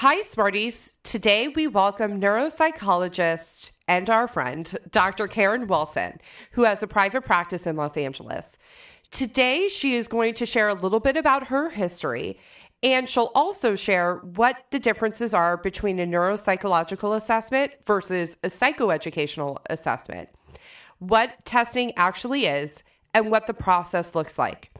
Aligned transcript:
Hi, 0.00 0.20
Smarties. 0.20 0.98
Today 1.04 1.48
we 1.48 1.66
welcome 1.66 2.20
neuropsychologist 2.20 3.70
and 3.88 4.10
our 4.10 4.28
friend, 4.28 4.76
Dr. 4.90 5.26
Karen 5.26 5.66
Wilson, 5.68 6.20
who 6.50 6.64
has 6.64 6.82
a 6.82 6.86
private 6.86 7.22
practice 7.22 7.66
in 7.66 7.76
Los 7.76 7.96
Angeles. 7.96 8.58
Today, 9.10 9.68
she 9.68 9.96
is 9.96 10.06
going 10.06 10.34
to 10.34 10.44
share 10.44 10.68
a 10.68 10.74
little 10.74 11.00
bit 11.00 11.16
about 11.16 11.46
her 11.46 11.70
history, 11.70 12.38
and 12.82 13.08
she'll 13.08 13.30
also 13.34 13.74
share 13.74 14.16
what 14.16 14.66
the 14.70 14.78
differences 14.78 15.32
are 15.32 15.56
between 15.56 15.98
a 15.98 16.06
neuropsychological 16.06 17.16
assessment 17.16 17.72
versus 17.86 18.36
a 18.44 18.48
psychoeducational 18.48 19.56
assessment, 19.70 20.28
what 20.98 21.42
testing 21.46 21.94
actually 21.96 22.44
is, 22.44 22.82
and 23.14 23.30
what 23.30 23.46
the 23.46 23.54
process 23.54 24.14
looks 24.14 24.38
like. 24.38 24.70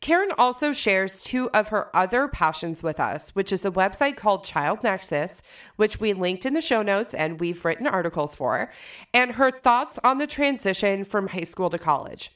Karen 0.00 0.30
also 0.38 0.72
shares 0.72 1.22
two 1.22 1.50
of 1.50 1.68
her 1.68 1.94
other 1.94 2.28
passions 2.28 2.82
with 2.82 3.00
us, 3.00 3.30
which 3.30 3.52
is 3.52 3.64
a 3.64 3.70
website 3.70 4.16
called 4.16 4.44
Child 4.44 4.82
Nexus, 4.82 5.42
which 5.76 6.00
we 6.00 6.12
linked 6.12 6.46
in 6.46 6.54
the 6.54 6.60
show 6.60 6.82
notes 6.82 7.14
and 7.14 7.40
we've 7.40 7.64
written 7.64 7.86
articles 7.86 8.34
for, 8.34 8.70
and 9.12 9.32
her 9.32 9.50
thoughts 9.50 9.98
on 10.04 10.18
the 10.18 10.26
transition 10.26 11.04
from 11.04 11.28
high 11.28 11.44
school 11.44 11.70
to 11.70 11.78
college. 11.78 12.32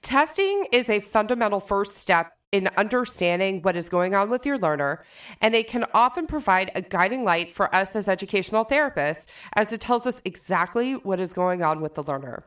Testing 0.00 0.66
is 0.72 0.88
a 0.88 1.00
fundamental 1.00 1.60
first 1.60 1.96
step 1.96 2.32
in 2.52 2.68
understanding 2.76 3.60
what 3.62 3.76
is 3.76 3.88
going 3.88 4.14
on 4.14 4.30
with 4.30 4.46
your 4.46 4.56
learner, 4.56 5.04
and 5.40 5.54
it 5.54 5.68
can 5.68 5.84
often 5.92 6.26
provide 6.26 6.70
a 6.74 6.80
guiding 6.80 7.24
light 7.24 7.52
for 7.52 7.74
us 7.74 7.94
as 7.96 8.08
educational 8.08 8.64
therapists 8.64 9.26
as 9.54 9.72
it 9.72 9.80
tells 9.80 10.06
us 10.06 10.22
exactly 10.24 10.94
what 10.94 11.20
is 11.20 11.32
going 11.32 11.62
on 11.62 11.80
with 11.80 11.94
the 11.94 12.02
learner. 12.04 12.44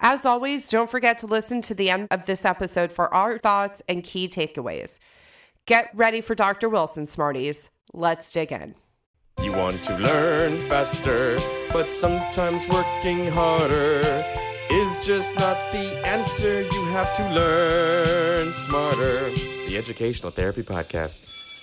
As 0.00 0.26
always, 0.26 0.68
don't 0.70 0.90
forget 0.90 1.18
to 1.20 1.26
listen 1.26 1.62
to 1.62 1.74
the 1.74 1.90
end 1.90 2.08
of 2.10 2.26
this 2.26 2.44
episode 2.44 2.92
for 2.92 3.12
our 3.14 3.38
thoughts 3.38 3.82
and 3.88 4.04
key 4.04 4.28
takeaways. 4.28 4.98
Get 5.66 5.90
ready 5.94 6.20
for 6.20 6.34
Dr. 6.34 6.68
Wilson, 6.68 7.06
Smarties. 7.06 7.70
Let's 7.92 8.30
dig 8.30 8.52
in. 8.52 8.74
You 9.42 9.52
want 9.52 9.82
to 9.84 9.96
learn 9.98 10.60
faster, 10.68 11.38
but 11.72 11.90
sometimes 11.90 12.66
working 12.68 13.26
harder 13.26 14.24
is 14.70 15.00
just 15.00 15.34
not 15.36 15.56
the 15.72 16.06
answer. 16.06 16.62
You 16.62 16.84
have 16.86 17.14
to 17.16 17.30
learn 17.30 18.52
smarter. 18.52 19.30
The 19.30 19.76
Educational 19.76 20.30
Therapy 20.30 20.62
Podcast. 20.62 21.55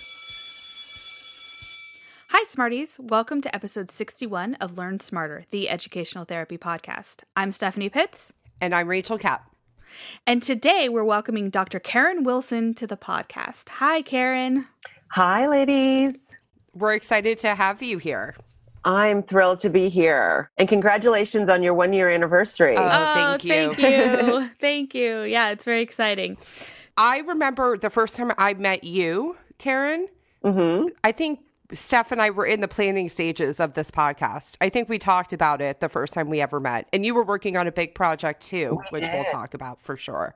Hi, 2.43 2.47
Smarties. 2.47 2.99
Welcome 3.01 3.39
to 3.39 3.55
episode 3.55 3.89
61 3.89 4.55
of 4.55 4.77
Learn 4.77 4.99
Smarter, 4.99 5.45
the 5.51 5.69
Educational 5.69 6.25
Therapy 6.25 6.57
Podcast. 6.57 7.23
I'm 7.37 7.53
Stephanie 7.53 7.87
Pitts. 7.87 8.33
And 8.59 8.75
I'm 8.75 8.89
Rachel 8.89 9.17
Kapp. 9.17 9.55
And 10.27 10.43
today 10.43 10.89
we're 10.89 11.05
welcoming 11.05 11.49
Dr. 11.49 11.79
Karen 11.79 12.25
Wilson 12.25 12.73
to 12.73 12.85
the 12.85 12.97
podcast. 12.97 13.69
Hi, 13.69 14.01
Karen. 14.01 14.67
Hi, 15.11 15.47
ladies. 15.47 16.35
We're 16.73 16.95
excited 16.95 17.39
to 17.39 17.55
have 17.55 17.81
you 17.81 17.97
here. 17.97 18.35
I'm 18.83 19.23
thrilled 19.23 19.59
to 19.59 19.69
be 19.69 19.87
here. 19.87 20.51
And 20.57 20.67
congratulations 20.67 21.47
on 21.47 21.63
your 21.63 21.73
one 21.73 21.93
year 21.93 22.09
anniversary. 22.09 22.75
Oh, 22.77 23.37
thank 23.39 23.45
you. 23.45 23.73
Thank 23.73 24.27
you. 24.27 24.49
thank 24.59 24.93
you. 24.93 25.21
Yeah, 25.21 25.51
it's 25.51 25.63
very 25.63 25.81
exciting. 25.81 26.35
I 26.97 27.19
remember 27.19 27.77
the 27.77 27.89
first 27.89 28.17
time 28.17 28.33
I 28.37 28.53
met 28.53 28.83
you, 28.83 29.37
Karen. 29.59 30.09
hmm 30.43 30.87
I 31.05 31.13
think 31.13 31.39
Steph 31.71 32.11
and 32.11 32.21
I 32.21 32.29
were 32.29 32.45
in 32.45 32.61
the 32.61 32.67
planning 32.67 33.09
stages 33.09 33.59
of 33.59 33.73
this 33.73 33.89
podcast. 33.89 34.57
I 34.61 34.69
think 34.69 34.89
we 34.89 34.99
talked 34.99 35.33
about 35.33 35.61
it 35.61 35.79
the 35.79 35.89
first 35.89 36.13
time 36.13 36.29
we 36.29 36.41
ever 36.41 36.59
met. 36.59 36.87
And 36.93 37.05
you 37.05 37.15
were 37.15 37.23
working 37.23 37.57
on 37.57 37.67
a 37.67 37.71
big 37.71 37.95
project 37.95 38.41
too, 38.43 38.81
We 38.93 38.99
which 38.99 39.09
we'll 39.11 39.23
talk 39.25 39.53
about 39.53 39.81
for 39.81 39.95
sure. 39.95 40.35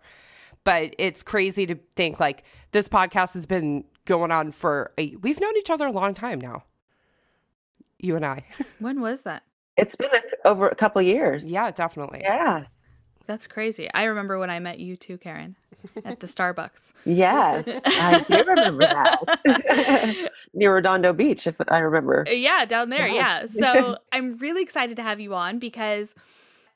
But 0.64 0.95
it's 0.97 1.23
crazy 1.23 1.66
to 1.67 1.75
think 1.95 2.19
like 2.19 2.44
this 2.72 2.89
podcast 2.89 3.34
has 3.34 3.45
been 3.45 3.84
going 4.06 4.31
on 4.31 4.52
for 4.52 4.92
a, 4.97 5.16
we've 5.17 5.39
known 5.39 5.56
each 5.58 5.69
other 5.69 5.88
a 5.88 5.92
long 5.92 6.14
time 6.14 6.39
now. 6.39 6.64
You 8.00 8.16
and 8.16 8.25
I. 8.25 8.45
When 8.80 9.02
was 9.02 9.22
that? 9.22 9.44
It's 9.75 9.95
been 9.95 10.09
a, 10.14 10.47
over 10.47 10.67
a 10.67 10.75
couple 10.75 11.02
years. 11.02 11.50
yeah, 11.50 11.72
definitely. 11.72 12.22
Yes. 12.22 12.77
That's 13.28 13.46
crazy. 13.46 13.90
I 13.94 14.06
remember 14.06 14.40
when 14.40 14.50
I 14.50 14.60
met 14.60 14.80
you 14.80 14.96
too, 14.96 15.18
Karen, 15.18 15.58
at 16.06 16.22
the 16.22 16.28
Starbucks. 16.28 16.94
Yes. 17.06 17.68
I 17.86 18.22
do 18.22 18.44
remember 18.44 18.84
that. 18.88 20.32
Near 20.54 20.76
Redondo 20.76 21.12
Beach, 21.12 21.46
if 21.46 21.56
I 21.68 21.80
remember. 21.80 22.24
Uh, 22.28 22.32
yeah, 22.32 22.66
down 22.66 22.90
there. 22.90 23.08
Yeah. 23.08 23.46
Yeah. 23.54 23.62
So 23.76 23.98
I'm 24.14 24.38
really 24.38 24.64
excited 24.64 24.96
to 24.96 25.04
have 25.04 25.20
you 25.20 25.36
on 25.36 25.60
because 25.60 26.16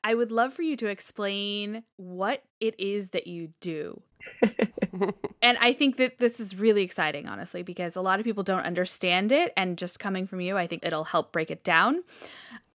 I 0.03 0.13
would 0.13 0.29
love 0.31 0.53
for 0.53 0.61
you 0.61 0.75
to 0.77 0.87
explain 0.87 1.83
what 1.95 2.43
it 2.59 2.77
is 2.77 3.09
that 3.09 3.27
you 3.27 3.53
do. 3.61 4.01
and 5.41 5.57
I 5.59 5.71
think 5.71 5.95
that 5.97 6.19
this 6.19 6.39
is 6.41 6.55
really 6.55 6.83
exciting, 6.83 7.27
honestly, 7.29 7.63
because 7.63 7.95
a 7.95 8.01
lot 8.01 8.19
of 8.19 8.25
people 8.25 8.43
don't 8.43 8.65
understand 8.65 9.31
it. 9.31 9.53
And 9.55 9.77
just 9.77 9.99
coming 9.99 10.27
from 10.27 10.41
you, 10.41 10.57
I 10.57 10.67
think 10.67 10.85
it'll 10.85 11.05
help 11.05 11.31
break 11.31 11.49
it 11.49 11.63
down. 11.63 12.03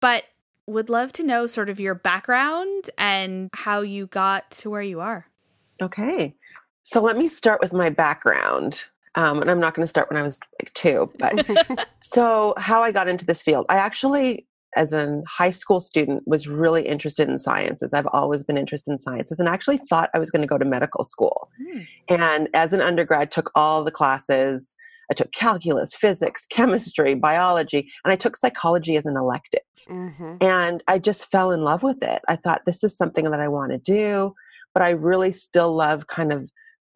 But 0.01 0.25
would 0.67 0.89
love 0.89 1.13
to 1.13 1.23
know 1.23 1.47
sort 1.47 1.69
of 1.69 1.79
your 1.79 1.95
background 1.95 2.91
and 2.99 3.51
how 3.55 3.81
you 3.81 4.07
got 4.07 4.51
to 4.51 4.71
where 4.71 4.83
you 4.83 5.01
are. 5.01 5.27
Okay. 5.81 6.35
So 6.83 7.01
let 7.01 7.17
me 7.17 7.29
start 7.29 7.61
with 7.61 7.73
my 7.73 7.91
background. 7.91 8.85
Um, 9.15 9.41
and 9.41 9.51
I'm 9.51 9.61
not 9.61 9.75
going 9.75 9.85
to 9.85 9.89
start 9.89 10.11
when 10.11 10.19
I 10.19 10.23
was 10.23 10.39
like 10.61 10.73
two, 10.75 11.11
but 11.19 11.47
so 12.03 12.55
how 12.59 12.83
I 12.83 12.93
got 12.93 13.09
into 13.09 13.25
this 13.25 13.41
field. 13.41 13.65
I 13.69 13.77
actually, 13.77 14.47
as 14.77 14.93
a 14.93 15.23
high 15.27 15.51
school 15.51 15.81
student, 15.81 16.23
was 16.27 16.47
really 16.47 16.87
interested 16.87 17.29
in 17.29 17.39
sciences. 17.39 17.95
I've 17.95 18.09
always 18.13 18.45
been 18.45 18.59
interested 18.59 18.91
in 18.91 18.99
sciences 18.99 19.41
and 19.41 19.49
actually 19.49 19.79
thought 19.79 20.11
I 20.15 20.19
was 20.19 20.31
going 20.31 20.43
to 20.43 20.49
go 20.49 20.59
to 20.59 20.65
medical 20.65 21.03
school. 21.03 21.49
Hmm. 21.59 21.81
And 22.09 22.49
as 22.53 22.73
an 22.73 22.83
undergrad, 22.83 23.31
took 23.31 23.51
all 23.55 23.85
the 23.85 23.91
classes. 23.91 24.77
I 25.11 25.15
took 25.15 25.33
calculus, 25.33 25.95
physics, 25.95 26.47
chemistry, 26.47 27.15
biology, 27.15 27.91
and 28.05 28.13
I 28.13 28.17
took 28.17 28.37
psychology 28.37 28.97
as 28.97 29.07
an 29.07 29.17
elective. 29.17 29.61
hmm 29.87 30.37
And 30.41 30.83
I 30.89 30.99
just 30.99 31.31
fell 31.31 31.53
in 31.53 31.63
love 31.63 31.83
with 31.83 32.03
it. 32.03 32.23
I 32.29 32.37
thought 32.37 32.63
this 32.67 32.83
is 32.83 32.97
something 32.97 33.31
that 33.31 33.41
I 33.41 33.49
want 33.49 33.73
to 33.73 33.79
do, 33.79 34.35
but 34.75 34.83
I 34.83 34.91
really 34.91 35.33
still 35.33 35.75
love 35.75 36.07
kind 36.07 36.33
of 36.33 36.51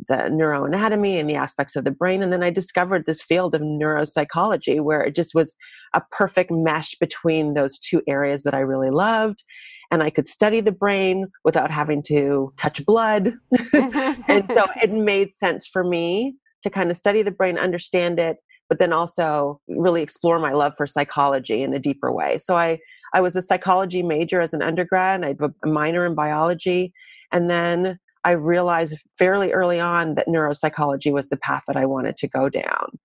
the 0.09 0.15
neuroanatomy 0.15 1.21
and 1.21 1.29
the 1.29 1.35
aspects 1.35 1.77
of 1.77 1.85
the 1.85 1.91
brain. 1.91 2.23
And 2.23 2.33
then 2.33 2.43
I 2.43 2.51
discovered 2.51 3.05
this 3.07 3.23
field 3.23 3.55
of 3.55 3.61
neuropsychology 3.61 4.81
where 4.81 5.03
it 5.03 5.15
just 5.15 5.35
was 5.35 5.55
a 5.95 6.03
perfect 6.11 6.51
mesh 6.51 6.95
between 6.97 7.55
those 7.55 7.79
two 7.79 8.03
areas 8.09 8.43
that 8.45 8.55
I 8.55 8.61
really 8.61 8.91
loved. 8.91 9.45
And 9.91 10.03
I 10.03 10.11
could 10.11 10.29
study 10.29 10.61
the 10.61 10.73
brain 10.73 11.29
without 11.45 11.71
having 11.71 12.03
to 12.05 12.53
touch 12.57 12.85
blood. 12.87 13.35
and 13.73 14.51
so 14.57 14.67
it 14.83 14.93
made 14.93 15.37
sense 15.37 15.67
for 15.67 15.85
me 15.85 16.37
to 16.63 16.71
kind 16.71 16.91
of 16.91 16.97
study 16.97 17.23
the 17.23 17.31
brain, 17.31 17.59
understand 17.59 18.19
it, 18.19 18.39
but 18.69 18.79
then 18.79 18.93
also 18.93 19.61
really 19.69 20.03
explore 20.03 20.39
my 20.39 20.53
love 20.53 20.75
for 20.77 20.87
psychology 20.87 21.63
in 21.63 21.75
a 21.75 21.79
deeper 21.79 22.13
way. 22.13 22.39
So 22.39 22.57
I 22.57 22.79
I 23.13 23.21
was 23.21 23.35
a 23.35 23.43
psychology 23.43 24.03
major 24.03 24.41
as 24.41 24.55
an 24.55 24.63
undergrad, 24.63 25.25
I 25.25 25.29
had 25.29 25.39
a 25.65 25.69
minor 25.69 26.07
in 26.07 26.15
biology, 26.15 26.93
and 27.33 27.51
then 27.51 27.99
I 28.25 28.33
realized 28.33 28.99
fairly 29.19 29.53
early 29.53 29.81
on 29.81 30.15
that 30.15 30.29
neuropsychology 30.29 31.13
was 31.13 31.29
the 31.29 31.37
path 31.37 31.65
that 31.67 31.77
I 31.77 31.87
wanted 31.87 32.17
to 32.19 32.29
go 32.29 32.49
down, 32.49 32.99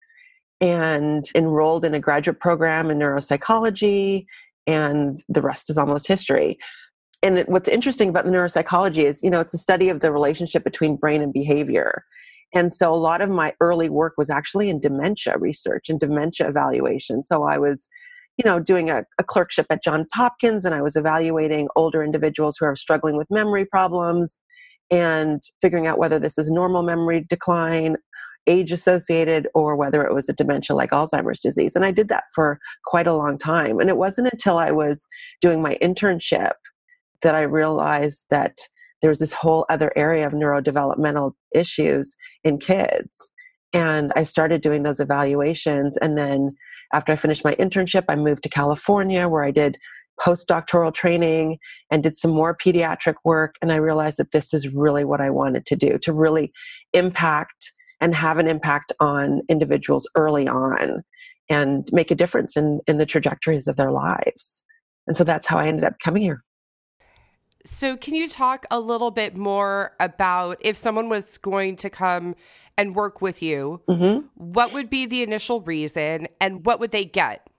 and 0.61 1.25
enrolled 1.33 1.85
in 1.85 1.95
a 1.95 1.99
graduate 1.99 2.39
program 2.39 2.91
in 2.91 2.99
neuropsychology, 2.99 4.25
and 4.67 5.21
the 5.27 5.41
rest 5.41 5.69
is 5.69 5.77
almost 5.77 6.07
history. 6.07 6.57
And 7.23 7.43
what's 7.47 7.69
interesting 7.69 8.09
about 8.09 8.25
neuropsychology 8.25 9.03
is, 9.05 9.23
you 9.23 9.31
know, 9.31 9.39
it's 9.39 9.53
a 9.53 9.57
study 9.57 9.89
of 9.89 10.01
the 10.01 10.11
relationship 10.11 10.63
between 10.63 10.95
brain 10.95 11.21
and 11.21 11.33
behavior. 11.33 12.03
And 12.55 12.71
so 12.71 12.93
a 12.93 12.95
lot 12.95 13.21
of 13.21 13.29
my 13.29 13.53
early 13.59 13.89
work 13.89 14.13
was 14.17 14.29
actually 14.29 14.69
in 14.69 14.79
dementia 14.79 15.37
research 15.37 15.89
and 15.89 15.99
dementia 15.99 16.47
evaluation. 16.47 17.23
So 17.25 17.43
I 17.43 17.57
was, 17.57 17.89
you 18.37 18.45
know, 18.45 18.59
doing 18.59 18.89
a, 18.89 19.03
a 19.19 19.23
clerkship 19.23 19.65
at 19.69 19.83
Johns 19.83 20.07
Hopkins 20.13 20.63
and 20.63 20.73
I 20.73 20.81
was 20.81 20.95
evaluating 20.95 21.67
older 21.75 22.01
individuals 22.01 22.55
who 22.57 22.65
are 22.65 22.75
struggling 22.75 23.17
with 23.17 23.27
memory 23.29 23.65
problems 23.65 24.39
and 24.89 25.43
figuring 25.61 25.85
out 25.85 25.99
whether 25.99 26.17
this 26.17 26.37
is 26.37 26.49
normal 26.49 26.81
memory 26.81 27.25
decline, 27.27 27.97
age 28.47 28.71
associated, 28.71 29.47
or 29.53 29.75
whether 29.75 30.05
it 30.05 30.13
was 30.13 30.29
a 30.29 30.33
dementia 30.33 30.75
like 30.75 30.91
Alzheimer's 30.91 31.41
disease. 31.41 31.75
And 31.75 31.83
I 31.83 31.91
did 31.91 32.07
that 32.09 32.25
for 32.33 32.59
quite 32.85 33.07
a 33.07 33.15
long 33.15 33.37
time. 33.37 33.79
And 33.79 33.89
it 33.89 33.97
wasn't 33.97 34.29
until 34.31 34.57
I 34.57 34.71
was 34.71 35.05
doing 35.41 35.61
my 35.61 35.77
internship 35.81 36.53
that 37.21 37.35
I 37.35 37.41
realized 37.41 38.25
that 38.29 38.59
there 39.05 39.11
was 39.11 39.19
this 39.19 39.33
whole 39.33 39.67
other 39.69 39.93
area 39.95 40.25
of 40.25 40.33
neurodevelopmental 40.33 41.33
issues 41.53 42.17
in 42.43 42.57
kids. 42.57 43.29
And 43.71 44.11
I 44.15 44.23
started 44.23 44.61
doing 44.61 44.81
those 44.81 44.99
evaluations. 44.99 45.95
And 45.97 46.17
then 46.17 46.55
after 46.91 47.11
I 47.11 47.15
finished 47.15 47.45
my 47.45 47.53
internship, 47.57 48.05
I 48.09 48.15
moved 48.15 48.41
to 48.41 48.49
California 48.49 49.29
where 49.29 49.43
I 49.43 49.51
did 49.51 49.77
postdoctoral 50.19 50.91
training 50.91 51.59
and 51.91 52.01
did 52.01 52.15
some 52.15 52.31
more 52.31 52.57
pediatric 52.57 53.13
work. 53.23 53.57
And 53.61 53.71
I 53.71 53.75
realized 53.75 54.17
that 54.17 54.31
this 54.31 54.55
is 54.55 54.69
really 54.69 55.05
what 55.05 55.21
I 55.21 55.29
wanted 55.29 55.67
to 55.67 55.75
do 55.75 55.99
to 55.99 56.11
really 56.11 56.51
impact 56.93 57.73
and 58.01 58.15
have 58.15 58.39
an 58.39 58.47
impact 58.47 58.91
on 58.99 59.43
individuals 59.49 60.09
early 60.15 60.47
on 60.47 61.03
and 61.47 61.85
make 61.91 62.09
a 62.09 62.15
difference 62.15 62.57
in, 62.57 62.79
in 62.87 62.97
the 62.97 63.05
trajectories 63.05 63.67
of 63.67 63.75
their 63.75 63.91
lives. 63.91 64.63
And 65.05 65.15
so 65.15 65.23
that's 65.23 65.45
how 65.45 65.59
I 65.59 65.67
ended 65.67 65.83
up 65.83 65.93
coming 66.03 66.23
here. 66.23 66.41
So, 67.65 67.97
can 67.97 68.13
you 68.13 68.29
talk 68.29 68.65
a 68.69 68.79
little 68.79 69.09
bit 69.11 69.35
more 69.35 69.93
about 69.99 70.57
if 70.61 70.77
someone 70.77 71.09
was 71.09 71.37
going 71.39 71.75
to 71.77 71.89
come 71.89 72.35
and 72.77 72.95
work 72.95 73.21
with 73.21 73.41
you, 73.41 73.81
Mm-hmm. 73.87 74.27
what 74.35 74.71
would 74.73 74.89
be 74.89 75.05
the 75.05 75.23
initial 75.23 75.61
reason 75.61 76.27
and 76.39 76.65
what 76.65 76.79
would 76.79 76.91
they 76.91 77.05
get 77.05 77.49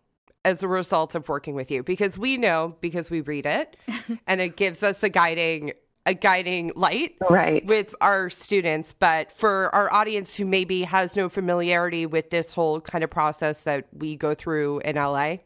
as 0.44 0.62
a 0.62 0.68
result 0.68 1.14
of 1.16 1.28
working 1.28 1.54
with 1.56 1.70
you? 1.72 1.82
Because 1.82 2.16
we 2.16 2.36
know 2.36 2.76
because 2.80 3.10
we 3.10 3.20
read 3.20 3.46
it 3.46 3.76
and 4.28 4.40
it 4.40 4.56
gives 4.56 4.82
us 4.82 5.02
a 5.02 5.08
guiding 5.08 5.72
a 6.08 6.14
guiding 6.14 6.70
light 6.76 7.16
Right. 7.28 7.66
with 7.66 7.92
our 8.00 8.30
students, 8.30 8.92
but 8.92 9.32
for 9.32 9.74
our 9.74 9.92
audience 9.92 10.36
who 10.36 10.44
maybe 10.44 10.84
has 10.84 11.16
no 11.16 11.28
familiarity 11.28 12.06
with 12.06 12.30
this 12.30 12.54
whole 12.54 12.80
kind 12.80 13.02
of 13.02 13.10
process 13.10 13.64
that 13.64 13.86
we 13.92 14.14
go 14.14 14.32
through 14.32 14.78
in 14.84 14.94
LA. 14.94 15.38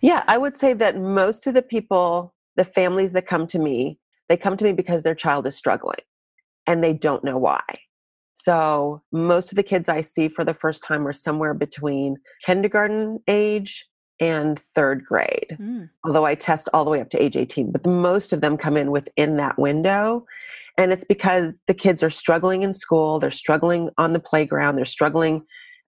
Yeah, 0.00 0.22
I 0.26 0.38
would 0.38 0.56
say 0.56 0.72
that 0.72 0.98
most 0.98 1.46
of 1.46 1.52
the 1.52 1.60
people, 1.60 2.32
the 2.56 2.64
families 2.64 3.12
that 3.12 3.26
come 3.26 3.46
to 3.48 3.58
me, 3.58 3.98
they 4.28 4.36
come 4.36 4.56
to 4.56 4.64
me 4.64 4.72
because 4.72 5.02
their 5.02 5.14
child 5.14 5.46
is 5.46 5.56
struggling 5.56 6.00
and 6.66 6.82
they 6.82 6.92
don't 6.92 7.24
know 7.24 7.38
why. 7.38 7.62
So, 8.34 9.02
most 9.12 9.52
of 9.52 9.56
the 9.56 9.62
kids 9.62 9.88
I 9.88 10.00
see 10.00 10.28
for 10.28 10.44
the 10.44 10.54
first 10.54 10.82
time 10.82 11.06
are 11.06 11.12
somewhere 11.12 11.52
between 11.52 12.16
kindergarten 12.44 13.18
age 13.28 13.86
and 14.18 14.58
third 14.74 15.04
grade, 15.04 15.56
Mm. 15.60 15.90
although 16.04 16.24
I 16.26 16.34
test 16.34 16.68
all 16.72 16.84
the 16.84 16.90
way 16.90 17.00
up 17.00 17.10
to 17.10 17.22
age 17.22 17.36
18. 17.36 17.70
But 17.70 17.82
the 17.82 17.90
most 17.90 18.32
of 18.32 18.40
them 18.40 18.56
come 18.56 18.76
in 18.76 18.90
within 18.90 19.36
that 19.36 19.58
window. 19.58 20.24
And 20.78 20.92
it's 20.92 21.04
because 21.04 21.54
the 21.66 21.74
kids 21.74 22.02
are 22.02 22.10
struggling 22.10 22.62
in 22.62 22.72
school, 22.72 23.18
they're 23.18 23.30
struggling 23.30 23.90
on 23.98 24.12
the 24.12 24.20
playground, 24.20 24.76
they're 24.76 24.84
struggling 24.84 25.42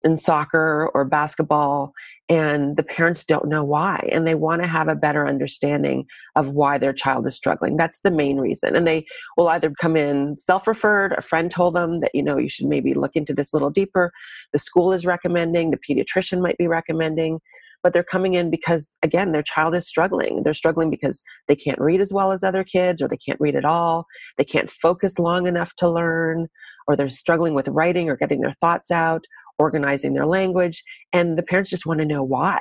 in 0.03 0.17
soccer 0.17 0.89
or 0.93 1.05
basketball, 1.05 1.93
and 2.29 2.77
the 2.77 2.83
parents 2.83 3.25
don't 3.25 3.47
know 3.49 3.63
why. 3.63 4.07
And 4.11 4.27
they 4.27 4.35
want 4.35 4.61
to 4.61 4.67
have 4.67 4.87
a 4.87 4.95
better 4.95 5.27
understanding 5.27 6.05
of 6.35 6.49
why 6.49 6.77
their 6.77 6.93
child 6.93 7.27
is 7.27 7.35
struggling. 7.35 7.75
That's 7.75 7.99
the 8.01 8.11
main 8.11 8.37
reason. 8.37 8.75
And 8.75 8.85
they 8.85 9.05
will 9.35 9.49
either 9.49 9.73
come 9.81 9.97
in 9.97 10.37
self 10.37 10.67
referred, 10.67 11.13
a 11.17 11.21
friend 11.21 11.49
told 11.49 11.75
them 11.75 11.99
that, 11.99 12.11
you 12.13 12.21
know, 12.21 12.37
you 12.37 12.49
should 12.49 12.67
maybe 12.67 12.93
look 12.93 13.15
into 13.15 13.33
this 13.33 13.51
a 13.51 13.55
little 13.55 13.71
deeper. 13.71 14.11
The 14.53 14.59
school 14.59 14.93
is 14.93 15.05
recommending, 15.05 15.71
the 15.71 15.77
pediatrician 15.77 16.39
might 16.41 16.57
be 16.57 16.67
recommending. 16.67 17.39
But 17.81 17.93
they're 17.93 18.03
coming 18.03 18.33
in 18.33 18.49
because, 18.51 18.91
again, 19.03 19.31
their 19.31 19.41
child 19.41 19.73
is 19.73 19.87
struggling. 19.87 20.43
They're 20.43 20.53
struggling 20.53 20.89
because 20.89 21.23
they 21.47 21.55
can't 21.55 21.79
read 21.79 22.01
as 22.01 22.11
well 22.11 22.33
as 22.33 22.43
other 22.43 22.65
kids, 22.65 23.01
or 23.01 23.07
they 23.07 23.17
can't 23.17 23.39
read 23.39 23.55
at 23.55 23.63
all. 23.63 24.05
They 24.37 24.43
can't 24.43 24.69
focus 24.69 25.17
long 25.17 25.47
enough 25.47 25.73
to 25.77 25.89
learn, 25.89 26.49
or 26.89 26.97
they're 26.97 27.09
struggling 27.09 27.53
with 27.53 27.69
writing 27.69 28.09
or 28.09 28.17
getting 28.17 28.41
their 28.41 28.55
thoughts 28.59 28.91
out, 28.91 29.23
organizing 29.59 30.13
their 30.13 30.25
language. 30.25 30.83
And 31.13 31.37
the 31.37 31.43
parents 31.43 31.69
just 31.69 31.85
want 31.85 31.99
to 31.99 32.05
know 32.05 32.23
why. 32.23 32.59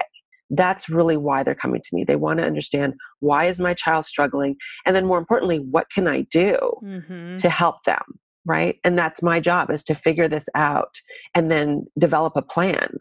That's 0.50 0.88
really 0.88 1.16
why 1.16 1.42
they're 1.42 1.54
coming 1.54 1.82
to 1.82 1.94
me. 1.94 2.04
They 2.04 2.16
want 2.16 2.38
to 2.40 2.44
understand 2.46 2.94
why 3.20 3.44
is 3.44 3.60
my 3.60 3.74
child 3.74 4.06
struggling? 4.06 4.56
And 4.86 4.96
then 4.96 5.06
more 5.06 5.18
importantly, 5.18 5.58
what 5.58 5.90
can 5.90 6.08
I 6.08 6.22
do? 6.22 6.58
hmm 6.80 7.36
to 7.36 7.48
help 7.48 7.84
them 7.84 8.02
right 8.46 8.80
and 8.82 8.98
that's 8.98 9.22
my 9.22 9.38
job 9.38 9.70
is 9.70 9.84
to 9.84 9.94
figure 9.94 10.26
this 10.26 10.48
out 10.56 10.96
and 11.36 11.52
then 11.52 11.86
develop 11.98 12.32
a 12.34 12.42
plan 12.42 12.96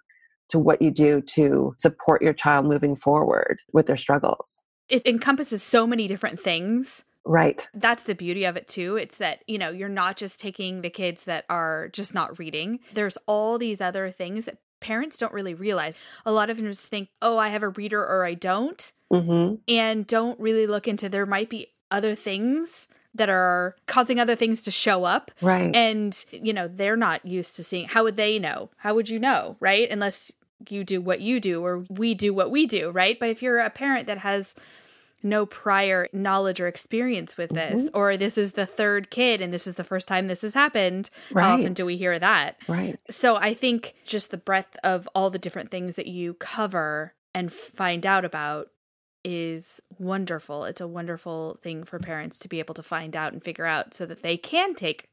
to 0.49 0.59
what 0.59 0.79
you 0.79 0.91
do 0.91 1.21
to 1.21 1.73
support 1.79 2.21
your 2.21 2.33
child 2.33 2.65
moving 2.67 2.95
forward 2.95 3.59
with 3.73 3.87
their 3.87 3.97
struggles 3.97 4.61
It 4.89 5.07
encompasses 5.07 5.63
so 5.63 5.87
many 5.87 6.07
different 6.07 6.39
things. 6.39 7.03
Right 7.27 7.67
That's 7.73 8.03
the 8.03 8.15
beauty 8.15 8.45
of 8.45 8.57
it 8.57 8.67
too. 8.67 8.95
It's 8.95 9.17
that, 9.17 9.43
you 9.47 9.57
know, 9.57 9.69
you're 9.69 9.89
not 9.89 10.17
just 10.17 10.39
taking 10.39 10.81
the 10.81 10.89
kids 10.89 11.25
that 11.25 11.45
are 11.49 11.89
just 11.89 12.13
not 12.13 12.39
reading. 12.39 12.79
There's 12.93 13.17
all 13.27 13.57
these 13.57 13.81
other 13.81 14.09
things 14.09 14.45
that 14.45 14.57
parents 14.79 15.17
don't 15.17 15.33
really 15.33 15.53
realize. 15.53 15.95
A 16.25 16.31
lot 16.31 16.49
of 16.49 16.57
them 16.57 16.67
just 16.67 16.87
think, 16.87 17.09
"Oh, 17.21 17.37
I 17.37 17.49
have 17.49 17.63
a 17.63 17.69
reader 17.69 17.99
or 17.99 18.25
I 18.25 18.33
don't." 18.33 18.91
hmm 19.11 19.55
and 19.67 20.05
don't 20.05 20.39
really 20.39 20.67
look 20.67 20.87
into 20.87 21.09
there 21.09 21.25
might 21.25 21.49
be 21.49 21.67
other 21.91 22.15
things 22.15 22.87
that 23.15 23.29
are 23.29 23.75
causing 23.85 24.19
other 24.19 24.35
things 24.35 24.61
to 24.61 24.71
show 24.71 25.05
up 25.05 25.31
right 25.41 25.75
and 25.75 26.25
you 26.31 26.53
know 26.53 26.67
they're 26.67 26.97
not 26.97 27.25
used 27.25 27.55
to 27.55 27.63
seeing 27.63 27.87
how 27.87 28.03
would 28.03 28.17
they 28.17 28.37
know 28.37 28.69
how 28.77 28.93
would 28.93 29.09
you 29.09 29.17
know 29.19 29.55
right 29.59 29.89
unless 29.89 30.31
you 30.69 30.83
do 30.83 30.99
what 30.99 31.21
you 31.21 31.39
do 31.39 31.63
or 31.63 31.85
we 31.89 32.13
do 32.13 32.33
what 32.33 32.51
we 32.51 32.65
do 32.65 32.89
right 32.89 33.17
but 33.19 33.29
if 33.29 33.41
you're 33.41 33.59
a 33.59 33.69
parent 33.69 34.07
that 34.07 34.17
has 34.17 34.53
no 35.23 35.45
prior 35.45 36.07
knowledge 36.13 36.59
or 36.59 36.67
experience 36.67 37.37
with 37.37 37.49
this 37.49 37.83
mm-hmm. 37.83 37.97
or 37.97 38.17
this 38.17 38.37
is 38.37 38.53
the 38.53 38.65
third 38.65 39.09
kid 39.09 39.41
and 39.41 39.53
this 39.53 39.67
is 39.67 39.75
the 39.75 39.83
first 39.83 40.07
time 40.07 40.27
this 40.27 40.41
has 40.41 40.53
happened 40.53 41.09
how 41.33 41.55
often 41.55 41.73
do 41.73 41.85
we 41.85 41.97
hear 41.97 42.17
that 42.19 42.57
right 42.67 42.99
so 43.09 43.35
I 43.35 43.53
think 43.53 43.95
just 44.05 44.31
the 44.31 44.37
breadth 44.37 44.77
of 44.83 45.07
all 45.15 45.29
the 45.29 45.39
different 45.39 45.71
things 45.71 45.95
that 45.95 46.07
you 46.07 46.33
cover 46.35 47.13
and 47.33 47.51
find 47.51 48.05
out 48.05 48.25
about 48.25 48.69
is 49.23 49.81
wonderful. 49.97 50.63
It's 50.65 50.81
a 50.81 50.87
wonderful 50.87 51.57
thing 51.61 51.83
for 51.83 51.99
parents 51.99 52.39
to 52.39 52.47
be 52.47 52.59
able 52.59 52.73
to 52.75 52.83
find 52.83 53.15
out 53.15 53.33
and 53.33 53.43
figure 53.43 53.65
out 53.65 53.93
so 53.93 54.05
that 54.05 54.23
they 54.23 54.37
can 54.37 54.73
take 54.73 55.09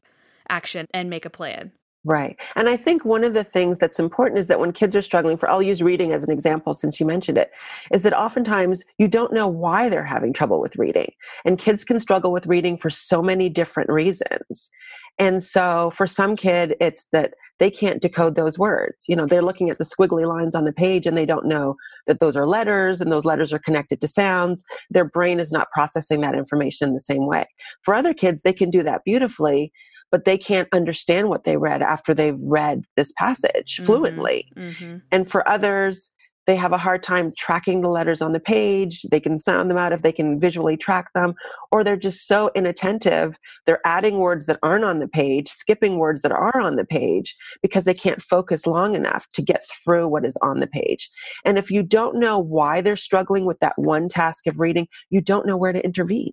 action 0.49 0.87
and 0.95 1.11
make 1.11 1.25
a 1.25 1.31
plan. 1.31 1.73
Right. 2.07 2.37
And 2.55 2.69
I 2.69 2.77
think 2.77 3.07
one 3.07 3.25
of 3.25 3.33
the 3.33 3.45
things 3.45 3.79
that's 3.79 3.99
important 3.99 4.39
is 4.39 4.47
that 4.49 4.61
when 4.61 4.73
kids 4.73 4.95
are 4.95 5.01
struggling 5.01 5.39
for, 5.39 5.49
I'll 5.49 5.63
use 5.63 5.83
reading 5.83 6.13
as 6.13 6.23
an 6.23 6.31
example 6.31 6.75
since 6.75 7.01
you 7.01 7.07
mentioned 7.07 7.39
it, 7.39 7.51
is 7.95 8.03
that 8.03 8.13
oftentimes 8.13 8.85
you 8.99 9.09
don't 9.09 9.33
know 9.33 9.49
why 9.49 9.89
they're 9.89 10.05
having 10.05 10.35
trouble 10.35 10.61
with 10.61 10.77
reading. 10.77 11.11
And 11.47 11.59
kids 11.59 11.83
can 11.83 11.99
struggle 11.99 12.31
with 12.31 12.47
reading 12.47 12.77
for 12.77 12.91
so 12.91 13.23
many 13.23 13.49
different 13.49 13.89
reasons. 13.89 14.71
And 15.19 15.43
so 15.43 15.93
for 15.95 16.07
some 16.07 16.37
kid, 16.37 16.77
it's 16.79 17.07
that 17.13 17.35
they 17.59 17.71
can't 17.71 18.03
decode 18.03 18.35
those 18.35 18.59
words. 18.59 19.05
You 19.09 19.17
know, 19.17 19.27
they're 19.27 19.41
looking 19.41 19.71
at 19.71 19.79
the 19.79 19.85
squiggly 19.85 20.27
lines 20.27 20.55
on 20.55 20.65
the 20.65 20.73
page 20.73 21.07
and 21.07 21.17
they 21.17 21.25
don't 21.25 21.47
know 21.47 21.77
that 22.07 22.21
those 22.21 22.37
are 22.37 22.47
letters 22.47 23.01
and 23.01 23.11
those 23.11 23.25
letters 23.25 23.51
are 23.51 23.59
connected 23.61 24.03
to 24.03 24.09
sounds. 24.09 24.63
Their 24.91 25.09
brain 25.09 25.41
is 25.41 25.53
not 25.53 25.71
processing 25.73 26.21
that 26.21 26.35
information 26.35 26.89
in 26.89 26.95
the 26.95 27.01
same 27.01 27.27
way. 27.27 27.47
For 27.83 27.95
other 27.95 28.13
kids, 28.13 28.43
they 28.43 28.53
can 28.53 28.71
do 28.71 28.83
that 28.83 29.05
beautifully 29.05 29.73
but 30.15 30.27
they 30.27 30.39
can't 30.39 30.69
understand 30.73 31.29
what 31.29 31.43
they 31.43 31.57
read 31.57 31.83
after 31.83 32.15
they've 32.15 32.39
read 32.41 32.85
this 32.97 33.11
passage 33.19 33.81
Mhm. 33.81 33.85
fluently. 33.85 34.49
Mm-hmm. 34.57 34.99
And 35.11 35.29
for 35.29 35.49
others, 35.49 36.13
they 36.47 36.55
have 36.55 36.73
a 36.73 36.79
hard 36.79 37.03
time 37.03 37.33
tracking 37.37 37.81
the 37.81 37.89
letters 37.89 38.23
on 38.23 38.31
the 38.33 38.39
page. 38.39 39.03
They 39.11 39.19
can 39.19 39.41
sound 39.41 39.69
them 39.69 39.77
out 39.77 39.93
if 39.93 40.03
they 40.03 40.13
can 40.13 40.39
visually 40.39 40.77
track 40.77 41.09
them, 41.17 41.35
or 41.73 41.83
they're 41.83 41.97
just 41.97 42.29
so 42.29 42.53
inattentive. 42.55 43.35
They're 43.67 43.81
adding 43.85 44.19
words 44.19 44.47
that 44.47 44.61
aren't 44.63 44.85
on 44.85 45.01
the 45.01 45.09
page, 45.09 45.49
skipping 45.49 45.99
words 45.99 46.23
that 46.23 46.31
are 46.31 46.61
on 46.61 46.77
the 46.77 46.85
page 46.85 47.35
because 47.61 47.83
they 47.83 47.95
can't 47.95 48.23
focus 48.23 48.69
long 48.69 48.95
enough 48.95 49.27
to 49.33 49.43
get 49.43 49.65
through 49.83 50.07
what 50.07 50.25
is 50.25 50.37
on 50.43 50.61
the 50.61 50.69
page. 50.69 51.11
And 51.45 51.59
if 51.59 51.73
you 51.73 51.83
don't 51.83 52.21
know 52.21 52.39
why 52.39 52.83
they're 52.83 52.97
struggling 52.97 53.47
with 53.47 53.59
that 53.59 53.73
one 53.79 54.09
task 54.09 54.47
of 54.47 54.61
reading, 54.61 54.87
you 55.11 55.21
don't 55.21 55.45
know 55.45 55.57
where 55.57 55.73
to 55.73 55.85
intervene, 55.85 56.31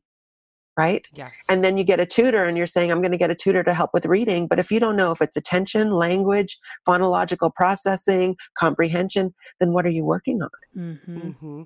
right? 0.81 1.07
Yes. 1.13 1.37
and 1.49 1.63
then 1.63 1.77
you 1.77 1.83
get 1.83 1.99
a 1.99 2.05
tutor 2.05 2.43
and 2.45 2.57
you're 2.57 2.67
saying 2.75 2.91
i'm 2.91 3.01
going 3.01 3.11
to 3.17 3.17
get 3.25 3.31
a 3.31 3.35
tutor 3.35 3.63
to 3.63 3.73
help 3.73 3.91
with 3.93 4.05
reading 4.05 4.47
but 4.47 4.59
if 4.59 4.71
you 4.71 4.79
don't 4.79 4.95
know 4.95 5.11
if 5.11 5.21
it's 5.21 5.37
attention 5.37 5.91
language 5.91 6.57
phonological 6.87 7.49
processing 7.53 8.35
comprehension 8.57 9.33
then 9.59 9.73
what 9.73 9.85
are 9.85 9.95
you 9.97 10.03
working 10.03 10.41
on 10.41 10.49
Mm-hmm. 10.77 11.29
hmm 11.29 11.61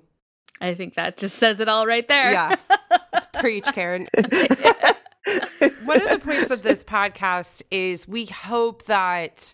I 0.60 0.72
think 0.74 0.94
that 0.94 1.18
just 1.18 1.36
says 1.36 1.60
it 1.60 1.68
all 1.68 1.86
right 1.86 2.08
there. 2.08 2.32
Yeah. 2.32 2.56
Preach, 3.40 3.66
Karen. 3.74 4.08
One 5.84 6.00
of 6.00 6.08
the 6.08 6.20
points 6.22 6.50
of 6.50 6.62
this 6.62 6.82
podcast 6.82 7.60
is 7.70 8.08
we 8.08 8.24
hope 8.26 8.86
that 8.86 9.52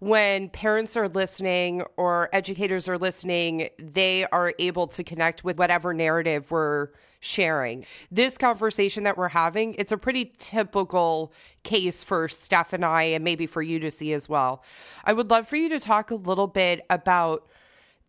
when 0.00 0.48
parents 0.50 0.96
are 0.96 1.08
listening 1.08 1.82
or 1.96 2.28
educators 2.32 2.88
are 2.88 2.98
listening, 2.98 3.68
they 3.78 4.26
are 4.26 4.52
able 4.58 4.86
to 4.88 5.04
connect 5.04 5.44
with 5.44 5.58
whatever 5.58 5.94
narrative 5.94 6.50
we're 6.50 6.88
sharing. 7.20 7.86
This 8.10 8.36
conversation 8.36 9.04
that 9.04 9.16
we're 9.16 9.28
having, 9.28 9.74
it's 9.78 9.92
a 9.92 9.96
pretty 9.96 10.32
typical 10.38 11.32
case 11.62 12.02
for 12.02 12.28
Steph 12.28 12.72
and 12.72 12.84
I, 12.84 13.02
and 13.04 13.24
maybe 13.24 13.46
for 13.46 13.62
you 13.62 13.78
to 13.80 13.90
see 13.90 14.12
as 14.12 14.28
well. 14.28 14.62
I 15.04 15.12
would 15.12 15.30
love 15.30 15.48
for 15.48 15.56
you 15.56 15.68
to 15.70 15.78
talk 15.80 16.10
a 16.10 16.16
little 16.16 16.48
bit 16.48 16.84
about 16.90 17.48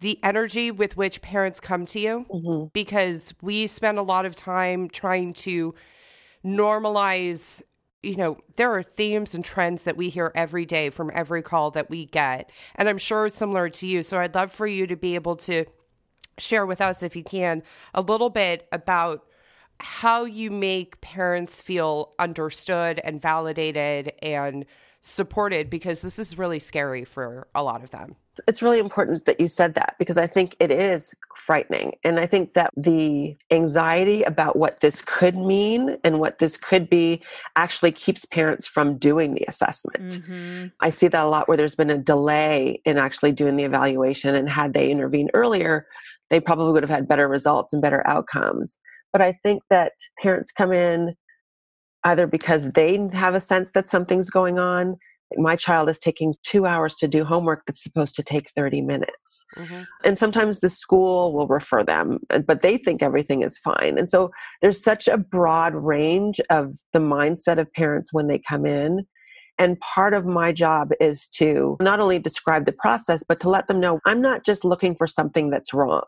the 0.01 0.20
energy 0.24 0.72
with 0.72 0.98
which 0.98 1.22
parents 1.22 1.62
come 1.62 1.86
to 1.86 2.00
you 2.00 2.25
Mhm. 2.30 2.74
because 2.74 3.34
we 3.42 3.65
spend 3.68 3.98
a 3.98 4.04
lot 4.04 4.25
of 4.25 4.36
time 4.36 4.89
trying 4.89 5.32
to 5.34 5.74
normalize 6.46 7.62
you 8.05 8.15
know 8.15 8.38
there 8.55 8.71
are 8.74 8.83
themes 8.83 9.33
and 9.35 9.43
trends 9.43 9.83
that 9.83 9.97
we 9.97 10.09
hear 10.09 10.31
every 10.35 10.65
day 10.65 10.89
from 10.89 11.12
every 11.13 11.41
call 11.41 11.71
that 11.71 11.89
we 11.89 12.05
get 12.05 12.50
and 12.75 12.88
i'm 12.88 12.97
sure 12.97 13.25
it's 13.25 13.38
similar 13.38 13.69
to 13.69 13.88
you. 13.88 14.03
So 14.03 14.19
i'd 14.19 14.35
love 14.35 14.51
for 14.51 14.67
you 14.67 14.88
to 14.88 14.95
be 14.95 15.15
able 15.15 15.35
to 15.38 15.65
share 16.38 16.65
with 16.65 16.81
us 16.81 17.01
if 17.01 17.15
you 17.15 17.24
can 17.24 17.63
a 17.93 18.01
little 18.01 18.29
bit 18.29 18.67
about 18.71 19.25
how 19.79 20.24
you 20.25 20.51
make 20.51 21.01
parents 21.01 21.62
feel 21.62 22.13
understood 22.19 23.00
and 23.03 23.21
validated 23.21 24.13
and 24.21 24.65
supported 25.01 25.69
because 25.69 26.01
this 26.01 26.17
is 26.17 26.38
really 26.38 26.59
scary 26.59 27.03
for 27.03 27.47
a 27.53 27.62
lot 27.62 27.83
of 27.83 27.91
them 27.91 28.15
it's 28.48 28.62
really 28.62 28.80
important 28.80 29.25
that 29.25 29.39
you 29.39 29.48
said 29.48 29.74
that 29.75 29.96
because 30.00 30.18
I 30.18 30.27
think 30.27 30.56
it 30.60 30.72
is 30.72 31.13
frightening. 31.36 31.94
And 32.04 32.20
I 32.20 32.25
think 32.25 32.54
that 32.54 32.72
the 32.75 33.38
anxiety 33.51 34.24
about 34.24 34.56
what 34.56 34.80
this 34.80 35.01
could 35.01 35.36
mean 35.36 35.98
and 36.04 36.20
what 36.20 36.39
this 36.39 36.58
could 36.58 36.89
be 36.89 37.24
actually 37.56 37.92
keeps 37.92 38.25
parents 38.25 38.68
from 38.68 38.98
doing 38.98 39.34
the 39.34 39.46
assessment. 39.48 40.22
Mm-hmm. 40.22 40.68
I 40.80 40.89
see 40.89 41.08
that 41.08 41.24
a 41.24 41.27
lot 41.27 41.48
where 41.48 41.58
there's 41.58 41.75
been 41.75 41.89
a 41.89 41.98
delay 41.98 42.82
in 42.86 42.98
actually 42.98 43.32
doing 43.32 43.58
the 43.58 43.63
evaluation. 43.63 44.36
And 44.36 44.50
had 44.50 44.74
they 44.74 44.89
intervened 44.92 45.32
earlier, 45.34 45.88
they 46.30 46.39
probably 46.39 46.72
would 46.72 46.84
have 46.84 46.89
had 46.89 47.08
better 47.08 47.27
results 47.27 47.74
and 47.74 47.82
better 47.82 48.06
outcomes. 48.08 48.80
but 49.15 49.22
I 49.22 49.32
think 49.44 49.63
that 49.70 49.94
parents 50.22 50.51
come 50.51 50.74
in 50.74 51.15
either 52.04 52.27
because 52.27 52.70
they 52.74 53.00
have 53.13 53.34
a 53.34 53.39
sense 53.39 53.72
that 53.72 53.88
something's 53.88 54.30
going 54.30 54.60
on. 54.60 54.98
My 55.38 55.56
child 55.56 55.89
is 55.89 56.00
taking 56.00 56.36
two 56.44 56.65
hours 56.65 56.96
to 56.96 57.08
do 57.08 57.24
homework 57.24 57.63
that's 57.65 57.84
supposed 57.84 58.15
to 58.15 58.24
take 58.24 58.51
30 58.51 58.82
minutes. 58.82 59.46
Mm-hmm. 59.58 59.84
And 60.04 60.18
sometimes 60.18 60.60
the 60.60 60.70
school 60.70 61.34
will 61.34 61.48
refer 61.48 61.84
them, 61.84 62.20
but 62.46 62.62
they 62.62 62.77
think 62.77 63.01
everything 63.01 63.42
is 63.44 63.58
fine. 63.58 63.98
And 63.98 64.10
so 64.10 64.32
there's 64.62 64.84
such 64.84 65.08
a 65.08 65.18
broad 65.18 65.75
range 65.75 66.39
of 66.50 66.75
the 66.94 67.00
mindset 67.00 67.60
of 67.60 67.72
parents 67.74 68.13
when 68.13 68.27
they 68.27 68.39
come 68.39 68.65
in 68.65 69.06
and 69.58 69.80
part 69.80 70.13
of 70.13 70.25
my 70.25 70.51
job 70.51 70.92
is 71.00 71.27
to 71.30 71.77
not 71.80 72.00
only 72.00 72.20
describe 72.20 72.65
the 72.65 72.74
process, 72.74 73.24
but 73.27 73.39
to 73.42 73.50
let 73.50 73.68
them 73.68 73.80
know 73.80 74.00
I'm 74.06 74.22
not 74.22 74.46
just 74.46 74.65
looking 74.65 74.96
for 74.96 75.08
something 75.08 75.50
that's 75.50 75.74
wrong. 75.74 76.04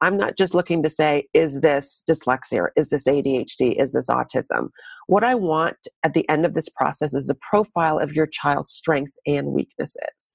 I'm 0.00 0.16
not 0.16 0.36
just 0.38 0.54
looking 0.54 0.82
to 0.84 0.90
say, 0.90 1.24
is 1.34 1.60
this 1.60 2.02
dyslexia? 2.08 2.68
Is 2.76 2.88
this 2.88 3.06
ADHD? 3.06 3.80
Is 3.80 3.92
this 3.92 4.06
autism? 4.08 4.68
What 5.08 5.24
I 5.24 5.34
want 5.34 5.78
at 6.04 6.12
the 6.12 6.28
end 6.28 6.44
of 6.44 6.52
this 6.52 6.68
process 6.68 7.14
is 7.14 7.30
a 7.30 7.34
profile 7.34 7.98
of 7.98 8.12
your 8.12 8.26
child's 8.26 8.68
strengths 8.68 9.18
and 9.26 9.48
weaknesses. 9.48 10.34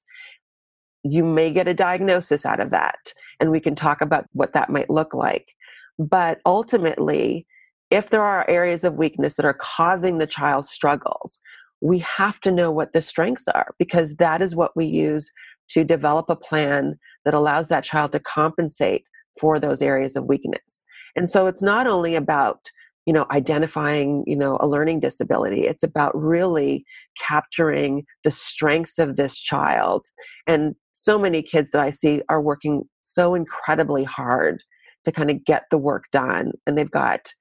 You 1.04 1.24
may 1.24 1.54
get 1.54 1.68
a 1.68 1.76
diagnosis 1.76 2.44
out 2.44 2.60
of 2.60 2.72
that, 2.72 3.14
and 3.40 3.52
we 3.52 3.60
can 3.60 3.76
talk 3.76 4.02
about 4.02 4.26
what 4.32 4.54
that 4.54 4.72
might 4.72 4.90
look 4.90 5.14
like. 5.14 5.46
But 6.00 6.40
ultimately, 6.44 7.46
if 7.92 8.10
there 8.10 8.24
are 8.24 8.50
areas 8.50 8.84
of 8.84 8.96
weakness 8.96 9.36
that 9.36 9.46
are 9.46 9.54
causing 9.54 10.18
the 10.18 10.26
child's 10.26 10.72
struggles, 10.72 11.40
we 11.80 12.00
have 12.00 12.40
to 12.40 12.52
know 12.52 12.72
what 12.72 12.94
the 12.94 13.02
strengths 13.04 13.48
are 13.48 13.76
because 13.78 14.16
that 14.16 14.42
is 14.42 14.56
what 14.56 14.76
we 14.76 14.86
use 14.86 15.32
to 15.70 15.84
develop 15.84 16.32
a 16.32 16.36
plan 16.36 16.98
that 17.26 17.36
allows 17.36 17.68
that 17.68 17.84
child 17.84 18.12
to 18.14 18.20
compensate 18.20 19.04
for 19.40 19.60
those 19.60 19.84
areas 19.84 20.16
of 20.16 20.26
weakness. 20.26 20.84
And 21.16 21.30
so 21.30 21.46
it's 21.46 21.62
not 21.62 21.86
only 21.86 22.16
about 22.16 22.72
you 23.06 23.14
know 23.14 23.26
identifying 23.32 24.24
you 24.26 24.36
know 24.36 24.58
a 24.60 24.68
learning 24.68 25.00
disability 25.00 25.66
it's 25.68 25.84
about 25.84 26.16
really 26.16 26.86
capturing 27.20 28.06
the 28.24 28.32
strengths 28.32 28.98
of 29.00 29.16
this 29.16 29.38
child 29.38 30.06
and 30.48 30.76
so 30.92 31.18
many 31.20 31.42
kids 31.42 31.72
that 31.72 31.82
i 31.82 31.90
see 31.90 32.22
are 32.30 32.42
working 32.42 32.84
so 33.02 33.36
incredibly 33.36 34.04
hard 34.04 34.64
to 35.04 35.12
kind 35.12 35.30
of 35.30 35.44
get 35.46 35.64
the 35.70 35.78
work 35.78 36.06
done 36.12 36.52
and 36.66 36.78
they've 36.78 36.92
got 36.92 37.32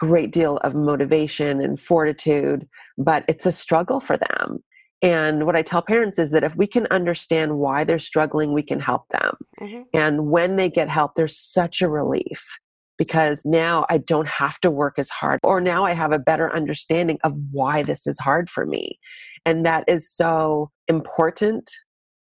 a 0.00 0.06
great 0.06 0.32
deal 0.32 0.56
of 0.58 0.74
motivation 0.74 1.60
and 1.60 1.78
fortitude, 1.78 2.68
but 2.98 3.24
it's 3.28 3.46
a 3.46 3.52
struggle 3.52 4.00
for 4.00 4.16
them. 4.16 4.58
And 5.02 5.46
what 5.46 5.56
I 5.56 5.62
tell 5.62 5.82
parents 5.82 6.18
is 6.18 6.30
that 6.30 6.44
if 6.44 6.54
we 6.54 6.66
can 6.66 6.86
understand 6.92 7.58
why 7.58 7.82
they're 7.82 7.98
struggling, 7.98 8.52
we 8.52 8.62
can 8.62 8.78
help 8.78 9.08
them. 9.08 9.34
Mm-hmm. 9.60 9.82
And 9.92 10.26
when 10.28 10.54
they 10.54 10.70
get 10.70 10.88
help, 10.88 11.16
there's 11.16 11.36
such 11.36 11.82
a 11.82 11.88
relief 11.88 12.58
because 12.98 13.42
now 13.44 13.86
I 13.88 13.98
don't 13.98 14.28
have 14.28 14.60
to 14.60 14.70
work 14.70 14.98
as 14.98 15.10
hard, 15.10 15.40
or 15.42 15.60
now 15.60 15.84
I 15.84 15.92
have 15.92 16.12
a 16.12 16.18
better 16.18 16.54
understanding 16.54 17.18
of 17.24 17.36
why 17.50 17.82
this 17.82 18.06
is 18.06 18.18
hard 18.18 18.48
for 18.48 18.66
me. 18.66 18.98
And 19.44 19.64
that 19.66 19.84
is 19.88 20.10
so 20.10 20.70
important 20.88 21.70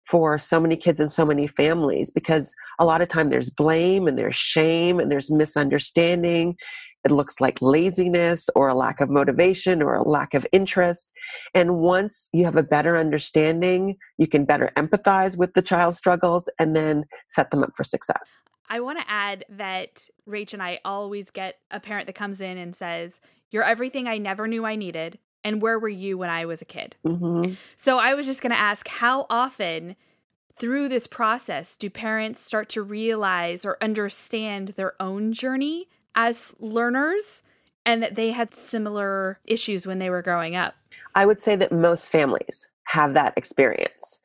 for 0.04 0.38
so 0.38 0.60
many 0.60 0.76
kids 0.76 1.00
and 1.00 1.10
so 1.10 1.26
many 1.26 1.46
families 1.46 2.10
because 2.10 2.54
a 2.78 2.84
lot 2.84 3.02
of 3.02 3.08
time 3.08 3.28
there's 3.28 3.50
blame 3.50 4.06
and 4.06 4.18
there's 4.18 4.36
shame 4.36 5.00
and 5.00 5.10
there's 5.10 5.30
misunderstanding 5.30 6.56
it 7.06 7.12
looks 7.12 7.40
like 7.40 7.62
laziness 7.62 8.50
or 8.56 8.68
a 8.68 8.74
lack 8.74 9.00
of 9.00 9.08
motivation 9.08 9.80
or 9.80 9.94
a 9.94 10.02
lack 10.02 10.34
of 10.34 10.44
interest. 10.50 11.12
And 11.54 11.76
once 11.76 12.28
you 12.32 12.44
have 12.44 12.56
a 12.56 12.64
better 12.64 12.98
understanding, 12.98 13.96
you 14.18 14.26
can 14.26 14.44
better 14.44 14.72
empathize 14.76 15.38
with 15.38 15.54
the 15.54 15.62
child's 15.62 15.98
struggles 15.98 16.48
and 16.58 16.74
then 16.74 17.04
set 17.28 17.52
them 17.52 17.62
up 17.62 17.70
for 17.76 17.84
success. 17.84 18.38
I 18.68 18.80
want 18.80 18.98
to 18.98 19.10
add 19.10 19.44
that 19.48 20.08
Rach 20.28 20.52
and 20.52 20.62
I 20.62 20.80
always 20.84 21.30
get 21.30 21.58
a 21.70 21.80
parent 21.80 22.06
that 22.06 22.14
comes 22.14 22.40
in 22.40 22.58
and 22.58 22.74
says, 22.74 23.20
You're 23.50 23.64
everything 23.64 24.08
I 24.08 24.18
never 24.18 24.46
knew 24.46 24.64
I 24.64 24.76
needed. 24.76 25.18
And 25.44 25.62
where 25.62 25.78
were 25.78 25.88
you 25.88 26.18
when 26.18 26.30
I 26.30 26.44
was 26.44 26.60
a 26.60 26.64
kid? 26.64 26.96
Mm-hmm. 27.04 27.52
So 27.76 27.98
I 27.98 28.14
was 28.14 28.26
just 28.26 28.42
going 28.42 28.52
to 28.52 28.58
ask 28.58 28.88
how 28.88 29.26
often 29.30 29.94
through 30.58 30.88
this 30.88 31.06
process 31.06 31.76
do 31.76 31.88
parents 31.88 32.40
start 32.40 32.68
to 32.70 32.82
realize 32.82 33.64
or 33.64 33.76
understand 33.80 34.68
their 34.76 35.00
own 35.00 35.32
journey 35.32 35.88
as 36.14 36.54
learners 36.58 37.42
and 37.84 38.02
that 38.02 38.16
they 38.16 38.32
had 38.32 38.54
similar 38.54 39.38
issues 39.46 39.86
when 39.86 40.00
they 40.00 40.10
were 40.10 40.22
growing 40.22 40.56
up? 40.56 40.74
I 41.14 41.26
would 41.26 41.40
say 41.40 41.54
that 41.56 41.70
most 41.70 42.08
families 42.08 42.68
have 42.84 43.14
that 43.14 43.34
experience 43.36 44.20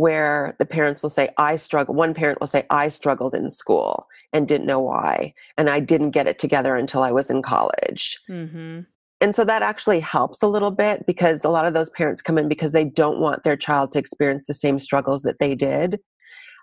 where 0.00 0.56
the 0.58 0.64
parents 0.64 1.02
will 1.02 1.10
say, 1.10 1.28
I 1.36 1.56
struggle. 1.56 1.94
One 1.94 2.14
parent 2.14 2.40
will 2.40 2.46
say, 2.46 2.64
I 2.70 2.88
struggled 2.88 3.34
in 3.34 3.50
school 3.50 4.06
and 4.32 4.48
didn't 4.48 4.66
know 4.66 4.80
why. 4.80 5.34
And 5.58 5.68
I 5.68 5.78
didn't 5.78 6.12
get 6.12 6.26
it 6.26 6.38
together 6.38 6.74
until 6.74 7.02
I 7.02 7.12
was 7.12 7.28
in 7.28 7.42
college. 7.42 8.18
Mm-hmm. 8.26 8.80
And 9.20 9.36
so 9.36 9.44
that 9.44 9.60
actually 9.60 10.00
helps 10.00 10.42
a 10.42 10.48
little 10.48 10.70
bit 10.70 11.04
because 11.06 11.44
a 11.44 11.50
lot 11.50 11.66
of 11.66 11.74
those 11.74 11.90
parents 11.90 12.22
come 12.22 12.38
in 12.38 12.48
because 12.48 12.72
they 12.72 12.84
don't 12.84 13.20
want 13.20 13.42
their 13.42 13.58
child 13.58 13.92
to 13.92 13.98
experience 13.98 14.46
the 14.46 14.54
same 14.54 14.78
struggles 14.78 15.20
that 15.24 15.38
they 15.38 15.54
did. 15.54 16.00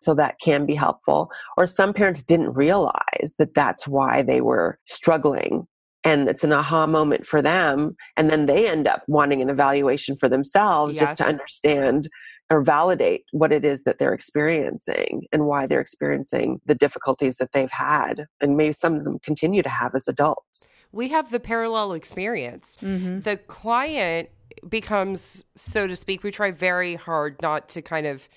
So 0.01 0.15
that 0.15 0.39
can 0.41 0.65
be 0.65 0.74
helpful. 0.74 1.29
Or 1.58 1.67
some 1.67 1.94
parents 1.94 2.24
didn't 2.24 2.53
realize 2.53 3.36
that 3.38 3.53
that's 3.53 3.88
why 3.88 4.24
they 4.24 4.41
were 4.41 4.79
struggling. 4.86 5.67
And 6.03 6.27
it's 6.27 6.44
an 6.44 6.53
aha 6.53 6.88
moment 6.88 7.27
for 7.27 7.44
them. 7.44 7.98
And 8.15 8.32
then 8.32 8.48
they 8.48 8.67
end 8.67 8.88
up 8.88 9.03
wanting 9.08 9.44
an 9.44 9.50
evaluation 9.51 10.17
for 10.17 10.27
themselves 10.27 10.96
yes. 10.96 11.03
just 11.03 11.17
to 11.17 11.25
understand 11.25 12.10
or 12.50 12.62
validate 12.62 13.25
what 13.32 13.51
it 13.51 13.66
is 13.66 13.84
that 13.84 14.00
they're 14.00 14.13
experiencing 14.13 15.25
and 15.32 15.46
why 15.46 15.66
they're 15.66 15.82
experiencing 15.82 16.62
the 16.66 16.75
difficulties 16.75 17.38
that 17.38 17.51
they've 17.51 17.72
had. 17.72 18.27
And 18.42 18.56
maybe 18.56 18.74
some 18.74 18.96
of 18.96 19.04
them 19.04 19.20
continue 19.20 19.62
to 19.62 19.70
have 19.70 19.96
as 19.96 20.08
adults. 20.08 20.72
We 20.92 21.10
have 21.10 21.32
the 21.32 21.39
parallel 21.39 21.94
experience. 21.94 22.77
Mm-hmm. 22.82 23.22
The 23.22 23.38
client 23.38 24.30
becomes, 24.68 25.44
so 25.56 25.88
to 25.88 25.96
speak, 25.96 26.24
we 26.24 26.32
try 26.32 26.51
very 26.51 26.96
hard 26.96 27.42
not 27.42 27.70
to 27.70 27.82
kind 27.82 28.08
of 28.08 28.30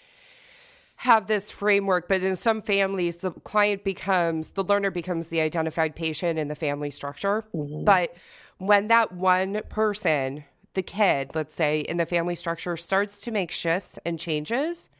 have 0.96 1.28
this 1.28 1.50
framework, 1.50 2.08
but 2.08 2.22
in 2.22 2.36
some 2.36 2.60
families, 2.60 3.16
the 3.16 3.30
client 3.30 3.84
becomes 3.84 4.50
the 4.50 4.64
learner 4.64 4.90
becomes 4.90 5.28
the 5.28 5.40
identified 5.40 5.96
patient 5.96 6.38
in 6.38 6.48
the 6.48 6.54
family 6.54 6.90
structure. 6.90 7.44
Mm-hmm. 7.54 7.84
But 7.84 8.14
when 8.58 8.88
that 8.88 9.12
one 9.12 9.62
person, 9.70 10.44
the 10.74 10.82
kid, 10.82 11.32
let's 11.34 11.54
say, 11.54 11.80
in 11.80 11.96
the 11.96 12.06
family 12.06 12.34
structure 12.34 12.76
starts 12.76 13.20
to 13.22 13.30
make 13.30 13.50
shifts 13.50 13.98
and 14.04 14.18
changes, 14.18 14.90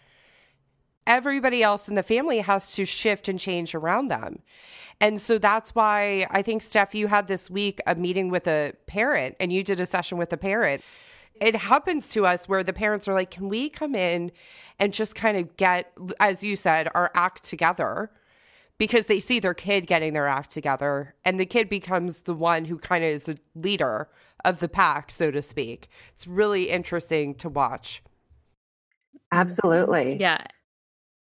everybody 1.07 1.63
else 1.63 1.89
in 1.89 1.95
the 1.95 2.03
family 2.03 2.41
has 2.41 2.73
to 2.75 2.85
shift 2.85 3.29
and 3.29 3.39
change 3.39 3.75
around 3.75 4.09
them. 4.09 4.41
And 5.01 5.21
so 5.21 5.39
that's 5.39 5.75
why 5.75 6.27
I 6.31 6.43
think, 6.43 6.63
Steph, 6.63 6.95
you 6.95 7.07
had 7.07 7.27
this 7.27 7.49
week 7.49 7.81
a 7.87 7.95
meeting 7.95 8.31
with 8.31 8.47
a 8.47 8.75
parent 8.87 9.37
and 9.41 9.53
you 9.53 9.63
did 9.65 9.81
a 9.81 9.87
session 9.87 10.19
with 10.19 10.33
a 10.33 10.37
parent 10.37 10.83
it 11.41 11.55
happens 11.55 12.07
to 12.09 12.27
us 12.27 12.49
where 12.49 12.63
the 12.63 12.73
parents 12.73 13.09
are 13.09 13.15
like, 13.15 13.31
can 13.31 13.49
we 13.49 13.71
come 13.71 13.95
in 13.95 14.31
and 14.79 14.93
just 14.93 15.15
kind 15.15 15.37
of 15.37 15.57
get, 15.57 15.93
as 16.21 16.45
you 16.45 16.55
said, 16.55 16.89
our 16.95 17.11
act 17.15 17.45
together? 17.45 18.11
Because 18.81 19.07
they 19.07 19.21
see 19.21 19.41
their 19.41 19.53
kid 19.53 19.87
getting 19.87 20.15
their 20.15 20.27
act 20.27 20.51
together, 20.53 21.15
and 21.23 21.39
the 21.39 21.45
kid 21.45 21.69
becomes 21.69 22.23
the 22.23 22.33
one 22.33 22.65
who 22.65 22.79
kind 22.79 23.05
of 23.05 23.11
is 23.11 23.29
a 23.29 23.37
leader 23.55 24.09
of 24.43 24.61
the 24.61 24.69
pack, 24.69 25.11
so 25.11 25.31
to 25.31 25.43
speak. 25.43 25.91
It's 26.15 26.27
really 26.27 26.71
interesting 26.71 27.35
to 27.35 27.51
watch. 27.51 28.03
Absolutely. 29.33 30.17
Yeah. 30.17 30.43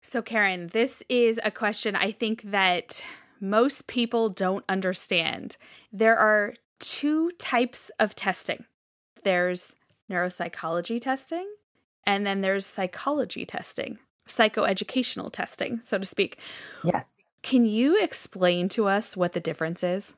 So, 0.00 0.22
Karen, 0.22 0.68
this 0.68 1.02
is 1.08 1.40
a 1.42 1.50
question 1.50 1.96
I 1.96 2.12
think 2.12 2.42
that 2.52 3.02
most 3.40 3.88
people 3.88 4.28
don't 4.28 4.64
understand. 4.68 5.56
There 5.92 6.16
are 6.16 6.54
two 6.78 7.32
types 7.32 7.90
of 7.98 8.14
testing 8.14 8.64
there's 9.24 9.72
neuropsychology 10.08 11.00
testing, 11.00 11.52
and 12.06 12.24
then 12.24 12.42
there's 12.42 12.64
psychology 12.64 13.44
testing, 13.44 13.98
psychoeducational 14.28 15.32
testing, 15.32 15.80
so 15.82 15.98
to 15.98 16.06
speak. 16.06 16.38
Yes. 16.84 17.19
Can 17.42 17.64
you 17.64 18.02
explain 18.02 18.68
to 18.70 18.86
us 18.86 19.16
what 19.16 19.32
the 19.32 19.40
difference 19.40 19.82
is? 19.82 20.14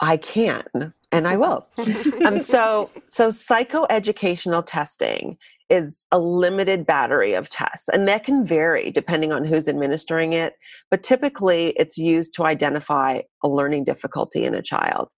I 0.00 0.16
can, 0.16 0.92
and 1.12 1.28
I 1.28 1.36
will. 1.36 1.66
um, 2.26 2.38
so, 2.38 2.90
so 3.08 3.28
psychoeducational 3.28 4.64
testing 4.66 5.38
is 5.70 6.06
a 6.10 6.18
limited 6.18 6.84
battery 6.84 7.34
of 7.34 7.48
tests, 7.48 7.88
and 7.88 8.06
that 8.08 8.24
can 8.24 8.44
vary 8.44 8.90
depending 8.90 9.32
on 9.32 9.44
who's 9.44 9.68
administering 9.68 10.32
it. 10.32 10.54
But 10.90 11.02
typically, 11.02 11.70
it's 11.76 11.96
used 11.96 12.34
to 12.34 12.44
identify 12.44 13.22
a 13.42 13.48
learning 13.48 13.84
difficulty 13.84 14.44
in 14.44 14.54
a 14.54 14.62
child. 14.62 15.10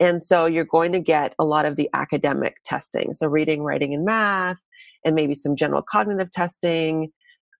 And 0.00 0.22
so 0.22 0.46
you're 0.46 0.64
going 0.64 0.92
to 0.92 1.00
get 1.00 1.34
a 1.38 1.44
lot 1.44 1.64
of 1.64 1.76
the 1.76 1.88
academic 1.94 2.56
testing. 2.64 3.14
So 3.14 3.28
reading, 3.28 3.62
writing, 3.62 3.94
and 3.94 4.04
math, 4.04 4.58
and 5.04 5.14
maybe 5.14 5.34
some 5.34 5.54
general 5.54 5.82
cognitive 5.82 6.32
testing. 6.32 7.12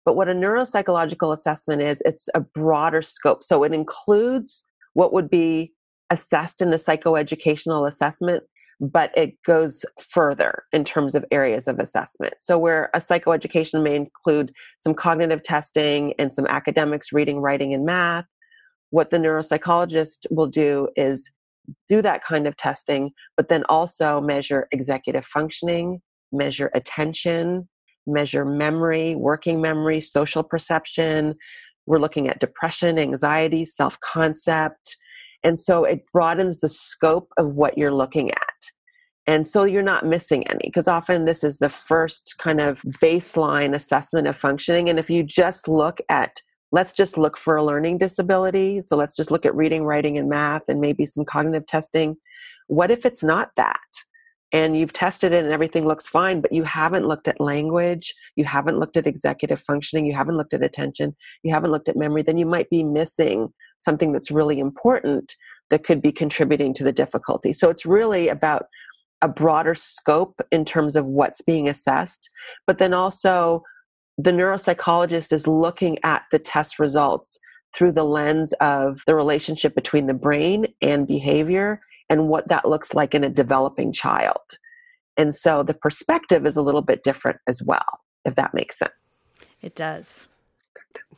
But 0.05 0.17
what 0.17 0.29
a 0.29 0.35
neuropsychological 0.35 1.33
assessment 1.33 1.83
is, 1.83 2.03
it's 2.05 2.29
a 2.35 2.41
broader 2.41 3.03
scope. 3.03 3.43
So 3.43 3.63
it 3.63 3.73
includes 3.73 4.65
what 4.95 5.13
would 5.13 5.31
be 5.31 5.73
assessed 6.11 6.61
in 6.61 6.71
the 6.71 6.77
psychoeducational 6.77 7.89
assessment, 7.89 8.43
but 8.81 9.17
it 9.17 9.41
goes 9.45 9.85
further 9.99 10.65
in 10.73 10.85
terms 10.85 11.15
of 11.15 11.25
areas 11.31 11.69
of 11.69 11.79
assessment. 11.79 12.35
So, 12.41 12.59
where 12.59 12.91
a 12.95 12.99
psychoeducation 12.99 13.83
may 13.83 13.95
include 13.95 14.53
some 14.81 14.93
cognitive 14.93 15.43
testing 15.43 16.15
and 16.19 16.33
some 16.33 16.47
academics, 16.49 17.13
reading, 17.13 17.39
writing, 17.41 17.73
and 17.73 17.87
math, 17.87 18.27
what 18.91 19.11
the 19.11 19.19
neuropsychologist 19.19 20.27
will 20.31 20.49
do 20.49 20.89
is 20.97 21.31
do 21.89 22.03
that 22.03 22.25
kind 22.25 22.47
of 22.47 22.57
testing, 22.57 23.13
but 23.37 23.49
then 23.49 23.63
also 23.69 24.21
measure 24.21 24.67
executive 24.73 25.25
functioning, 25.25 26.03
measure 26.33 26.71
attention, 26.75 27.69
measure 28.07 28.45
memory, 28.45 29.15
working 29.15 29.61
memory, 29.61 30.01
social 30.01 30.43
perception. 30.43 31.35
We're 31.87 31.99
looking 31.99 32.29
at 32.29 32.41
depression, 32.41 32.99
anxiety, 32.99 33.65
self 33.65 33.99
concept. 34.01 34.97
And 35.45 35.59
so 35.59 35.85
it 35.85 36.03
broadens 36.13 36.61
the 36.61 36.69
scope 36.69 37.29
of 37.37 37.55
what 37.55 37.77
you're 37.77 37.95
looking 37.95 38.31
at. 38.31 38.39
And 39.27 39.47
so 39.47 39.65
you're 39.65 39.83
not 39.83 40.05
missing 40.05 40.47
any 40.49 40.61
because 40.65 40.89
often 40.89 41.25
this 41.25 41.45
is 41.45 41.59
the 41.59 41.69
first 41.69 42.35
kind 42.39 42.61
of 42.61 42.83
baseline 42.83 43.75
assessment 43.75 44.27
of 44.27 44.37
functioning. 44.37 44.89
And 44.89 44.99
if 44.99 45.09
you 45.09 45.23
just 45.23 45.69
look 45.69 46.01
at, 46.09 46.41
let's 46.73 46.93
just 46.93 47.17
look 47.17 47.37
for 47.37 47.57
a 47.57 47.65
learning 47.65 47.99
disability. 47.99 48.83
So 48.87 48.97
let's 48.97 49.15
just 49.15 49.31
look 49.31 49.47
at 49.47 49.55
reading, 49.55 49.85
writing, 49.85 50.19
and 50.19 50.29
math 50.29 50.69
and 50.69 50.81
maybe 50.81 51.07
some 51.07 51.25
cognitive 51.25 51.67
testing. 51.67 52.17
What 52.67 52.91
if 52.91 53.07
it's 53.07 53.23
not 53.23 53.51
that? 53.57 53.79
And 54.53 54.77
you've 54.77 54.93
tested 54.93 55.33
it 55.33 55.45
and 55.45 55.53
everything 55.53 55.87
looks 55.87 56.07
fine, 56.07 56.43
but 56.43 56.53
you 56.53 56.63
haven't 56.63 57.09
looked 57.09 57.27
at 57.27 57.41
language, 57.41 58.15
you 58.37 58.45
haven't 58.45 58.79
looked 58.79 58.99
at 58.99 59.07
executive 59.07 59.61
functioning, 59.61 60.05
you 60.05 60.13
haven't 60.13 60.37
looked 60.37 60.53
at 60.53 60.63
attention, 60.63 61.17
you 61.43 61.55
haven't 61.55 61.71
looked 61.71 61.89
at 61.89 61.97
memory, 61.97 62.23
then 62.23 62.37
you 62.37 62.45
might 62.45 62.69
be 62.69 62.85
missing 62.85 63.49
something 63.79 64.13
that's 64.13 64.31
really 64.31 64.59
important 64.59 65.35
that 65.71 65.85
could 65.85 66.03
be 66.03 66.13
contributing 66.13 66.75
to 66.75 66.85
the 66.85 66.93
difficulty. 66.93 67.53
So 67.53 67.71
it's 67.71 67.87
really 67.87 68.29
about 68.29 68.67
a 69.23 69.29
broader 69.29 69.75
scope 69.75 70.41
in 70.51 70.65
terms 70.65 70.97
of 70.97 71.07
what's 71.07 71.41
being 71.41 71.69
assessed, 71.69 72.29
but 72.67 72.79
then 72.79 72.93
also 72.93 73.63
the 74.19 74.33
neuropsychologist 74.33 75.33
is 75.33 75.47
looking 75.47 75.97
at 76.05 76.25
the 76.31 76.39
test 76.39 76.79
results 76.79 77.39
through 77.75 77.93
the 77.93 78.05
lens 78.05 78.53
of 78.61 79.01
the 79.07 79.15
relationship 79.15 79.75
between 79.75 80.07
the 80.07 80.15
brain 80.15 80.67
and 80.83 81.07
behavior 81.07 81.81
and 82.13 82.29
what 82.29 82.47
that 82.49 82.69
looks 82.69 82.93
like 82.93 83.15
in 83.15 83.25
a 83.25 83.31
developing 83.31 83.91
child. 83.91 84.59
And 85.17 85.35
so 85.35 85.63
the 85.63 85.73
perspective 85.73 86.45
is 86.45 86.57
a 86.57 86.63
little 86.63 86.83
bit 86.83 87.03
different 87.03 87.39
as 87.49 87.63
well, 87.63 88.01
if 88.27 88.35
that 88.35 88.53
makes 88.53 88.79
sense. 88.79 89.23
It 89.63 89.75
does. 89.75 90.29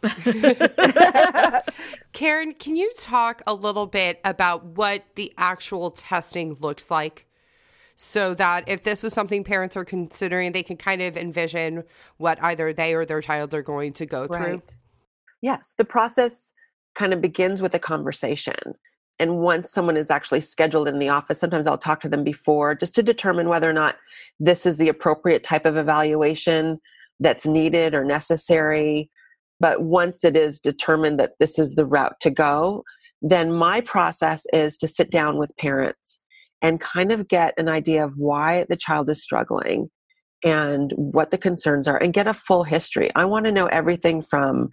Karen, 2.12 2.52
can 2.52 2.76
you 2.76 2.92
talk 2.96 3.42
a 3.44 3.54
little 3.54 3.86
bit 3.86 4.20
about 4.24 4.64
what 4.64 5.02
the 5.16 5.32
actual 5.36 5.90
testing 5.90 6.56
looks 6.60 6.92
like? 6.92 7.26
So 7.96 8.34
that 8.34 8.68
if 8.68 8.84
this 8.84 9.02
is 9.02 9.12
something 9.12 9.42
parents 9.42 9.76
are 9.76 9.84
considering, 9.84 10.52
they 10.52 10.62
can 10.62 10.76
kind 10.76 11.02
of 11.02 11.16
envision 11.16 11.82
what 12.18 12.40
either 12.40 12.72
they 12.72 12.94
or 12.94 13.04
their 13.04 13.20
child 13.20 13.52
are 13.52 13.62
going 13.62 13.94
to 13.94 14.06
go 14.06 14.28
through. 14.28 14.62
Yes, 15.42 15.74
the 15.76 15.84
process 15.84 16.52
kind 16.94 17.12
of 17.12 17.20
begins 17.20 17.60
with 17.60 17.74
a 17.74 17.80
conversation. 17.80 18.54
And 19.18 19.38
once 19.38 19.70
someone 19.70 19.96
is 19.96 20.10
actually 20.10 20.40
scheduled 20.40 20.88
in 20.88 20.98
the 20.98 21.08
office, 21.08 21.38
sometimes 21.38 21.66
I'll 21.66 21.78
talk 21.78 22.00
to 22.00 22.08
them 22.08 22.24
before 22.24 22.74
just 22.74 22.94
to 22.96 23.02
determine 23.02 23.48
whether 23.48 23.70
or 23.70 23.72
not 23.72 23.96
this 24.40 24.66
is 24.66 24.78
the 24.78 24.88
appropriate 24.88 25.44
type 25.44 25.66
of 25.66 25.76
evaluation 25.76 26.78
that's 27.20 27.46
needed 27.46 27.94
or 27.94 28.04
necessary. 28.04 29.08
But 29.60 29.82
once 29.82 30.24
it 30.24 30.36
is 30.36 30.58
determined 30.58 31.20
that 31.20 31.34
this 31.38 31.58
is 31.58 31.74
the 31.74 31.86
route 31.86 32.18
to 32.20 32.30
go, 32.30 32.82
then 33.22 33.52
my 33.52 33.80
process 33.80 34.46
is 34.52 34.76
to 34.78 34.88
sit 34.88 35.10
down 35.10 35.38
with 35.38 35.56
parents 35.56 36.22
and 36.60 36.80
kind 36.80 37.12
of 37.12 37.28
get 37.28 37.54
an 37.56 37.68
idea 37.68 38.04
of 38.04 38.18
why 38.18 38.66
the 38.68 38.76
child 38.76 39.08
is 39.08 39.22
struggling 39.22 39.90
and 40.44 40.92
what 40.96 41.30
the 41.30 41.38
concerns 41.38 41.86
are 41.86 41.96
and 41.96 42.12
get 42.12 42.26
a 42.26 42.34
full 42.34 42.64
history. 42.64 43.10
I 43.14 43.24
want 43.24 43.46
to 43.46 43.52
know 43.52 43.66
everything 43.66 44.20
from 44.20 44.70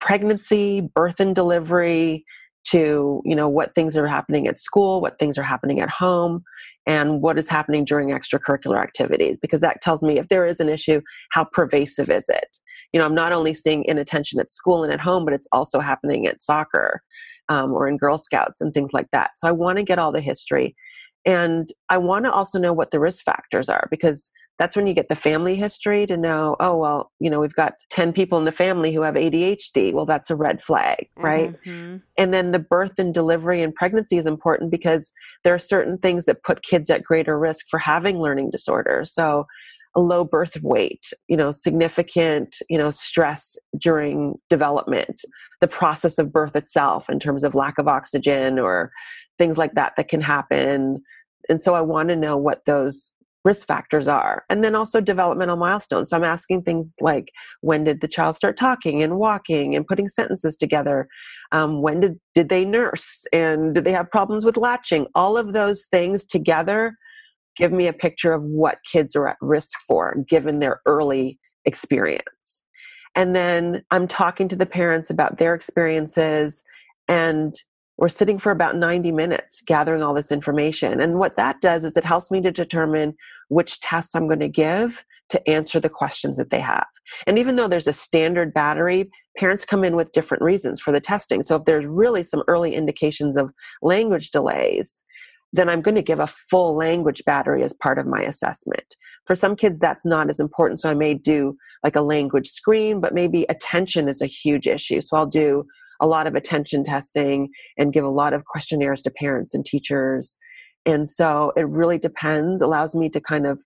pregnancy, 0.00 0.80
birth 0.80 1.20
and 1.20 1.34
delivery, 1.34 2.24
to 2.64 3.22
you 3.24 3.36
know 3.36 3.48
what 3.48 3.74
things 3.74 3.96
are 3.96 4.06
happening 4.06 4.48
at 4.48 4.58
school 4.58 5.00
what 5.00 5.18
things 5.18 5.36
are 5.36 5.42
happening 5.42 5.80
at 5.80 5.90
home 5.90 6.42
and 6.86 7.22
what 7.22 7.38
is 7.38 7.48
happening 7.48 7.84
during 7.84 8.08
extracurricular 8.08 8.82
activities 8.82 9.36
because 9.40 9.60
that 9.60 9.80
tells 9.80 10.02
me 10.02 10.18
if 10.18 10.28
there 10.28 10.46
is 10.46 10.60
an 10.60 10.68
issue 10.68 11.00
how 11.30 11.44
pervasive 11.44 12.10
is 12.10 12.26
it? 12.28 12.58
You 12.92 13.00
know 13.00 13.06
i'm 13.06 13.14
not 13.14 13.32
only 13.32 13.54
seeing 13.54 13.84
inattention 13.84 14.40
at 14.40 14.50
school 14.50 14.82
and 14.84 14.92
at 14.92 15.00
home 15.00 15.24
but 15.24 15.34
it's 15.34 15.48
also 15.52 15.80
happening 15.80 16.26
at 16.26 16.42
soccer 16.42 17.02
um, 17.48 17.72
or 17.72 17.86
in 17.86 17.98
girl 17.98 18.18
scouts 18.18 18.60
and 18.60 18.72
things 18.72 18.92
like 18.92 19.08
that. 19.12 19.32
So 19.36 19.48
i 19.48 19.52
want 19.52 19.78
to 19.78 19.84
get 19.84 19.98
all 19.98 20.12
the 20.12 20.20
history 20.20 20.74
and 21.24 21.68
i 21.88 21.98
want 21.98 22.24
to 22.24 22.32
also 22.32 22.58
know 22.58 22.72
what 22.72 22.90
the 22.90 23.00
risk 23.00 23.24
factors 23.24 23.68
are 23.68 23.88
because 23.90 24.30
that's 24.58 24.76
when 24.76 24.86
you 24.86 24.94
get 24.94 25.08
the 25.08 25.16
family 25.16 25.56
history 25.56 26.06
to 26.06 26.16
know, 26.16 26.56
oh, 26.60 26.76
well, 26.76 27.10
you 27.18 27.28
know, 27.28 27.40
we've 27.40 27.54
got 27.54 27.74
10 27.90 28.12
people 28.12 28.38
in 28.38 28.44
the 28.44 28.52
family 28.52 28.92
who 28.92 29.02
have 29.02 29.14
ADHD. 29.14 29.92
Well, 29.92 30.06
that's 30.06 30.30
a 30.30 30.36
red 30.36 30.62
flag, 30.62 31.08
right? 31.16 31.52
Mm-hmm. 31.64 31.96
And 32.16 32.34
then 32.34 32.52
the 32.52 32.60
birth 32.60 32.98
and 32.98 33.12
delivery 33.12 33.62
and 33.62 33.74
pregnancy 33.74 34.16
is 34.16 34.26
important 34.26 34.70
because 34.70 35.12
there 35.42 35.54
are 35.54 35.58
certain 35.58 35.98
things 35.98 36.26
that 36.26 36.44
put 36.44 36.62
kids 36.62 36.88
at 36.88 37.02
greater 37.02 37.38
risk 37.38 37.66
for 37.68 37.78
having 37.78 38.20
learning 38.20 38.50
disorders. 38.50 39.12
So, 39.12 39.46
a 39.96 40.00
low 40.00 40.24
birth 40.24 40.60
weight, 40.60 41.12
you 41.28 41.36
know, 41.36 41.52
significant, 41.52 42.56
you 42.68 42.76
know, 42.76 42.90
stress 42.90 43.56
during 43.78 44.34
development, 44.50 45.22
the 45.60 45.68
process 45.68 46.18
of 46.18 46.32
birth 46.32 46.56
itself 46.56 47.08
in 47.08 47.20
terms 47.20 47.44
of 47.44 47.54
lack 47.54 47.78
of 47.78 47.86
oxygen 47.86 48.58
or 48.58 48.90
things 49.38 49.56
like 49.56 49.74
that 49.74 49.92
that 49.96 50.08
can 50.08 50.20
happen. 50.20 51.00
And 51.48 51.62
so 51.62 51.74
I 51.74 51.80
want 51.80 52.08
to 52.08 52.16
know 52.16 52.36
what 52.36 52.64
those 52.64 53.12
risk 53.44 53.66
factors 53.66 54.08
are 54.08 54.44
and 54.48 54.64
then 54.64 54.74
also 54.74 55.00
developmental 55.00 55.56
milestones. 55.56 56.10
So 56.10 56.16
i'm 56.16 56.24
asking 56.24 56.62
things 56.62 56.94
like 57.00 57.30
when 57.60 57.84
did 57.84 58.00
the 58.00 58.08
child 58.08 58.36
start 58.36 58.56
talking 58.56 59.02
and 59.02 59.16
walking 59.16 59.76
and 59.76 59.86
putting 59.86 60.08
sentences 60.08 60.56
together? 60.56 61.08
Um, 61.52 61.82
when 61.82 62.00
did, 62.00 62.20
did 62.34 62.48
they 62.48 62.64
nurse 62.64 63.26
and 63.32 63.74
did 63.74 63.84
they 63.84 63.92
have 63.92 64.10
problems 64.10 64.44
with 64.44 64.56
latching? 64.56 65.06
All 65.14 65.36
of 65.36 65.52
those 65.52 65.86
things 65.86 66.24
together 66.24 66.96
give 67.56 67.70
me 67.70 67.86
a 67.86 67.92
picture 67.92 68.32
of 68.32 68.42
what 68.42 68.78
kids 68.90 69.14
are 69.14 69.28
at 69.28 69.36
risk 69.40 69.78
for 69.86 70.16
given 70.28 70.58
their 70.58 70.80
early 70.86 71.38
experience. 71.64 72.64
And 73.14 73.36
then 73.36 73.82
i'm 73.90 74.08
talking 74.08 74.48
to 74.48 74.56
the 74.56 74.66
parents 74.66 75.10
about 75.10 75.38
their 75.38 75.54
experiences 75.54 76.62
and 77.08 77.54
we're 77.96 78.08
sitting 78.08 78.38
for 78.38 78.50
about 78.50 78.76
90 78.76 79.12
minutes 79.12 79.62
gathering 79.64 80.02
all 80.02 80.14
this 80.14 80.32
information. 80.32 81.00
And 81.00 81.18
what 81.18 81.36
that 81.36 81.60
does 81.60 81.84
is 81.84 81.96
it 81.96 82.04
helps 82.04 82.30
me 82.30 82.40
to 82.40 82.50
determine 82.50 83.14
which 83.48 83.80
tests 83.80 84.14
I'm 84.14 84.26
going 84.26 84.40
to 84.40 84.48
give 84.48 85.04
to 85.30 85.48
answer 85.48 85.80
the 85.80 85.88
questions 85.88 86.36
that 86.36 86.50
they 86.50 86.60
have. 86.60 86.86
And 87.26 87.38
even 87.38 87.56
though 87.56 87.68
there's 87.68 87.86
a 87.86 87.92
standard 87.92 88.52
battery, 88.52 89.10
parents 89.36 89.64
come 89.64 89.84
in 89.84 89.96
with 89.96 90.12
different 90.12 90.42
reasons 90.42 90.80
for 90.80 90.92
the 90.92 91.00
testing. 91.00 91.42
So 91.42 91.56
if 91.56 91.64
there's 91.64 91.86
really 91.86 92.22
some 92.22 92.42
early 92.48 92.74
indications 92.74 93.36
of 93.36 93.50
language 93.82 94.30
delays, 94.30 95.04
then 95.52 95.68
I'm 95.68 95.82
going 95.82 95.94
to 95.94 96.02
give 96.02 96.18
a 96.18 96.26
full 96.26 96.76
language 96.76 97.22
battery 97.24 97.62
as 97.62 97.74
part 97.74 97.98
of 97.98 98.06
my 98.06 98.22
assessment. 98.22 98.96
For 99.24 99.34
some 99.34 99.56
kids, 99.56 99.78
that's 99.78 100.04
not 100.04 100.28
as 100.28 100.40
important. 100.40 100.80
So 100.80 100.90
I 100.90 100.94
may 100.94 101.14
do 101.14 101.56
like 101.82 101.96
a 101.96 102.02
language 102.02 102.48
screen, 102.48 103.00
but 103.00 103.14
maybe 103.14 103.46
attention 103.48 104.08
is 104.08 104.20
a 104.20 104.26
huge 104.26 104.66
issue. 104.66 105.00
So 105.00 105.16
I'll 105.16 105.26
do 105.26 105.64
a 106.04 106.06
lot 106.06 106.26
of 106.26 106.34
attention 106.34 106.84
testing 106.84 107.48
and 107.78 107.94
give 107.94 108.04
a 108.04 108.10
lot 108.10 108.34
of 108.34 108.44
questionnaires 108.44 109.00
to 109.02 109.10
parents 109.10 109.54
and 109.54 109.64
teachers. 109.64 110.38
And 110.84 111.08
so 111.08 111.50
it 111.56 111.66
really 111.66 111.98
depends, 111.98 112.60
allows 112.60 112.94
me 112.94 113.08
to 113.08 113.22
kind 113.22 113.46
of 113.46 113.62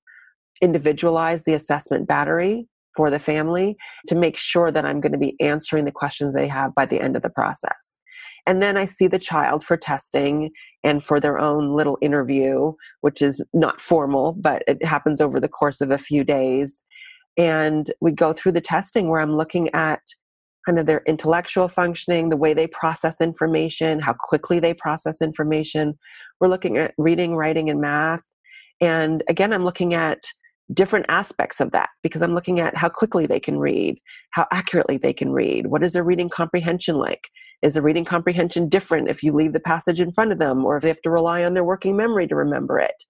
individualize 0.63 1.43
the 1.43 1.55
assessment 1.55 2.07
battery 2.07 2.69
for 2.95 3.11
the 3.11 3.19
family 3.19 3.77
to 4.07 4.15
make 4.15 4.37
sure 4.37 4.71
that 4.71 4.85
I'm 4.85 5.01
going 5.01 5.13
to 5.13 5.19
be 5.19 5.35
answering 5.41 5.85
the 5.85 5.91
questions 5.91 6.33
they 6.33 6.47
have 6.47 6.77
by 6.77 6.87
the 6.87 7.01
end 7.01 7.17
of 7.17 7.23
the 7.23 7.31
process. 7.31 7.99
And 8.47 8.63
then 8.63 8.77
I 8.77 8.85
see 8.85 9.09
the 9.09 9.19
child 9.19 9.65
for 9.65 9.77
testing 9.77 10.51
and 10.85 11.03
for 11.03 11.19
their 11.19 11.41
own 11.41 11.77
little 11.77 11.99
interview, 12.01 12.73
which 13.01 13.21
is 13.21 13.45
not 13.53 13.81
formal, 13.81 14.37
but 14.39 14.63
it 14.69 14.85
happens 14.85 15.21
over 15.21 15.41
the 15.41 15.49
course 15.49 15.81
of 15.81 15.91
a 15.91 15.99
few 15.99 16.23
days. 16.23 16.87
And 17.37 17.91
we 18.01 18.13
go 18.13 18.33
through 18.33 18.53
the 18.53 18.61
testing 18.61 19.09
where 19.09 19.21
I'm 19.21 19.37
looking 19.37 19.71
at 19.75 20.03
kind 20.67 20.79
of 20.79 20.87
their 20.87 21.03
intellectual 21.07 21.69
functioning, 21.69 22.29
the 22.29 22.37
way 22.37 22.55
they 22.55 22.67
process 22.67 23.21
information, 23.21 24.01
how 24.01 24.15
quickly 24.19 24.61
they 24.61 24.75
process 24.75 25.23
information. 25.23 25.99
We're 26.41 26.49
looking 26.49 26.77
at 26.77 26.95
reading, 26.99 27.37
writing, 27.37 27.71
and 27.71 27.81
math. 27.81 28.23
And 28.81 29.23
again, 29.29 29.53
I'm 29.53 29.65
looking 29.65 29.95
at 29.95 30.21
different 30.75 31.07
aspects 31.09 31.61
of 31.61 31.71
that 31.73 31.89
because 32.03 32.23
I'm 32.23 32.35
looking 32.35 32.61
at 32.61 32.77
how 32.77 32.89
quickly 32.89 33.27
they 33.27 33.41
can 33.41 33.59
read, 33.59 33.99
how 34.33 34.47
accurately 34.53 34.99
they 34.99 35.13
can 35.13 35.33
read, 35.33 35.67
what 35.67 35.83
is 35.83 35.95
their 35.95 36.05
reading 36.05 36.29
comprehension 36.29 36.97
like? 36.97 37.29
Is 37.63 37.75
the 37.75 37.83
reading 37.83 38.05
comprehension 38.05 38.69
different 38.69 39.09
if 39.09 39.23
you 39.23 39.33
leave 39.33 39.53
the 39.53 39.61
passage 39.61 40.01
in 40.01 40.13
front 40.13 40.31
of 40.31 40.39
them 40.39 40.65
or 40.65 40.77
if 40.77 40.83
they 40.83 40.89
have 40.89 41.03
to 41.03 41.11
rely 41.11 41.43
on 41.43 41.55
their 41.55 41.65
working 41.65 41.97
memory 41.97 42.29
to 42.29 42.37
remember 42.37 42.79
it? 42.79 43.05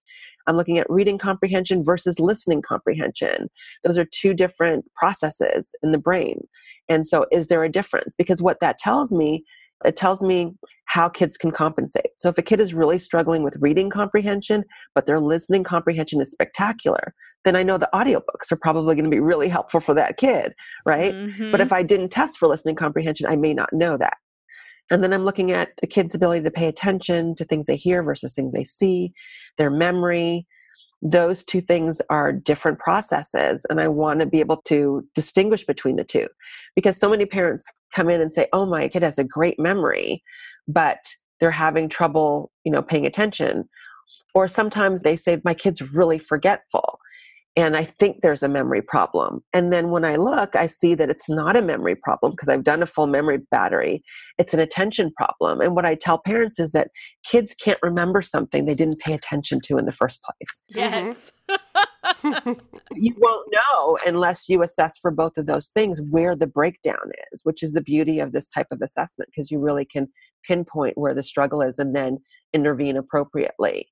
I'm 0.47 0.57
looking 0.57 0.79
at 0.79 0.89
reading 0.89 1.19
comprehension 1.19 1.83
versus 1.83 2.19
listening 2.19 2.63
comprehension. 2.63 3.49
Those 3.83 3.97
are 3.97 4.05
two 4.05 4.33
different 4.33 4.85
processes 4.95 5.75
in 5.83 5.91
the 5.91 5.99
brain. 5.99 6.47
And 6.89 7.07
so, 7.07 7.25
is 7.31 7.47
there 7.47 7.63
a 7.63 7.69
difference? 7.69 8.15
Because 8.17 8.41
what 8.41 8.59
that 8.59 8.77
tells 8.77 9.13
me, 9.13 9.43
it 9.85 9.95
tells 9.95 10.21
me 10.21 10.53
how 10.85 11.07
kids 11.07 11.37
can 11.37 11.51
compensate. 11.51 12.11
So, 12.17 12.29
if 12.29 12.37
a 12.37 12.41
kid 12.41 12.59
is 12.59 12.73
really 12.73 12.99
struggling 12.99 13.43
with 13.43 13.55
reading 13.59 13.89
comprehension, 13.89 14.63
but 14.95 15.05
their 15.05 15.19
listening 15.19 15.63
comprehension 15.63 16.19
is 16.19 16.31
spectacular, 16.31 17.13
then 17.45 17.55
I 17.55 17.63
know 17.63 17.77
the 17.77 17.89
audiobooks 17.93 18.51
are 18.51 18.57
probably 18.57 18.95
going 18.95 19.05
to 19.05 19.11
be 19.11 19.21
really 19.21 19.47
helpful 19.47 19.79
for 19.79 19.93
that 19.93 20.17
kid, 20.17 20.53
right? 20.85 21.13
Mm-hmm. 21.13 21.51
But 21.51 21.61
if 21.61 21.71
I 21.71 21.83
didn't 21.83 22.09
test 22.09 22.37
for 22.37 22.47
listening 22.47 22.75
comprehension, 22.75 23.27
I 23.27 23.35
may 23.35 23.53
not 23.53 23.71
know 23.71 23.97
that. 23.97 24.17
And 24.91 25.03
then 25.03 25.13
I'm 25.13 25.23
looking 25.23 25.51
at 25.51 25.69
the 25.79 25.87
kid's 25.87 26.15
ability 26.15 26.43
to 26.43 26.51
pay 26.51 26.67
attention 26.67 27.35
to 27.35 27.45
things 27.45 27.67
they 27.67 27.75
hear 27.75 28.01
versus 28.03 28.33
things 28.33 28.53
they 28.53 28.63
see, 28.63 29.13
their 29.57 29.69
memory. 29.69 30.47
Those 31.01 31.43
two 31.43 31.61
things 31.61 32.01
are 32.09 32.31
different 32.31 32.79
processes. 32.79 33.65
And 33.69 33.79
I 33.79 33.87
want 33.87 34.19
to 34.19 34.25
be 34.25 34.39
able 34.39 34.57
to 34.63 35.07
distinguish 35.15 35.65
between 35.65 35.95
the 35.95 36.03
two 36.03 36.27
because 36.75 36.97
so 36.97 37.09
many 37.09 37.25
parents 37.25 37.65
come 37.93 38.09
in 38.09 38.21
and 38.21 38.31
say, 38.31 38.47
Oh, 38.53 38.65
my 38.65 38.87
kid 38.87 39.03
has 39.03 39.17
a 39.17 39.23
great 39.23 39.59
memory, 39.59 40.23
but 40.67 40.99
they're 41.39 41.51
having 41.51 41.87
trouble, 41.87 42.51
you 42.63 42.71
know, 42.71 42.81
paying 42.81 43.05
attention. 43.05 43.69
Or 44.35 44.47
sometimes 44.47 45.01
they 45.01 45.15
say, 45.15 45.41
My 45.43 45.53
kid's 45.53 45.81
really 45.81 46.19
forgetful 46.19 46.99
and 47.59 47.75
I 47.75 47.83
think 47.83 48.21
there's 48.21 48.41
a 48.41 48.47
memory 48.47 48.81
problem. 48.81 49.43
And 49.51 49.73
then 49.73 49.89
when 49.89 50.05
I 50.05 50.15
look, 50.15 50.55
I 50.55 50.65
see 50.65 50.95
that 50.95 51.09
it's 51.09 51.27
not 51.27 51.57
a 51.57 51.61
memory 51.61 51.93
problem 51.93 52.31
because 52.31 52.47
I've 52.47 52.63
done 52.63 52.81
a 52.81 52.85
full 52.85 53.05
memory 53.05 53.39
battery. 53.51 54.01
It's 54.37 54.53
an 54.53 54.61
attention 54.61 55.11
problem. 55.17 55.59
And 55.59 55.75
what 55.75 55.85
I 55.85 55.95
tell 55.95 56.19
parents 56.19 56.57
is 56.57 56.71
that 56.71 56.87
kids 57.25 57.53
can't 57.53 57.79
remember 57.83 58.21
something 58.21 58.63
they 58.63 58.75
didn't 58.75 59.01
pay 59.01 59.11
attention 59.11 59.59
to 59.65 59.77
in 59.77 59.85
the 59.85 59.91
first 59.91 60.23
place. 60.23 60.63
Mm-hmm. 60.73 61.07
Yes. 61.07 61.31
you 62.95 63.13
won't 63.17 63.53
know 63.53 63.97
unless 64.07 64.47
you 64.47 64.63
assess 64.63 64.97
for 64.97 65.11
both 65.11 65.37
of 65.37 65.45
those 65.45 65.67
things 65.67 66.01
where 66.09 66.37
the 66.37 66.47
breakdown 66.47 67.11
is, 67.33 67.41
which 67.43 67.61
is 67.61 67.73
the 67.73 67.83
beauty 67.83 68.21
of 68.21 68.31
this 68.31 68.47
type 68.47 68.67
of 68.71 68.81
assessment 68.81 69.29
because 69.35 69.51
you 69.51 69.59
really 69.59 69.83
can 69.83 70.07
pinpoint 70.47 70.97
where 70.97 71.13
the 71.13 71.23
struggle 71.23 71.61
is 71.61 71.77
and 71.77 71.93
then 71.93 72.19
intervene 72.53 72.95
appropriately. 72.95 73.89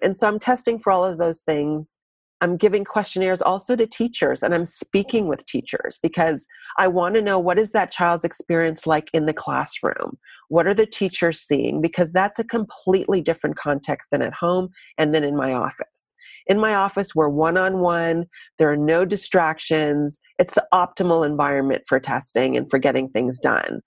And 0.00 0.16
so 0.16 0.26
I'm 0.28 0.38
testing 0.38 0.78
for 0.78 0.90
all 0.90 1.04
of 1.04 1.18
those 1.18 1.42
things 1.42 1.98
I'm 2.40 2.56
giving 2.56 2.84
questionnaires 2.84 3.40
also 3.40 3.76
to 3.76 3.86
teachers 3.86 4.42
and 4.42 4.54
I'm 4.54 4.66
speaking 4.66 5.26
with 5.26 5.46
teachers 5.46 5.98
because 6.02 6.46
I 6.76 6.86
want 6.86 7.14
to 7.14 7.22
know 7.22 7.38
what 7.38 7.58
is 7.58 7.72
that 7.72 7.90
child's 7.90 8.24
experience 8.24 8.86
like 8.86 9.08
in 9.14 9.26
the 9.26 9.32
classroom? 9.32 10.18
What 10.48 10.66
are 10.66 10.74
the 10.74 10.86
teachers 10.86 11.40
seeing? 11.40 11.80
Because 11.80 12.12
that's 12.12 12.38
a 12.38 12.44
completely 12.44 13.20
different 13.20 13.56
context 13.56 14.10
than 14.10 14.22
at 14.22 14.34
home 14.34 14.68
and 14.98 15.14
then 15.14 15.24
in 15.24 15.34
my 15.34 15.52
office. 15.52 16.14
In 16.46 16.60
my 16.60 16.74
office, 16.74 17.14
we're 17.14 17.28
one 17.28 17.56
on 17.56 17.80
one, 17.80 18.26
there 18.58 18.70
are 18.70 18.76
no 18.76 19.04
distractions. 19.04 20.20
It's 20.38 20.54
the 20.54 20.66
optimal 20.72 21.26
environment 21.26 21.82
for 21.88 21.98
testing 21.98 22.56
and 22.56 22.70
for 22.70 22.78
getting 22.78 23.08
things 23.08 23.40
done. 23.40 23.80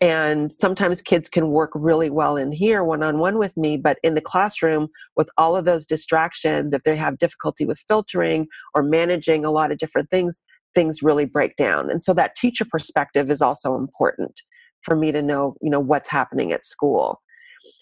And 0.00 0.52
sometimes 0.52 1.00
kids 1.00 1.28
can 1.28 1.50
work 1.50 1.70
really 1.74 2.10
well 2.10 2.36
in 2.36 2.50
here 2.52 2.82
one 2.82 3.02
on 3.02 3.18
one 3.18 3.38
with 3.38 3.56
me, 3.56 3.76
but 3.76 3.98
in 4.02 4.14
the 4.14 4.20
classroom, 4.20 4.88
with 5.16 5.30
all 5.38 5.56
of 5.56 5.64
those 5.64 5.86
distractions, 5.86 6.74
if 6.74 6.82
they 6.82 6.96
have 6.96 7.18
difficulty 7.18 7.64
with 7.64 7.82
filtering 7.86 8.48
or 8.74 8.82
managing 8.82 9.44
a 9.44 9.50
lot 9.50 9.70
of 9.70 9.78
different 9.78 10.10
things, 10.10 10.42
things 10.74 11.02
really 11.02 11.24
break 11.24 11.56
down. 11.56 11.90
And 11.90 12.02
so 12.02 12.12
that 12.14 12.34
teacher 12.34 12.64
perspective 12.68 13.30
is 13.30 13.40
also 13.40 13.76
important 13.76 14.40
for 14.82 14.96
me 14.96 15.12
to 15.12 15.22
know, 15.22 15.54
you 15.62 15.70
know, 15.70 15.80
what's 15.80 16.08
happening 16.08 16.52
at 16.52 16.64
school. 16.64 17.20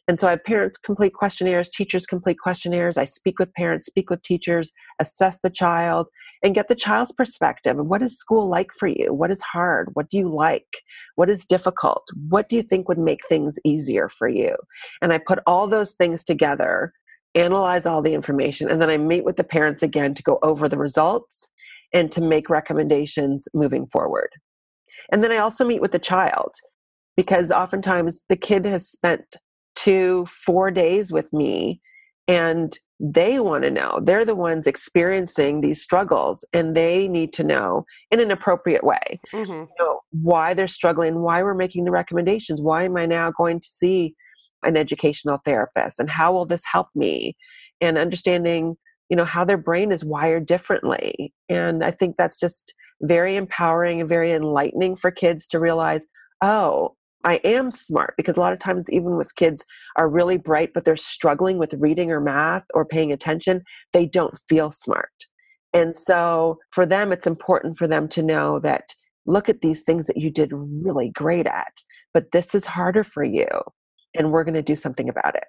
And 0.06 0.20
so 0.20 0.28
I 0.28 0.30
have 0.30 0.44
parents 0.44 0.78
complete 0.78 1.14
questionnaires, 1.14 1.68
teachers 1.68 2.06
complete 2.06 2.38
questionnaires. 2.38 2.96
I 2.96 3.04
speak 3.04 3.38
with 3.38 3.52
parents, 3.54 3.86
speak 3.86 4.10
with 4.10 4.22
teachers, 4.22 4.70
assess 5.00 5.40
the 5.40 5.50
child, 5.50 6.06
and 6.42 6.54
get 6.54 6.68
the 6.68 6.74
child's 6.74 7.12
perspective. 7.12 7.78
And 7.78 7.88
what 7.88 8.02
is 8.02 8.18
school 8.18 8.48
like 8.48 8.72
for 8.72 8.88
you? 8.88 9.12
What 9.12 9.30
is 9.30 9.42
hard? 9.42 9.90
What 9.94 10.08
do 10.10 10.16
you 10.16 10.28
like? 10.28 10.82
What 11.14 11.30
is 11.30 11.46
difficult? 11.46 12.06
What 12.28 12.48
do 12.48 12.56
you 12.56 12.62
think 12.62 12.88
would 12.88 12.98
make 12.98 13.26
things 13.26 13.58
easier 13.64 14.08
for 14.08 14.28
you? 14.28 14.56
And 15.00 15.12
I 15.12 15.18
put 15.18 15.38
all 15.46 15.68
those 15.68 15.92
things 15.92 16.24
together, 16.24 16.92
analyze 17.34 17.86
all 17.86 18.02
the 18.02 18.14
information, 18.14 18.70
and 18.70 18.82
then 18.82 18.90
I 18.90 18.96
meet 18.96 19.24
with 19.24 19.36
the 19.36 19.44
parents 19.44 19.82
again 19.82 20.14
to 20.14 20.22
go 20.22 20.38
over 20.42 20.68
the 20.68 20.78
results 20.78 21.48
and 21.92 22.10
to 22.12 22.20
make 22.20 22.50
recommendations 22.50 23.46
moving 23.54 23.86
forward. 23.86 24.30
And 25.12 25.22
then 25.22 25.30
I 25.32 25.38
also 25.38 25.64
meet 25.64 25.80
with 25.80 25.92
the 25.92 25.98
child 25.98 26.54
because 27.16 27.50
oftentimes 27.50 28.24
the 28.28 28.36
kid 28.36 28.64
has 28.64 28.90
spent 28.90 29.36
two, 29.76 30.26
four 30.26 30.70
days 30.70 31.12
with 31.12 31.32
me 31.32 31.80
and 32.28 32.78
they 33.04 33.40
want 33.40 33.64
to 33.64 33.70
know. 33.70 33.98
They're 34.00 34.24
the 34.24 34.36
ones 34.36 34.68
experiencing 34.68 35.60
these 35.60 35.82
struggles 35.82 36.44
and 36.52 36.76
they 36.76 37.08
need 37.08 37.32
to 37.32 37.42
know 37.42 37.84
in 38.12 38.20
an 38.20 38.30
appropriate 38.30 38.84
way. 38.84 39.20
Mm-hmm. 39.34 39.52
you 39.52 39.68
know, 39.80 40.00
why 40.12 40.54
they're 40.54 40.68
struggling 40.68 41.20
why 41.22 41.42
we're 41.42 41.54
making 41.54 41.84
the 41.84 41.90
recommendations 41.90 42.60
why 42.60 42.84
am 42.84 42.98
i 42.98 43.06
now 43.06 43.30
going 43.30 43.58
to 43.58 43.68
see 43.68 44.14
an 44.62 44.76
educational 44.76 45.38
therapist 45.44 45.98
and 45.98 46.10
how 46.10 46.32
will 46.32 46.44
this 46.44 46.62
help 46.70 46.88
me? 46.94 47.36
And 47.80 47.98
understanding 47.98 48.76
you 49.08 49.16
know 49.16 49.24
how 49.24 49.44
their 49.44 49.58
brain 49.58 49.90
is 49.90 50.04
wired 50.04 50.46
differently. 50.46 51.34
And 51.48 51.82
i 51.84 51.90
think 51.90 52.16
that's 52.16 52.38
just 52.38 52.72
very 53.02 53.34
empowering 53.34 54.00
and 54.00 54.08
very 54.08 54.32
enlightening 54.32 54.94
for 54.94 55.10
kids 55.10 55.46
to 55.48 55.58
realize 55.58 56.06
oh 56.40 56.94
I 57.24 57.36
am 57.44 57.70
smart 57.70 58.14
because 58.16 58.36
a 58.36 58.40
lot 58.40 58.52
of 58.52 58.58
times, 58.58 58.90
even 58.90 59.16
with 59.16 59.36
kids 59.36 59.64
are 59.96 60.08
really 60.08 60.38
bright, 60.38 60.72
but 60.74 60.84
they're 60.84 60.96
struggling 60.96 61.58
with 61.58 61.74
reading 61.74 62.10
or 62.10 62.20
math 62.20 62.64
or 62.74 62.84
paying 62.84 63.12
attention, 63.12 63.62
they 63.92 64.06
don't 64.06 64.38
feel 64.48 64.70
smart. 64.70 65.12
And 65.72 65.96
so 65.96 66.58
for 66.70 66.84
them, 66.84 67.12
it's 67.12 67.26
important 67.26 67.78
for 67.78 67.86
them 67.86 68.08
to 68.08 68.22
know 68.22 68.58
that 68.60 68.94
look 69.24 69.48
at 69.48 69.60
these 69.60 69.82
things 69.82 70.06
that 70.06 70.16
you 70.16 70.30
did 70.30 70.52
really 70.52 71.10
great 71.10 71.46
at, 71.46 71.82
but 72.12 72.32
this 72.32 72.54
is 72.54 72.66
harder 72.66 73.04
for 73.04 73.24
you, 73.24 73.48
and 74.14 74.32
we're 74.32 74.44
going 74.44 74.54
to 74.54 74.62
do 74.62 74.76
something 74.76 75.08
about 75.08 75.34
it. 75.34 75.44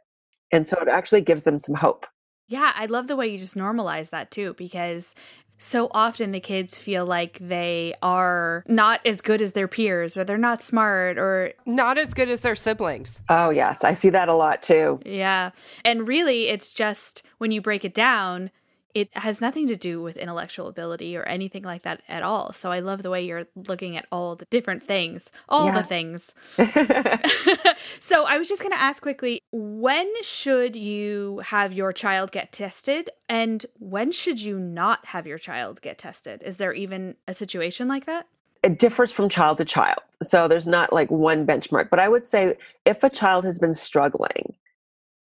And 0.52 0.68
so 0.68 0.78
it 0.80 0.88
actually 0.88 1.22
gives 1.22 1.44
them 1.44 1.60
some 1.60 1.76
hope. 1.76 2.06
Yeah, 2.48 2.72
I 2.76 2.86
love 2.86 3.08
the 3.08 3.16
way 3.16 3.28
you 3.28 3.38
just 3.38 3.56
normalize 3.56 4.12
that 4.12 4.30
too, 4.30 4.54
because 4.58 5.16
so 5.63 5.88
often 5.91 6.34
the 6.34 6.41
kids 6.41 6.78
feel 6.78 7.06
like 7.06 7.38
they 7.39 7.93
are 8.02 8.65
not 8.67 8.99
as 9.06 9.21
good 9.21 9.41
as 9.41 9.54
their 9.54 9.69
peers 9.69 10.17
or 10.17 10.26
they're 10.26 10.38
not 10.38 10.62
smart 10.62 11.17
or 11.17 11.54
not 11.65 11.97
as 11.97 12.13
good 12.13 12.28
as 12.28 12.41
their 12.41 12.54
siblings. 12.54 13.21
Oh, 13.30 13.49
yes. 13.49 13.82
I 13.82 13.93
see 13.93 14.10
that 14.10 14.28
a 14.28 14.34
lot 14.34 14.62
too. 14.62 14.99
Yeah. 15.06 15.52
And 15.86 16.06
really, 16.06 16.49
it's 16.49 16.73
just 16.73 17.23
when 17.38 17.52
you 17.52 17.62
break 17.62 17.86
it 17.86 17.93
down, 17.93 18.52
it 18.94 19.10
has 19.18 19.42
nothing 19.42 19.68
to 19.68 19.76
do 19.76 20.02
with 20.02 20.18
intellectual 20.18 20.68
ability 20.68 21.18
or 21.18 21.24
anything 21.24 21.64
like 21.64 21.82
that 21.84 22.02
at 22.08 22.24
all. 22.24 22.54
So 22.54 22.72
I 22.72 22.80
love 22.80 23.02
the 23.02 23.10
way 23.10 23.24
you're 23.24 23.48
looking 23.56 23.98
at 23.98 24.06
all 24.12 24.36
the 24.36 24.46
different 24.46 24.88
things, 24.88 25.32
all 25.50 25.66
yeah. 25.66 25.82
the 25.82 25.84
things. 25.84 26.34
so 28.00 28.26
I 28.26 28.38
was 28.38 28.48
just 28.48 28.62
going 28.62 28.72
to 28.72 28.80
ask 28.80 29.02
quickly 29.02 29.42
when 29.52 30.12
should 30.24 30.76
you 30.76 31.42
have 31.46 31.74
your 31.74 31.92
child 31.92 32.32
get 32.32 32.52
tested 32.52 33.10
and 33.28 33.66
when 33.80 34.12
should 34.12 34.42
you 34.42 34.60
not 34.60 35.06
have 35.08 35.26
your 35.26 35.40
child 35.40 35.82
get 35.82 35.98
tested? 35.98 36.42
Is 36.44 36.58
there 36.58 36.74
even 36.74 37.16
a 37.28 37.34
situation 37.34 37.88
like 37.88 38.06
that? 38.06 38.28
It 38.62 38.80
differs 38.80 39.12
from 39.12 39.28
child 39.28 39.58
to 39.58 39.66
child. 39.66 40.00
So 40.22 40.48
there's 40.48 40.68
not 40.68 40.94
like 40.94 41.12
one 41.12 41.46
benchmark, 41.46 41.90
but 41.90 42.00
I 42.00 42.08
would 42.08 42.26
say 42.26 42.56
if 42.86 43.04
a 43.04 43.10
child 43.10 43.44
has 43.44 43.60
been 43.60 43.74
struggling 43.74 44.54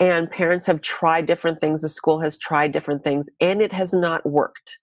and 0.00 0.30
parents 0.30 0.66
have 0.66 0.80
tried 0.80 1.26
different 1.26 1.58
things 1.58 1.80
the 1.80 1.88
school 1.88 2.20
has 2.20 2.38
tried 2.38 2.72
different 2.72 3.02
things 3.02 3.28
and 3.40 3.60
it 3.60 3.72
has 3.72 3.92
not 3.92 4.24
worked 4.24 4.78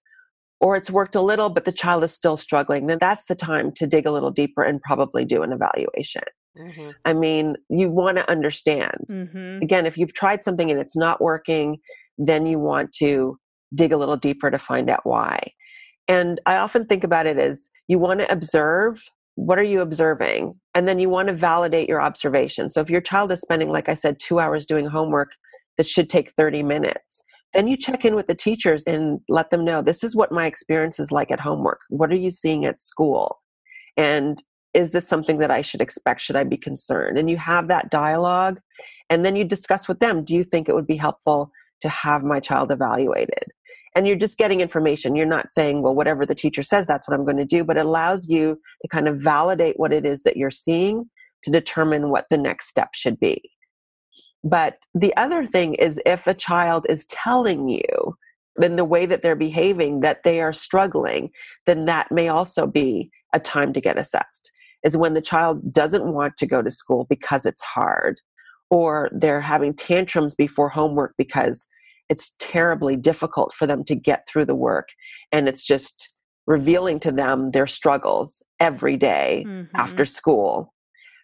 or 0.60 0.76
it's 0.76 0.90
worked 0.90 1.14
a 1.14 1.20
little 1.20 1.50
but 1.50 1.64
the 1.64 1.72
child 1.72 2.04
is 2.04 2.12
still 2.12 2.36
struggling 2.36 2.86
then 2.86 2.98
that's 3.00 3.24
the 3.26 3.34
time 3.34 3.72
to 3.72 3.86
dig 3.86 4.06
a 4.06 4.12
little 4.12 4.30
deeper 4.30 4.62
and 4.62 4.80
probably 4.82 5.24
do 5.24 5.42
an 5.42 5.52
evaluation 5.52 6.22
mm-hmm. 6.58 6.90
i 7.04 7.12
mean 7.12 7.56
you 7.68 7.90
want 7.90 8.16
to 8.16 8.30
understand 8.30 8.96
mm-hmm. 9.08 9.62
again 9.62 9.86
if 9.86 9.96
you've 9.96 10.14
tried 10.14 10.42
something 10.42 10.70
and 10.70 10.80
it's 10.80 10.96
not 10.96 11.20
working 11.20 11.78
then 12.18 12.46
you 12.46 12.58
want 12.58 12.92
to 12.92 13.38
dig 13.74 13.92
a 13.92 13.96
little 13.96 14.16
deeper 14.16 14.50
to 14.50 14.58
find 14.58 14.88
out 14.88 15.04
why 15.04 15.38
and 16.08 16.40
i 16.46 16.56
often 16.56 16.86
think 16.86 17.04
about 17.04 17.26
it 17.26 17.38
as 17.38 17.70
you 17.88 17.98
want 17.98 18.20
to 18.20 18.32
observe 18.32 19.02
what 19.36 19.58
are 19.58 19.64
you 19.64 19.80
observing? 19.80 20.58
And 20.74 20.88
then 20.88 20.98
you 20.98 21.08
want 21.08 21.28
to 21.28 21.34
validate 21.34 21.88
your 21.88 22.02
observation. 22.02 22.68
So 22.68 22.80
if 22.80 22.90
your 22.90 23.00
child 23.00 23.30
is 23.32 23.40
spending 23.40 23.70
like 23.70 23.88
i 23.88 23.94
said 23.94 24.18
two 24.18 24.38
hours 24.38 24.66
doing 24.66 24.86
homework 24.86 25.32
that 25.76 25.86
should 25.86 26.10
take 26.10 26.32
30 26.32 26.62
minutes 26.62 27.22
then 27.54 27.68
you 27.68 27.76
check 27.76 28.04
in 28.04 28.14
with 28.14 28.26
the 28.26 28.34
teachers 28.34 28.84
and 28.84 29.20
let 29.28 29.48
them 29.48 29.64
know 29.64 29.80
this 29.80 30.04
is 30.04 30.14
what 30.14 30.30
my 30.30 30.46
experience 30.46 31.00
is 31.00 31.10
like 31.10 31.30
at 31.30 31.40
homework. 31.40 31.80
What 31.88 32.10
are 32.12 32.16
you 32.16 32.30
seeing 32.30 32.66
at 32.66 32.82
school? 32.82 33.40
And 33.96 34.42
is 34.74 34.90
this 34.90 35.08
something 35.08 35.38
that 35.38 35.50
i 35.50 35.62
should 35.62 35.80
expect? 35.80 36.20
Should 36.20 36.36
i 36.36 36.44
be 36.44 36.58
concerned? 36.58 37.18
And 37.18 37.30
you 37.30 37.38
have 37.38 37.68
that 37.68 37.90
dialogue 37.90 38.60
and 39.08 39.24
then 39.24 39.36
you 39.36 39.44
discuss 39.44 39.88
with 39.88 40.00
them 40.00 40.24
do 40.24 40.34
you 40.34 40.44
think 40.44 40.68
it 40.68 40.74
would 40.74 40.86
be 40.86 40.96
helpful 40.96 41.50
to 41.80 41.88
have 41.88 42.22
my 42.22 42.40
child 42.40 42.70
evaluated 42.70 43.44
and 43.96 44.06
you're 44.06 44.14
just 44.14 44.36
getting 44.36 44.60
information. 44.60 45.16
You're 45.16 45.24
not 45.24 45.50
saying, 45.50 45.80
well, 45.80 45.94
whatever 45.94 46.26
the 46.26 46.34
teacher 46.34 46.62
says, 46.62 46.86
that's 46.86 47.08
what 47.08 47.18
I'm 47.18 47.24
going 47.24 47.38
to 47.38 47.46
do, 47.46 47.64
but 47.64 47.78
it 47.78 47.86
allows 47.86 48.28
you 48.28 48.60
to 48.82 48.88
kind 48.88 49.08
of 49.08 49.18
validate 49.18 49.78
what 49.78 49.92
it 49.92 50.04
is 50.04 50.22
that 50.24 50.36
you're 50.36 50.50
seeing 50.50 51.08
to 51.44 51.50
determine 51.50 52.10
what 52.10 52.26
the 52.28 52.36
next 52.36 52.68
step 52.68 52.90
should 52.94 53.18
be. 53.18 53.42
But 54.44 54.76
the 54.94 55.16
other 55.16 55.46
thing 55.46 55.74
is 55.74 55.98
if 56.04 56.26
a 56.26 56.34
child 56.34 56.84
is 56.90 57.06
telling 57.06 57.70
you, 57.70 58.16
then 58.56 58.76
the 58.76 58.84
way 58.84 59.06
that 59.06 59.22
they're 59.22 59.34
behaving, 59.34 60.00
that 60.00 60.24
they 60.24 60.42
are 60.42 60.52
struggling, 60.52 61.30
then 61.64 61.86
that 61.86 62.12
may 62.12 62.28
also 62.28 62.66
be 62.66 63.10
a 63.32 63.40
time 63.40 63.72
to 63.72 63.80
get 63.80 63.98
assessed. 63.98 64.52
Is 64.84 64.96
when 64.96 65.14
the 65.14 65.22
child 65.22 65.72
doesn't 65.72 66.04
want 66.04 66.36
to 66.36 66.46
go 66.46 66.60
to 66.62 66.70
school 66.70 67.06
because 67.08 67.46
it's 67.46 67.62
hard, 67.62 68.20
or 68.70 69.08
they're 69.12 69.40
having 69.40 69.72
tantrums 69.74 70.34
before 70.34 70.68
homework 70.68 71.14
because 71.16 71.66
it's 72.08 72.34
terribly 72.38 72.96
difficult 72.96 73.52
for 73.52 73.66
them 73.66 73.84
to 73.84 73.94
get 73.94 74.26
through 74.28 74.44
the 74.44 74.54
work 74.54 74.88
and 75.32 75.48
it's 75.48 75.64
just 75.64 76.12
revealing 76.46 77.00
to 77.00 77.10
them 77.10 77.50
their 77.50 77.66
struggles 77.66 78.42
every 78.60 78.96
day 78.96 79.44
mm-hmm. 79.46 79.64
after 79.76 80.04
school 80.04 80.72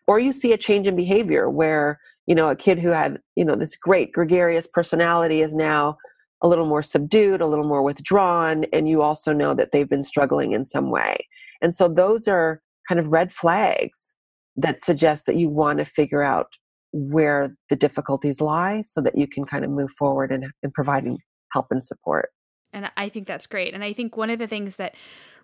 or 0.06 0.18
you 0.18 0.32
see 0.32 0.52
a 0.52 0.58
change 0.58 0.86
in 0.86 0.96
behavior 0.96 1.48
where 1.48 2.00
you 2.26 2.34
know 2.34 2.48
a 2.48 2.56
kid 2.56 2.78
who 2.78 2.88
had 2.88 3.18
you 3.36 3.44
know 3.44 3.54
this 3.54 3.76
great 3.76 4.12
gregarious 4.12 4.66
personality 4.66 5.42
is 5.42 5.54
now 5.54 5.96
a 6.42 6.48
little 6.48 6.66
more 6.66 6.82
subdued 6.82 7.40
a 7.40 7.46
little 7.46 7.66
more 7.66 7.82
withdrawn 7.82 8.64
and 8.72 8.88
you 8.88 9.02
also 9.02 9.32
know 9.32 9.54
that 9.54 9.70
they've 9.72 9.90
been 9.90 10.02
struggling 10.02 10.52
in 10.52 10.64
some 10.64 10.90
way 10.90 11.16
and 11.60 11.74
so 11.74 11.88
those 11.88 12.26
are 12.26 12.60
kind 12.88 12.98
of 12.98 13.06
red 13.08 13.32
flags 13.32 14.16
that 14.56 14.80
suggest 14.80 15.26
that 15.26 15.36
you 15.36 15.48
want 15.48 15.78
to 15.78 15.84
figure 15.84 16.22
out 16.22 16.48
where 16.92 17.57
the 17.70 17.76
difficulties 17.76 18.40
lie 18.40 18.83
so 18.83 19.00
that 19.00 19.16
you 19.16 19.26
can 19.26 19.44
kind 19.44 19.64
of 19.64 19.70
move 19.70 19.90
forward 19.92 20.31
in, 20.31 20.50
in 20.62 20.70
providing 20.70 21.18
help 21.52 21.66
and 21.70 21.83
support 21.83 22.31
and 22.72 22.90
i 22.96 23.09
think 23.09 23.26
that's 23.26 23.46
great 23.46 23.74
and 23.74 23.83
i 23.83 23.92
think 23.92 24.16
one 24.16 24.31
of 24.31 24.38
the 24.38 24.46
things 24.46 24.76
that 24.76 24.94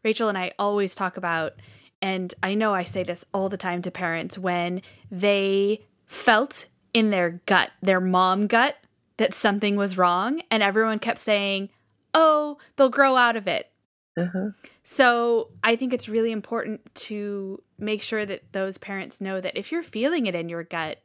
rachel 0.04 0.28
and 0.28 0.38
i 0.38 0.52
always 0.58 0.94
talk 0.94 1.16
about 1.16 1.54
and 2.00 2.32
I 2.42 2.54
know 2.54 2.74
I 2.74 2.84
say 2.84 3.02
this 3.02 3.24
all 3.34 3.48
the 3.48 3.56
time 3.56 3.82
to 3.82 3.90
parents 3.90 4.38
when 4.38 4.82
they 5.10 5.84
felt 6.06 6.66
in 6.94 7.10
their 7.10 7.40
gut, 7.46 7.70
their 7.82 8.00
mom 8.00 8.46
gut, 8.46 8.76
that 9.16 9.34
something 9.34 9.76
was 9.76 9.98
wrong, 9.98 10.42
and 10.50 10.62
everyone 10.62 11.00
kept 11.00 11.18
saying, 11.18 11.70
Oh, 12.14 12.58
they'll 12.76 12.88
grow 12.88 13.16
out 13.16 13.36
of 13.36 13.46
it. 13.46 13.70
Uh-huh. 14.16 14.50
So 14.82 15.50
I 15.62 15.76
think 15.76 15.92
it's 15.92 16.08
really 16.08 16.32
important 16.32 16.80
to 16.94 17.62
make 17.78 18.02
sure 18.02 18.24
that 18.24 18.52
those 18.52 18.78
parents 18.78 19.20
know 19.20 19.40
that 19.40 19.56
if 19.56 19.70
you're 19.70 19.82
feeling 19.82 20.26
it 20.26 20.34
in 20.34 20.48
your 20.48 20.64
gut, 20.64 21.00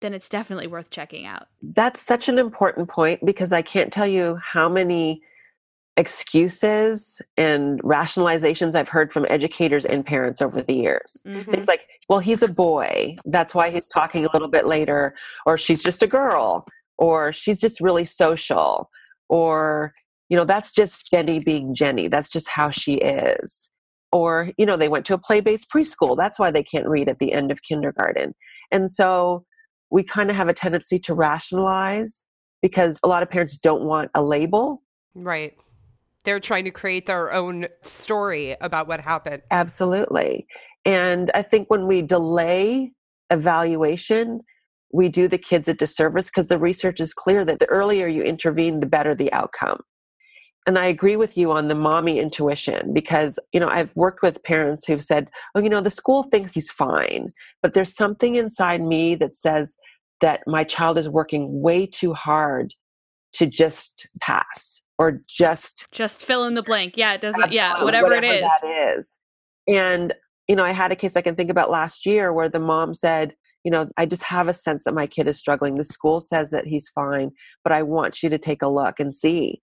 then 0.00 0.14
it's 0.14 0.28
definitely 0.28 0.66
worth 0.66 0.90
checking 0.90 1.26
out. 1.26 1.48
That's 1.62 2.00
such 2.00 2.28
an 2.28 2.38
important 2.38 2.88
point 2.88 3.24
because 3.24 3.52
I 3.52 3.62
can't 3.62 3.92
tell 3.92 4.06
you 4.06 4.38
how 4.42 4.68
many 4.68 5.22
excuses 5.96 7.22
and 7.36 7.80
rationalizations 7.82 8.74
I've 8.74 8.88
heard 8.88 9.12
from 9.12 9.26
educators 9.28 9.84
and 9.84 10.04
parents 10.04 10.42
over 10.42 10.60
the 10.60 10.74
years. 10.74 11.20
Mm-hmm. 11.26 11.54
It's 11.54 11.68
like, 11.68 11.82
well, 12.08 12.18
he's 12.18 12.42
a 12.42 12.48
boy. 12.48 13.16
That's 13.24 13.54
why 13.54 13.70
he's 13.70 13.86
talking 13.86 14.24
a 14.24 14.30
little 14.32 14.48
bit 14.48 14.66
later. 14.66 15.14
Or 15.46 15.56
she's 15.56 15.82
just 15.82 16.02
a 16.02 16.08
girl. 16.08 16.66
Or 16.98 17.32
she's 17.32 17.60
just 17.60 17.80
really 17.80 18.04
social. 18.04 18.90
Or, 19.28 19.94
you 20.28 20.36
know, 20.36 20.44
that's 20.44 20.72
just 20.72 21.10
Jenny 21.10 21.38
being 21.38 21.74
Jenny. 21.74 22.08
That's 22.08 22.28
just 22.28 22.48
how 22.48 22.70
she 22.70 22.94
is. 22.94 23.70
Or, 24.10 24.50
you 24.58 24.66
know, 24.66 24.76
they 24.76 24.88
went 24.88 25.06
to 25.06 25.14
a 25.14 25.18
play 25.18 25.40
based 25.40 25.70
preschool. 25.70 26.16
That's 26.16 26.38
why 26.38 26.50
they 26.50 26.62
can't 26.62 26.86
read 26.86 27.08
at 27.08 27.18
the 27.20 27.32
end 27.32 27.50
of 27.50 27.62
kindergarten. 27.62 28.34
And 28.70 28.90
so 28.90 29.44
we 29.94 30.02
kind 30.02 30.28
of 30.28 30.36
have 30.36 30.48
a 30.48 30.54
tendency 30.54 30.98
to 30.98 31.14
rationalize 31.14 32.26
because 32.60 32.98
a 33.02 33.08
lot 33.08 33.22
of 33.22 33.30
parents 33.30 33.56
don't 33.56 33.84
want 33.84 34.10
a 34.14 34.22
label. 34.22 34.82
Right 35.14 35.54
they're 36.24 36.40
trying 36.40 36.64
to 36.64 36.70
create 36.70 37.06
their 37.06 37.32
own 37.32 37.66
story 37.82 38.56
about 38.60 38.88
what 38.88 39.00
happened. 39.00 39.42
Absolutely. 39.50 40.46
And 40.84 41.30
I 41.34 41.42
think 41.42 41.70
when 41.70 41.86
we 41.86 42.02
delay 42.02 42.92
evaluation, 43.30 44.40
we 44.92 45.08
do 45.08 45.28
the 45.28 45.38
kids 45.38 45.68
a 45.68 45.74
disservice 45.74 46.26
because 46.26 46.48
the 46.48 46.58
research 46.58 47.00
is 47.00 47.14
clear 47.14 47.44
that 47.44 47.58
the 47.58 47.66
earlier 47.66 48.06
you 48.06 48.22
intervene, 48.22 48.80
the 48.80 48.86
better 48.86 49.14
the 49.14 49.32
outcome. 49.32 49.80
And 50.66 50.78
I 50.78 50.86
agree 50.86 51.16
with 51.16 51.36
you 51.36 51.52
on 51.52 51.68
the 51.68 51.74
mommy 51.74 52.18
intuition 52.18 52.94
because, 52.94 53.38
you 53.52 53.60
know, 53.60 53.68
I've 53.68 53.94
worked 53.94 54.22
with 54.22 54.42
parents 54.44 54.86
who've 54.86 55.04
said, 55.04 55.30
oh, 55.54 55.60
you 55.60 55.68
know, 55.68 55.82
the 55.82 55.90
school 55.90 56.22
thinks 56.22 56.52
he's 56.52 56.72
fine, 56.72 57.32
but 57.62 57.74
there's 57.74 57.94
something 57.94 58.36
inside 58.36 58.82
me 58.82 59.14
that 59.16 59.36
says 59.36 59.76
that 60.20 60.42
my 60.46 60.64
child 60.64 60.96
is 60.96 61.08
working 61.08 61.60
way 61.60 61.86
too 61.86 62.14
hard 62.14 62.74
to 63.34 63.46
just 63.46 64.08
pass 64.20 64.82
or 64.98 65.20
just 65.28 65.86
just 65.92 66.24
fill 66.24 66.46
in 66.46 66.54
the 66.54 66.62
blank. 66.62 66.96
Yeah, 66.96 67.14
it 67.14 67.20
doesn't. 67.20 67.52
Yeah, 67.52 67.82
whatever, 67.82 68.04
whatever, 68.04 68.24
it 68.24 68.36
is. 68.36 68.40
That 68.40 68.96
is. 68.96 69.18
And 69.68 70.14
you 70.48 70.56
know, 70.56 70.64
I 70.64 70.72
had 70.72 70.92
a 70.92 70.96
case 70.96 71.16
I 71.16 71.22
can 71.22 71.34
think 71.34 71.50
about 71.50 71.70
last 71.70 72.06
year 72.06 72.32
where 72.32 72.48
the 72.48 72.60
mom 72.60 72.94
said, 72.94 73.34
you 73.64 73.70
know, 73.70 73.88
I 73.96 74.06
just 74.06 74.22
have 74.22 74.46
a 74.46 74.54
sense 74.54 74.84
that 74.84 74.94
my 74.94 75.06
kid 75.06 75.26
is 75.26 75.38
struggling. 75.38 75.76
The 75.76 75.84
school 75.84 76.20
says 76.20 76.50
that 76.50 76.66
he's 76.66 76.88
fine, 76.88 77.30
but 77.62 77.72
I 77.72 77.82
want 77.82 78.22
you 78.22 78.28
to 78.28 78.38
take 78.38 78.62
a 78.62 78.68
look 78.68 79.00
and 79.00 79.14
see. 79.14 79.62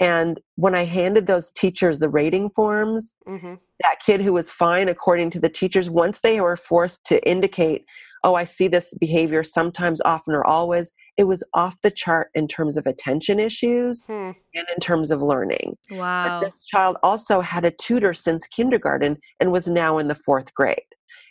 And 0.00 0.40
when 0.56 0.74
I 0.74 0.84
handed 0.84 1.26
those 1.26 1.50
teachers 1.52 1.98
the 1.98 2.08
rating 2.08 2.50
forms, 2.50 3.14
mm-hmm. 3.28 3.54
that 3.80 3.96
kid 4.04 4.20
who 4.20 4.32
was 4.32 4.50
fine 4.50 4.88
according 4.88 5.30
to 5.30 5.40
the 5.40 5.48
teachers, 5.48 5.88
once 5.88 6.20
they 6.20 6.40
were 6.40 6.56
forced 6.56 7.04
to 7.06 7.26
indicate, 7.28 7.84
oh, 8.24 8.34
I 8.34 8.44
see 8.44 8.68
this 8.68 8.94
behavior 8.98 9.44
sometimes, 9.44 10.00
often, 10.04 10.34
or 10.34 10.44
always, 10.44 10.90
it 11.16 11.24
was 11.24 11.44
off 11.52 11.76
the 11.82 11.90
chart 11.90 12.30
in 12.34 12.48
terms 12.48 12.76
of 12.76 12.86
attention 12.86 13.38
issues 13.38 14.06
hmm. 14.06 14.30
and 14.54 14.66
in 14.74 14.80
terms 14.80 15.10
of 15.10 15.22
learning. 15.22 15.76
Wow. 15.90 16.40
But 16.40 16.46
this 16.46 16.64
child 16.64 16.96
also 17.02 17.40
had 17.40 17.64
a 17.64 17.70
tutor 17.70 18.14
since 18.14 18.46
kindergarten 18.46 19.18
and 19.38 19.52
was 19.52 19.68
now 19.68 19.98
in 19.98 20.08
the 20.08 20.14
fourth 20.14 20.52
grade. 20.54 20.80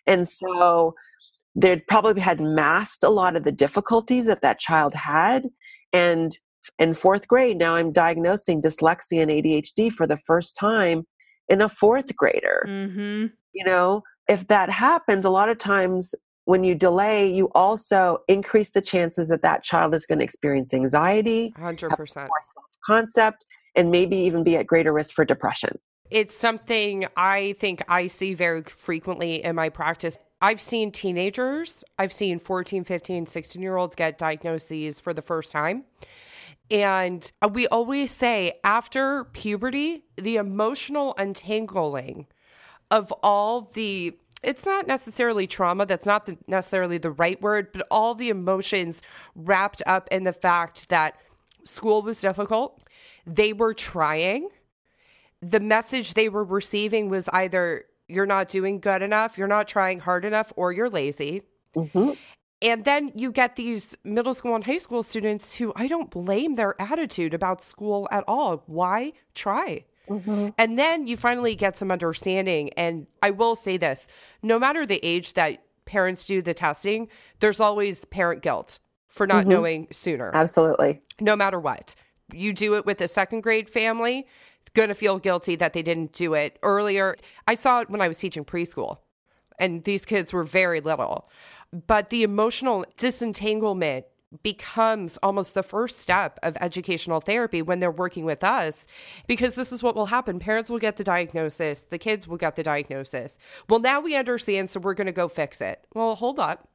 And 0.08 0.28
so 0.30 0.94
they'd 1.56 1.86
probably 1.88 2.22
had 2.22 2.40
masked 2.40 3.04
a 3.04 3.10
lot 3.10 3.36
of 3.36 3.44
the 3.44 3.52
difficulties 3.52 4.28
that 4.28 4.42
that 4.42 4.60
child 4.60 4.94
had. 4.94 5.50
And 5.92 6.38
in 6.80 6.94
fourth 6.94 7.28
grade, 7.28 7.58
now 7.58 7.76
I'm 7.76 7.92
diagnosing 7.92 8.62
dyslexia 8.62 9.22
and 9.22 9.32
ADHD 9.32 9.92
for 9.92 10.08
the 10.08 10.18
first 10.18 10.56
time 10.56 11.06
in 11.50 11.62
a 11.62 11.70
fourth 11.70 12.16
grader. 12.16 12.66
Mm-hmm. 12.68 13.28
You 13.54 13.66
know, 13.66 14.04
if 14.28 14.48
that 14.48 14.70
happens, 14.70 15.26
a 15.26 15.30
lot 15.30 15.50
of 15.50 15.58
times 15.58 16.16
when 16.46 16.64
you 16.64 16.76
delay, 16.76 17.32
you 17.32 17.50
also 17.54 18.20
increase 18.28 18.72
the 18.72 18.82
chances 18.82 19.30
that 19.30 19.42
that 19.44 19.64
child 19.64 19.94
is 19.96 20.06
going 20.06 20.20
to 20.20 20.26
experience 20.26 20.74
anxiety, 20.74 21.54
100%. 21.58 22.08
Self-concept, 22.08 23.46
and 23.76 23.92
maybe 23.92 24.18
even 24.18 24.44
be 24.44 24.58
at 24.58 24.68
greater 24.68 24.92
risk 24.94 25.14
for 25.14 25.26
depression. 25.26 25.78
It's 26.10 26.36
something 26.36 27.06
I 27.16 27.56
think 27.60 27.84
I 27.88 28.08
see 28.08 28.34
very 28.34 28.62
frequently 28.64 29.44
in 29.44 29.56
my 29.56 29.70
practice. 29.70 30.18
I've 30.42 30.62
seen 30.62 30.92
teenagers, 30.92 31.84
I've 31.98 32.12
seen 32.12 32.40
14, 32.40 32.84
15, 32.84 33.28
16 33.28 33.62
year 33.62 33.78
olds 33.78 33.96
get 33.96 34.18
diagnoses 34.18 35.00
for 35.00 35.14
the 35.14 35.22
first 35.22 35.52
time. 35.52 35.86
And 36.74 37.32
we 37.52 37.68
always 37.68 38.10
say 38.10 38.60
after 38.64 39.26
puberty, 39.26 40.06
the 40.18 40.38
emotional 40.38 41.14
untangling 41.20 42.26
of 42.90 43.12
all 43.22 43.70
the 43.74 44.18
it's 44.42 44.66
not 44.66 44.88
necessarily 44.88 45.48
trauma 45.48 45.86
that's 45.86 46.06
not 46.06 46.26
the, 46.26 46.38
necessarily 46.48 46.98
the 46.98 47.12
right 47.12 47.42
word 47.42 47.72
but 47.72 47.88
all 47.90 48.14
the 48.14 48.28
emotions 48.28 49.02
wrapped 49.36 49.82
up 49.86 50.08
in 50.12 50.26
the 50.26 50.34
fact 50.34 50.90
that 50.90 51.16
school 51.64 52.02
was 52.02 52.20
difficult 52.20 52.84
they 53.26 53.54
were 53.54 53.74
trying 53.74 54.50
the 55.42 55.62
message 55.62 56.14
they 56.14 56.28
were 56.28 56.44
receiving 56.44 57.08
was 57.08 57.30
either 57.30 57.86
you're 58.10 58.26
not 58.26 58.50
doing 58.50 58.82
good 58.82 59.02
enough 59.02 59.38
you're 59.38 59.48
not 59.48 59.68
trying 59.68 60.00
hard 60.00 60.26
enough 60.26 60.52
or 60.58 60.74
you're 60.74 60.90
lazy 60.90 61.42
mm-hmm. 61.74 62.12
And 62.64 62.86
then 62.86 63.12
you 63.14 63.32
get 63.32 63.56
these 63.56 63.96
middle 64.04 64.34
school 64.34 64.56
and 64.56 64.64
high 64.64 64.78
school 64.78 65.04
students 65.04 65.54
who 65.56 65.72
i 65.76 65.88
don't 65.88 66.10
blame 66.10 66.56
their 66.56 66.80
attitude 66.82 67.34
about 67.34 67.64
school 67.64 68.08
at 68.12 68.24
all 68.28 68.64
why 68.66 69.12
try 69.36 69.84
Mm-hmm. 70.10 70.50
And 70.58 70.78
then 70.78 71.08
you 71.08 71.16
finally 71.18 71.56
get 71.56 71.78
some 71.78 71.92
understanding. 71.92 72.72
And 72.74 73.08
I 73.22 73.32
will 73.32 73.56
say 73.56 73.78
this 73.78 74.08
no 74.42 74.60
matter 74.60 74.86
the 74.86 75.00
age 75.06 75.34
that 75.34 75.64
parents 75.86 76.26
do 76.26 76.42
the 76.42 76.54
testing, 76.54 77.08
there's 77.40 77.60
always 77.60 78.06
parent 78.06 78.42
guilt 78.42 78.80
for 79.08 79.28
not 79.28 79.42
mm-hmm. 79.42 79.50
knowing 79.50 79.88
sooner. 79.92 80.32
Absolutely. 80.34 81.02
No 81.20 81.36
matter 81.36 81.60
what. 81.60 81.96
You 82.34 82.54
do 82.54 82.76
it 82.76 82.86
with 82.86 83.00
a 83.02 83.08
second 83.08 83.42
grade 83.42 83.70
family, 83.70 84.28
going 84.74 84.90
to 84.90 84.96
feel 84.96 85.20
guilty 85.20 85.56
that 85.58 85.74
they 85.74 85.84
didn't 85.84 86.14
do 86.14 86.34
it 86.34 86.58
earlier. 86.64 87.16
I 87.48 87.56
saw 87.56 87.82
it 87.82 87.90
when 87.90 88.02
I 88.02 88.08
was 88.08 88.18
teaching 88.18 88.44
preschool, 88.44 88.98
and 89.60 89.84
these 89.84 90.04
kids 90.04 90.34
were 90.34 90.44
very 90.44 90.82
little. 90.82 91.30
But 91.74 92.10
the 92.10 92.22
emotional 92.24 92.86
disentanglement 92.98 94.06
becomes 94.42 95.18
almost 95.22 95.54
the 95.54 95.64
first 95.64 96.00
step 96.00 96.40
of 96.42 96.58
educational 96.60 97.20
therapy 97.20 97.62
when 97.62 97.80
they're 97.80 97.92
working 97.92 98.26
with 98.26 98.44
us 98.44 98.88
because 99.28 99.56
this 99.56 99.72
is 99.72 99.84
what 99.84 99.96
will 99.96 100.08
happen. 100.08 100.40
Parents 100.40 100.70
will 100.70 100.80
get 100.80 100.98
the 100.98 101.04
diagnosis 101.04 101.82
the 101.82 101.98
kids 102.00 102.28
will 102.28 102.38
get 102.38 102.56
the 102.56 102.64
diagnosis. 102.64 103.38
Well 103.70 103.80
now 103.80 104.00
we 104.00 104.16
understand 104.16 104.72
so 104.72 104.80
we're 104.80 104.96
going 104.96 105.06
to 105.06 105.12
go 105.12 105.28
fix 105.28 105.62
it. 105.62 105.86
Well 105.94 106.16
hold 106.16 106.40
up. 106.40 106.68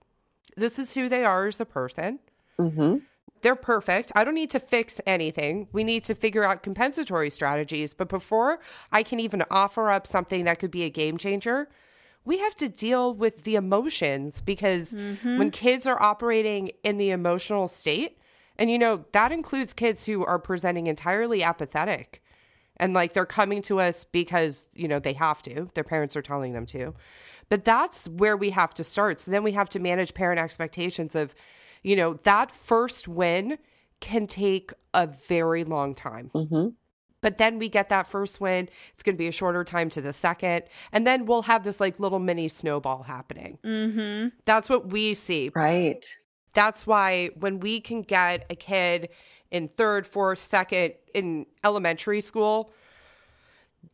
This 0.56 0.78
is 0.78 0.94
who 0.94 1.08
they 1.08 1.24
are 1.24 1.46
as 1.46 1.60
a 1.60 1.64
person. 1.64 2.20
Mm-hmm. 2.58 2.96
they're 3.42 3.54
perfect. 3.54 4.10
I 4.16 4.24
don't 4.24 4.34
need 4.34 4.50
to 4.50 4.58
fix 4.58 5.00
anything. 5.06 5.68
We 5.70 5.84
need 5.84 6.02
to 6.04 6.14
figure 6.16 6.42
out 6.42 6.64
compensatory 6.64 7.30
strategies. 7.30 7.94
But 7.94 8.08
before 8.08 8.58
i 8.92 9.02
can 9.02 9.20
even 9.20 9.42
offer 9.50 9.90
up 9.90 10.06
something 10.06 10.44
that 10.44 10.58
could 10.58 10.70
be 10.70 10.84
a 10.84 10.90
game 10.90 11.18
changer 11.18 11.68
we 12.28 12.36
have 12.36 12.54
to 12.56 12.68
deal 12.68 13.14
with 13.14 13.44
the 13.44 13.54
emotions 13.54 14.42
because 14.42 14.92
mm-hmm. 14.92 15.38
when 15.38 15.50
kids 15.50 15.86
are 15.86 16.00
operating 16.00 16.70
in 16.84 16.98
the 16.98 17.08
emotional 17.08 17.66
state, 17.66 18.18
and 18.58 18.70
you 18.70 18.78
know, 18.78 19.06
that 19.12 19.32
includes 19.32 19.72
kids 19.72 20.04
who 20.04 20.26
are 20.26 20.38
presenting 20.38 20.88
entirely 20.88 21.42
apathetic 21.42 22.22
and 22.76 22.92
like 22.92 23.14
they're 23.14 23.24
coming 23.24 23.62
to 23.62 23.80
us 23.80 24.04
because, 24.04 24.66
you 24.74 24.86
know, 24.86 24.98
they 24.98 25.14
have 25.14 25.40
to, 25.42 25.70
their 25.72 25.84
parents 25.84 26.16
are 26.16 26.22
telling 26.22 26.52
them 26.52 26.66
to. 26.66 26.94
But 27.48 27.64
that's 27.64 28.06
where 28.08 28.36
we 28.36 28.50
have 28.50 28.74
to 28.74 28.84
start. 28.84 29.22
So 29.22 29.30
then 29.30 29.42
we 29.42 29.52
have 29.52 29.70
to 29.70 29.78
manage 29.78 30.12
parent 30.12 30.38
expectations 30.38 31.14
of, 31.14 31.34
you 31.82 31.96
know, 31.96 32.18
that 32.24 32.54
first 32.54 33.08
win 33.08 33.56
can 34.00 34.26
take 34.26 34.72
a 34.92 35.06
very 35.06 35.64
long 35.64 35.94
time. 35.94 36.30
Mm-hmm. 36.34 36.68
But 37.28 37.36
then 37.36 37.58
we 37.58 37.68
get 37.68 37.90
that 37.90 38.06
first 38.06 38.40
win. 38.40 38.70
It's 38.94 39.02
going 39.02 39.14
to 39.14 39.18
be 39.18 39.28
a 39.28 39.32
shorter 39.32 39.62
time 39.62 39.90
to 39.90 40.00
the 40.00 40.14
second. 40.14 40.62
And 40.92 41.06
then 41.06 41.26
we'll 41.26 41.42
have 41.42 41.62
this 41.62 41.78
like 41.78 42.00
little 42.00 42.20
mini 42.20 42.48
snowball 42.48 43.02
happening. 43.02 43.58
Mm-hmm. 43.62 44.28
That's 44.46 44.70
what 44.70 44.88
we 44.88 45.12
see. 45.12 45.50
Right. 45.54 46.06
That's 46.54 46.86
why 46.86 47.28
when 47.38 47.60
we 47.60 47.80
can 47.80 48.00
get 48.00 48.46
a 48.48 48.54
kid 48.54 49.10
in 49.50 49.68
third, 49.68 50.06
fourth, 50.06 50.38
second 50.38 50.94
in 51.12 51.44
elementary 51.64 52.22
school, 52.22 52.70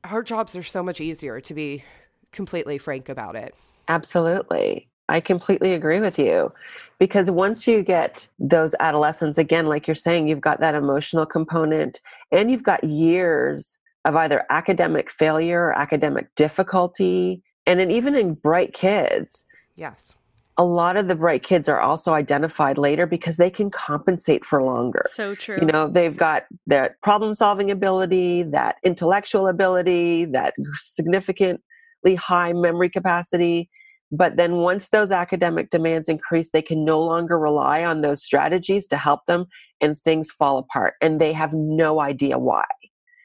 our 0.04 0.22
jobs 0.22 0.54
are 0.54 0.62
so 0.62 0.80
much 0.80 1.00
easier 1.00 1.40
to 1.40 1.54
be 1.54 1.82
completely 2.30 2.78
frank 2.78 3.08
about 3.08 3.34
it. 3.34 3.52
Absolutely. 3.88 4.86
I 5.08 5.20
completely 5.20 5.74
agree 5.74 6.00
with 6.00 6.18
you. 6.18 6.52
Because 6.98 7.30
once 7.30 7.66
you 7.66 7.82
get 7.82 8.28
those 8.38 8.74
adolescents, 8.80 9.36
again, 9.36 9.66
like 9.66 9.86
you're 9.86 9.94
saying, 9.96 10.28
you've 10.28 10.40
got 10.40 10.60
that 10.60 10.74
emotional 10.74 11.26
component 11.26 12.00
and 12.30 12.50
you've 12.50 12.62
got 12.62 12.84
years 12.84 13.78
of 14.04 14.14
either 14.16 14.44
academic 14.50 15.10
failure 15.10 15.64
or 15.64 15.78
academic 15.78 16.32
difficulty. 16.36 17.42
And 17.66 17.80
then 17.80 17.90
even 17.90 18.14
in 18.14 18.34
bright 18.34 18.74
kids, 18.74 19.44
Yes. 19.76 20.14
a 20.56 20.64
lot 20.64 20.96
of 20.96 21.08
the 21.08 21.16
bright 21.16 21.42
kids 21.42 21.68
are 21.68 21.80
also 21.80 22.14
identified 22.14 22.78
later 22.78 23.06
because 23.06 23.38
they 23.38 23.50
can 23.50 23.70
compensate 23.70 24.44
for 24.44 24.62
longer. 24.62 25.04
So 25.10 25.34
true. 25.34 25.58
You 25.60 25.66
know, 25.66 25.88
they've 25.88 26.16
got 26.16 26.44
that 26.68 27.00
problem 27.02 27.34
solving 27.34 27.72
ability, 27.72 28.44
that 28.44 28.76
intellectual 28.84 29.48
ability, 29.48 30.26
that 30.26 30.54
significantly 30.76 32.14
high 32.16 32.52
memory 32.52 32.88
capacity. 32.88 33.68
But 34.16 34.36
then 34.36 34.56
once 34.58 34.90
those 34.90 35.10
academic 35.10 35.70
demands 35.70 36.08
increase, 36.08 36.50
they 36.50 36.62
can 36.62 36.84
no 36.84 37.00
longer 37.00 37.38
rely 37.38 37.84
on 37.84 38.00
those 38.00 38.22
strategies 38.22 38.86
to 38.88 38.96
help 38.96 39.26
them 39.26 39.46
and 39.80 39.98
things 39.98 40.30
fall 40.30 40.58
apart 40.58 40.94
and 41.00 41.20
they 41.20 41.32
have 41.32 41.52
no 41.52 42.00
idea 42.00 42.38
why. 42.38 42.64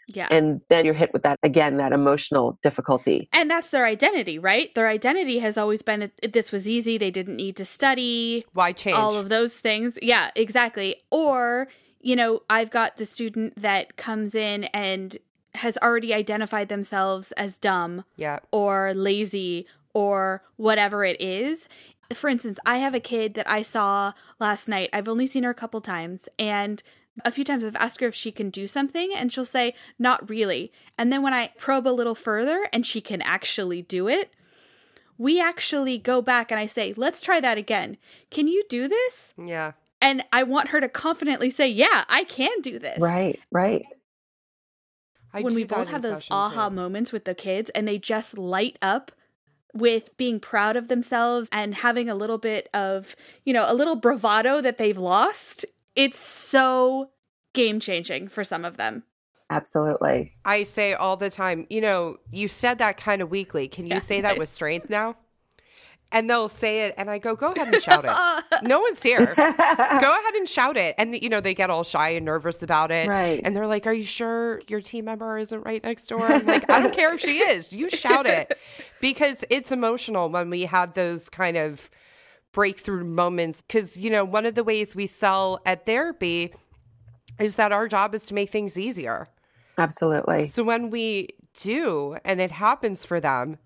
yeah. 0.07 0.27
And 0.31 0.61
then 0.69 0.85
you're 0.85 0.95
hit 0.95 1.13
with 1.13 1.21
that 1.23 1.37
again, 1.43 1.77
that 1.77 1.91
emotional 1.91 2.57
difficulty. 2.63 3.29
And 3.31 3.49
that's 3.51 3.67
their 3.67 3.85
identity, 3.85 4.39
right? 4.39 4.73
Their 4.73 4.87
identity 4.87 5.39
has 5.39 5.57
always 5.57 5.83
been 5.83 6.11
this 6.27 6.51
was 6.51 6.67
easy. 6.67 6.97
They 6.97 7.11
didn't 7.11 7.35
need 7.35 7.55
to 7.57 7.65
study. 7.65 8.45
Why 8.53 8.71
change? 8.71 8.97
all 8.97 9.15
of 9.15 9.29
those 9.29 9.57
things. 9.57 9.99
Yeah, 10.01 10.31
exactly. 10.35 10.95
Or, 11.11 11.67
you 12.01 12.15
know, 12.15 12.41
I've 12.49 12.71
got 12.71 12.97
the 12.97 13.05
student 13.05 13.61
that 13.61 13.97
comes 13.97 14.33
in 14.33 14.63
and 14.65 15.15
has 15.55 15.77
already 15.77 16.13
identified 16.13 16.69
themselves 16.69 17.31
as 17.33 17.57
dumb 17.57 18.03
yeah. 18.15 18.39
or 18.51 18.93
lazy 18.95 19.67
or 19.99 20.41
whatever 20.55 21.03
it 21.03 21.19
is. 21.19 21.67
For 22.13 22.29
instance, 22.29 22.57
I 22.65 22.77
have 22.77 22.95
a 22.95 23.01
kid 23.01 23.33
that 23.33 23.49
I 23.49 23.61
saw 23.61 24.13
last 24.39 24.69
night. 24.69 24.89
I've 24.93 25.09
only 25.09 25.27
seen 25.27 25.43
her 25.43 25.49
a 25.49 25.55
couple 25.55 25.81
times 25.81 26.29
and 26.39 26.81
a 27.25 27.31
few 27.31 27.43
times 27.43 27.65
I've 27.65 27.75
asked 27.75 27.99
her 27.99 28.07
if 28.07 28.15
she 28.15 28.31
can 28.31 28.49
do 28.49 28.65
something 28.65 29.11
and 29.13 29.29
she'll 29.29 29.43
say 29.43 29.73
not 29.99 30.29
really. 30.29 30.71
And 30.97 31.11
then 31.11 31.21
when 31.21 31.33
I 31.33 31.51
probe 31.57 31.85
a 31.85 31.89
little 31.89 32.15
further 32.15 32.69
and 32.71 32.85
she 32.85 33.01
can 33.01 33.21
actually 33.23 33.81
do 33.81 34.07
it, 34.07 34.31
we 35.17 35.41
actually 35.41 35.97
go 35.97 36.21
back 36.21 36.49
and 36.49 36.57
I 36.57 36.65
say, 36.65 36.93
"Let's 36.95 37.19
try 37.19 37.41
that 37.41 37.57
again. 37.57 37.97
Can 38.31 38.47
you 38.47 38.63
do 38.69 38.87
this?" 38.87 39.33
Yeah. 39.37 39.73
And 40.01 40.23
I 40.31 40.43
want 40.43 40.69
her 40.69 40.79
to 40.79 40.87
confidently 40.87 41.49
say, 41.49 41.67
"Yeah, 41.67 42.05
I 42.07 42.23
can 42.23 42.61
do 42.61 42.79
this." 42.79 42.99
Right, 43.01 43.37
right. 43.51 43.83
I 45.33 45.41
when 45.41 45.55
we 45.55 45.65
both 45.65 45.89
have 45.89 46.03
those 46.03 46.25
aha 46.31 46.69
too. 46.69 46.75
moments 46.75 47.11
with 47.11 47.25
the 47.25 47.35
kids 47.35 47.69
and 47.71 47.85
they 47.85 47.97
just 47.99 48.37
light 48.37 48.77
up 48.81 49.11
with 49.73 50.15
being 50.17 50.39
proud 50.39 50.75
of 50.75 50.87
themselves 50.87 51.49
and 51.51 51.75
having 51.75 52.09
a 52.09 52.15
little 52.15 52.37
bit 52.37 52.69
of, 52.73 53.15
you 53.45 53.53
know, 53.53 53.65
a 53.71 53.73
little 53.75 53.95
bravado 53.95 54.61
that 54.61 54.77
they've 54.77 54.97
lost, 54.97 55.65
it's 55.95 56.17
so 56.17 57.11
game 57.53 57.79
changing 57.79 58.27
for 58.27 58.43
some 58.43 58.65
of 58.65 58.77
them. 58.77 59.03
Absolutely. 59.49 60.37
I 60.45 60.63
say 60.63 60.93
all 60.93 61.17
the 61.17 61.29
time, 61.29 61.65
you 61.69 61.81
know, 61.81 62.17
you 62.31 62.47
said 62.47 62.77
that 62.79 62.97
kind 62.97 63.21
of 63.21 63.29
weakly. 63.29 63.67
Can 63.67 63.85
you 63.85 63.99
Yeah, 63.99 63.99
say 63.99 64.21
that 64.21 64.37
right. 64.37 64.37
with 64.37 64.49
strength 64.49 64.89
now? 64.89 65.15
And 66.11 66.27
they'll 66.27 66.47
say 66.47 66.81
it, 66.87 66.95
and 66.97 67.07
I 67.07 67.19
go, 67.19 67.35
go 67.35 67.51
ahead 67.51 67.71
and 67.71 67.83
shout 67.83 68.03
it. 68.03 68.63
no 68.67 68.79
one's 68.79 69.03
here. 69.03 69.35
Go 69.37 69.43
ahead 69.43 70.33
and 70.35 70.49
shout 70.49 70.75
it. 70.75 70.95
And, 70.97 71.15
you 71.21 71.29
know, 71.29 71.39
they 71.39 71.53
get 71.53 71.69
all 71.69 71.83
shy 71.83 72.09
and 72.09 72.25
nervous 72.25 72.63
about 72.63 72.89
it. 72.89 73.07
Right. 73.07 73.39
And 73.43 73.55
they're 73.55 73.67
like, 73.67 73.85
Are 73.85 73.93
you 73.93 74.03
sure 74.03 74.61
your 74.67 74.81
team 74.81 75.05
member 75.05 75.37
isn't 75.37 75.61
right 75.61 75.83
next 75.83 76.07
door? 76.07 76.25
I'm 76.25 76.47
like, 76.47 76.67
I 76.67 76.81
don't 76.81 76.95
care 76.95 77.13
if 77.13 77.21
she 77.21 77.37
is. 77.37 77.71
You 77.71 77.89
shout 77.89 78.25
it 78.25 78.57
because 79.01 79.45
it's 79.51 79.71
emotional 79.71 80.29
when 80.29 80.49
we 80.49 80.63
have 80.63 80.95
those 80.95 81.29
kind 81.29 81.57
of 81.57 81.91
breakthrough 82.53 83.03
moments. 83.03 83.61
Because, 83.61 83.95
you 83.95 84.09
know, 84.09 84.25
one 84.25 84.47
of 84.47 84.55
the 84.55 84.63
ways 84.63 84.95
we 84.95 85.05
sell 85.05 85.61
ed 85.63 85.85
therapy 85.85 86.55
is 87.39 87.55
that 87.57 87.71
our 87.71 87.87
job 87.87 88.15
is 88.15 88.23
to 88.23 88.33
make 88.33 88.49
things 88.49 88.79
easier. 88.79 89.29
Absolutely. 89.77 90.47
So 90.47 90.63
when 90.63 90.89
we 90.89 91.29
do, 91.59 92.17
and 92.25 92.41
it 92.41 92.51
happens 92.51 93.05
for 93.05 93.19
them, 93.19 93.57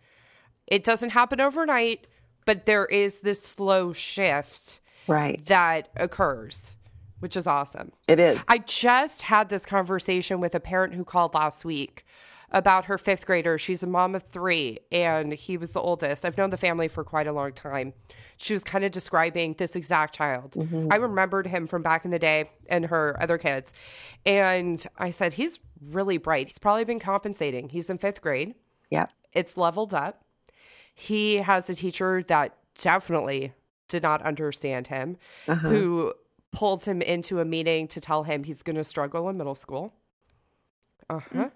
it 0.67 0.83
doesn't 0.83 1.11
happen 1.11 1.41
overnight, 1.41 2.07
but 2.45 2.65
there 2.65 2.85
is 2.85 3.19
this 3.21 3.41
slow 3.41 3.93
shift 3.93 4.79
Right. 5.07 5.45
that 5.47 5.89
occurs, 5.97 6.75
which 7.19 7.35
is 7.35 7.47
awesome. 7.47 7.91
It 8.07 8.19
is. 8.19 8.41
I 8.47 8.59
just 8.59 9.23
had 9.23 9.49
this 9.49 9.65
conversation 9.65 10.39
with 10.39 10.55
a 10.55 10.59
parent 10.59 10.93
who 10.93 11.03
called 11.03 11.33
last 11.33 11.65
week 11.65 12.05
about 12.51 12.85
her 12.85 12.97
fifth 12.99 13.25
grader. 13.25 13.57
She's 13.57 13.81
a 13.81 13.87
mom 13.87 14.13
of 14.13 14.23
three, 14.23 14.77
and 14.91 15.33
he 15.33 15.57
was 15.57 15.73
the 15.73 15.81
oldest. 15.81 16.23
I've 16.23 16.37
known 16.37 16.51
the 16.51 16.57
family 16.57 16.87
for 16.87 17.03
quite 17.03 17.25
a 17.25 17.33
long 17.33 17.51
time. 17.51 17.93
She 18.37 18.53
was 18.53 18.63
kind 18.63 18.85
of 18.85 18.91
describing 18.91 19.55
this 19.57 19.75
exact 19.75 20.13
child. 20.13 20.51
Mm-hmm. 20.51 20.89
I 20.91 20.97
remembered 20.97 21.47
him 21.47 21.65
from 21.65 21.81
back 21.81 22.05
in 22.05 22.11
the 22.11 22.19
day 22.19 22.51
and 22.69 22.85
her 22.85 23.17
other 23.19 23.37
kids. 23.39 23.73
And 24.25 24.85
I 24.99 25.09
said, 25.09 25.33
He's 25.33 25.59
really 25.81 26.17
bright. 26.17 26.47
He's 26.47 26.59
probably 26.59 26.83
been 26.85 26.99
compensating. 26.99 27.69
He's 27.69 27.89
in 27.89 27.97
fifth 27.97 28.21
grade, 28.21 28.53
Yep. 28.91 29.11
it's 29.33 29.57
leveled 29.57 29.93
up. 29.93 30.22
He 30.93 31.37
has 31.37 31.69
a 31.69 31.73
teacher 31.75 32.23
that 32.27 32.55
definitely 32.79 33.53
did 33.87 34.03
not 34.03 34.21
understand 34.23 34.87
him 34.87 35.17
Uh-huh. 35.47 35.67
who 35.69 36.13
pulls 36.51 36.85
him 36.85 37.01
into 37.01 37.39
a 37.39 37.45
meeting 37.45 37.87
to 37.89 37.99
tell 37.99 38.23
him 38.23 38.43
he's 38.43 38.61
going 38.63 38.75
to 38.75 38.83
struggle 38.83 39.27
in 39.29 39.37
middle 39.37 39.55
school. 39.55 39.93
Uh 41.09 41.19
huh. 41.33 41.49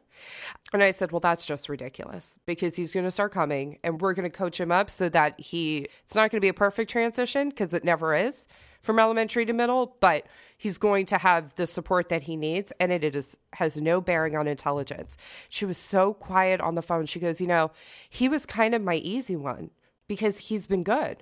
And 0.73 0.84
I 0.84 0.91
said, 0.91 1.12
well, 1.12 1.19
that's 1.19 1.45
just 1.45 1.69
ridiculous 1.69 2.38
because 2.45 2.76
he's 2.76 2.91
going 2.91 3.06
to 3.06 3.12
start 3.12 3.32
coming 3.32 3.78
and 3.84 4.02
we're 4.02 4.13
going 4.13 4.30
to 4.30 4.36
coach 4.36 4.60
him 4.60 4.71
up 4.71 4.89
so 4.89 5.08
that 5.10 5.39
he, 5.39 5.88
it's 6.04 6.15
not 6.15 6.32
going 6.32 6.38
to 6.39 6.41
be 6.41 6.47
a 6.50 6.54
perfect 6.54 6.89
transition 6.91 7.50
because 7.50 7.73
it 7.73 7.84
never 7.84 8.15
is 8.15 8.47
from 8.88 8.97
elementary 8.97 9.45
to 9.45 9.54
middle, 9.54 9.97
but 10.00 10.26
he's 10.58 10.80
going 10.80 11.06
to 11.06 11.17
have 11.19 11.54
the 11.56 11.67
support 11.67 12.10
that 12.10 12.23
he 12.23 12.36
needs 12.36 12.71
and 12.80 12.91
it 12.91 13.04
is 13.04 13.38
has 13.54 13.80
no 13.80 14.02
bearing 14.02 14.36
on 14.36 14.47
intelligence. 14.47 15.17
She 15.50 15.65
was 15.65 15.78
so 15.78 16.13
quiet 16.13 16.60
on 16.62 16.73
the 16.73 16.82
phone. 16.82 17.06
She 17.06 17.19
goes, 17.19 17.39
you 17.39 17.47
know, 17.47 17.69
he 18.10 18.28
was 18.28 18.45
kind 18.45 18.73
of 18.73 18.82
my 18.82 18.95
easy 18.95 19.36
one 19.36 19.69
because 20.08 20.39
he's 20.39 20.65
been 20.65 20.84
good. 20.84 21.21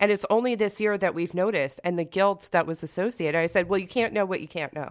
And 0.00 0.10
it's 0.10 0.26
only 0.28 0.56
this 0.56 0.80
year 0.80 0.98
that 0.98 1.14
we've 1.14 1.34
noticed 1.34 1.80
and 1.84 1.98
the 1.98 2.04
guilt 2.04 2.48
that 2.52 2.66
was 2.66 2.82
associated. 2.82 3.38
I 3.38 3.46
said, 3.46 3.68
well, 3.68 3.78
you 3.78 3.88
can't 3.88 4.12
know 4.12 4.24
what 4.24 4.40
you 4.40 4.48
can't 4.48 4.74
know. 4.74 4.90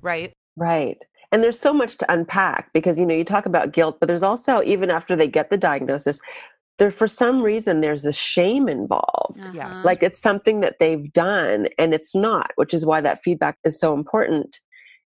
Right? 0.00 0.32
Right. 0.56 1.02
And 1.32 1.42
there's 1.42 1.58
so 1.58 1.72
much 1.72 1.96
to 1.98 2.12
unpack 2.12 2.72
because 2.72 2.96
you 2.96 3.04
know 3.04 3.14
you 3.14 3.24
talk 3.24 3.46
about 3.46 3.72
guilt, 3.72 3.98
but 3.98 4.06
there's 4.06 4.22
also 4.22 4.62
even 4.62 4.90
after 4.90 5.16
they 5.16 5.28
get 5.28 5.50
the 5.50 5.58
diagnosis, 5.58 6.20
there 6.78 6.90
for 6.90 7.08
some 7.08 7.42
reason 7.42 7.80
there's 7.80 8.04
a 8.04 8.12
shame 8.12 8.68
involved. 8.68 9.40
Uh-huh. 9.40 9.52
Yes. 9.52 9.84
Like 9.84 10.02
it's 10.02 10.20
something 10.20 10.60
that 10.60 10.76
they've 10.78 11.12
done 11.12 11.68
and 11.78 11.92
it's 11.92 12.14
not, 12.14 12.52
which 12.56 12.72
is 12.72 12.86
why 12.86 13.00
that 13.00 13.22
feedback 13.22 13.58
is 13.64 13.78
so 13.78 13.94
important. 13.94 14.58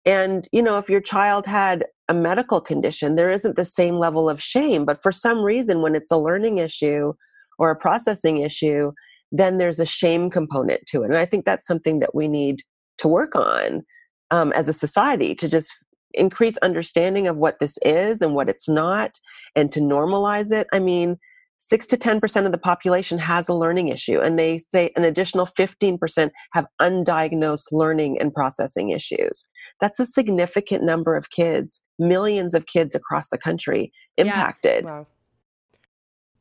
And 0.05 0.47
you 0.51 0.61
know, 0.61 0.77
if 0.77 0.89
your 0.89 1.01
child 1.01 1.45
had 1.45 1.85
a 2.07 2.13
medical 2.13 2.61
condition, 2.61 3.15
there 3.15 3.31
isn't 3.31 3.57
the 3.57 3.65
same 3.65 3.99
level 3.99 4.29
of 4.29 4.41
shame, 4.41 4.85
but 4.85 5.01
for 5.01 5.11
some 5.11 5.43
reason 5.43 5.81
when 5.81 5.95
it's 5.95 6.11
a 6.11 6.17
learning 6.17 6.57
issue 6.57 7.13
or 7.59 7.69
a 7.69 7.75
processing 7.75 8.37
issue, 8.37 8.93
then 9.31 9.57
there's 9.57 9.79
a 9.79 9.85
shame 9.85 10.29
component 10.29 10.85
to 10.87 11.03
it. 11.03 11.07
And 11.07 11.17
I 11.17 11.25
think 11.25 11.43
that's 11.43 11.67
something 11.67 11.99
that 11.99 12.15
we 12.15 12.29
need 12.29 12.61
to 12.99 13.09
work 13.09 13.35
on 13.35 13.83
um, 14.31 14.53
as 14.53 14.69
a 14.69 14.73
society 14.73 15.35
to 15.35 15.49
just 15.49 15.73
increase 16.13 16.57
understanding 16.57 17.27
of 17.27 17.35
what 17.37 17.59
this 17.59 17.77
is 17.83 18.21
and 18.21 18.33
what 18.33 18.49
it's 18.49 18.69
not 18.69 19.19
and 19.55 19.71
to 19.73 19.81
normalize 19.81 20.51
it. 20.51 20.67
I 20.71 20.79
mean, 20.79 21.17
six 21.57 21.87
to 21.87 21.97
10% 21.97 22.45
of 22.45 22.51
the 22.51 22.57
population 22.57 23.17
has 23.17 23.49
a 23.49 23.53
learning 23.53 23.89
issue, 23.89 24.19
and 24.19 24.37
they 24.37 24.59
say 24.71 24.91
an 24.95 25.03
additional 25.03 25.45
15% 25.45 26.29
have 26.53 26.65
undiagnosed 26.81 27.71
learning 27.71 28.19
and 28.19 28.33
processing 28.33 28.91
issues. 28.91 29.49
That's 29.79 29.99
a 29.99 30.05
significant 30.05 30.83
number 30.83 31.15
of 31.15 31.29
kids, 31.29 31.81
millions 31.99 32.53
of 32.53 32.67
kids 32.67 32.95
across 32.95 33.29
the 33.29 33.37
country 33.37 33.91
Yeah. 34.17 34.25
impacted. 34.25 34.85
Wow. 34.85 35.07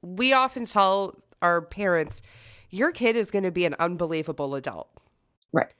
We 0.03 0.32
often 0.32 0.66
tell 0.66 1.16
our 1.43 1.62
parents, 1.62 2.22
your 2.70 2.93
kid 2.93 3.16
is 3.16 3.30
going 3.30 3.45
to 3.45 3.51
be 3.51 3.64
an 3.64 3.74
unbelievable 3.78 4.55
adult. 4.55 4.88
Right. 5.53 5.72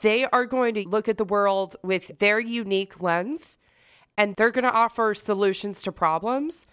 They 0.00 0.26
are 0.26 0.46
going 0.46 0.74
to 0.74 0.88
look 0.88 1.08
at 1.08 1.18
the 1.18 1.24
world 1.24 1.76
with 1.82 2.18
their 2.18 2.38
unique 2.38 3.02
lens 3.02 3.58
and 4.16 4.34
they're 4.36 4.50
going 4.50 4.64
to 4.64 4.72
offer 4.72 5.14
solutions 5.14 5.82
to 5.82 5.92
problems 5.92 6.66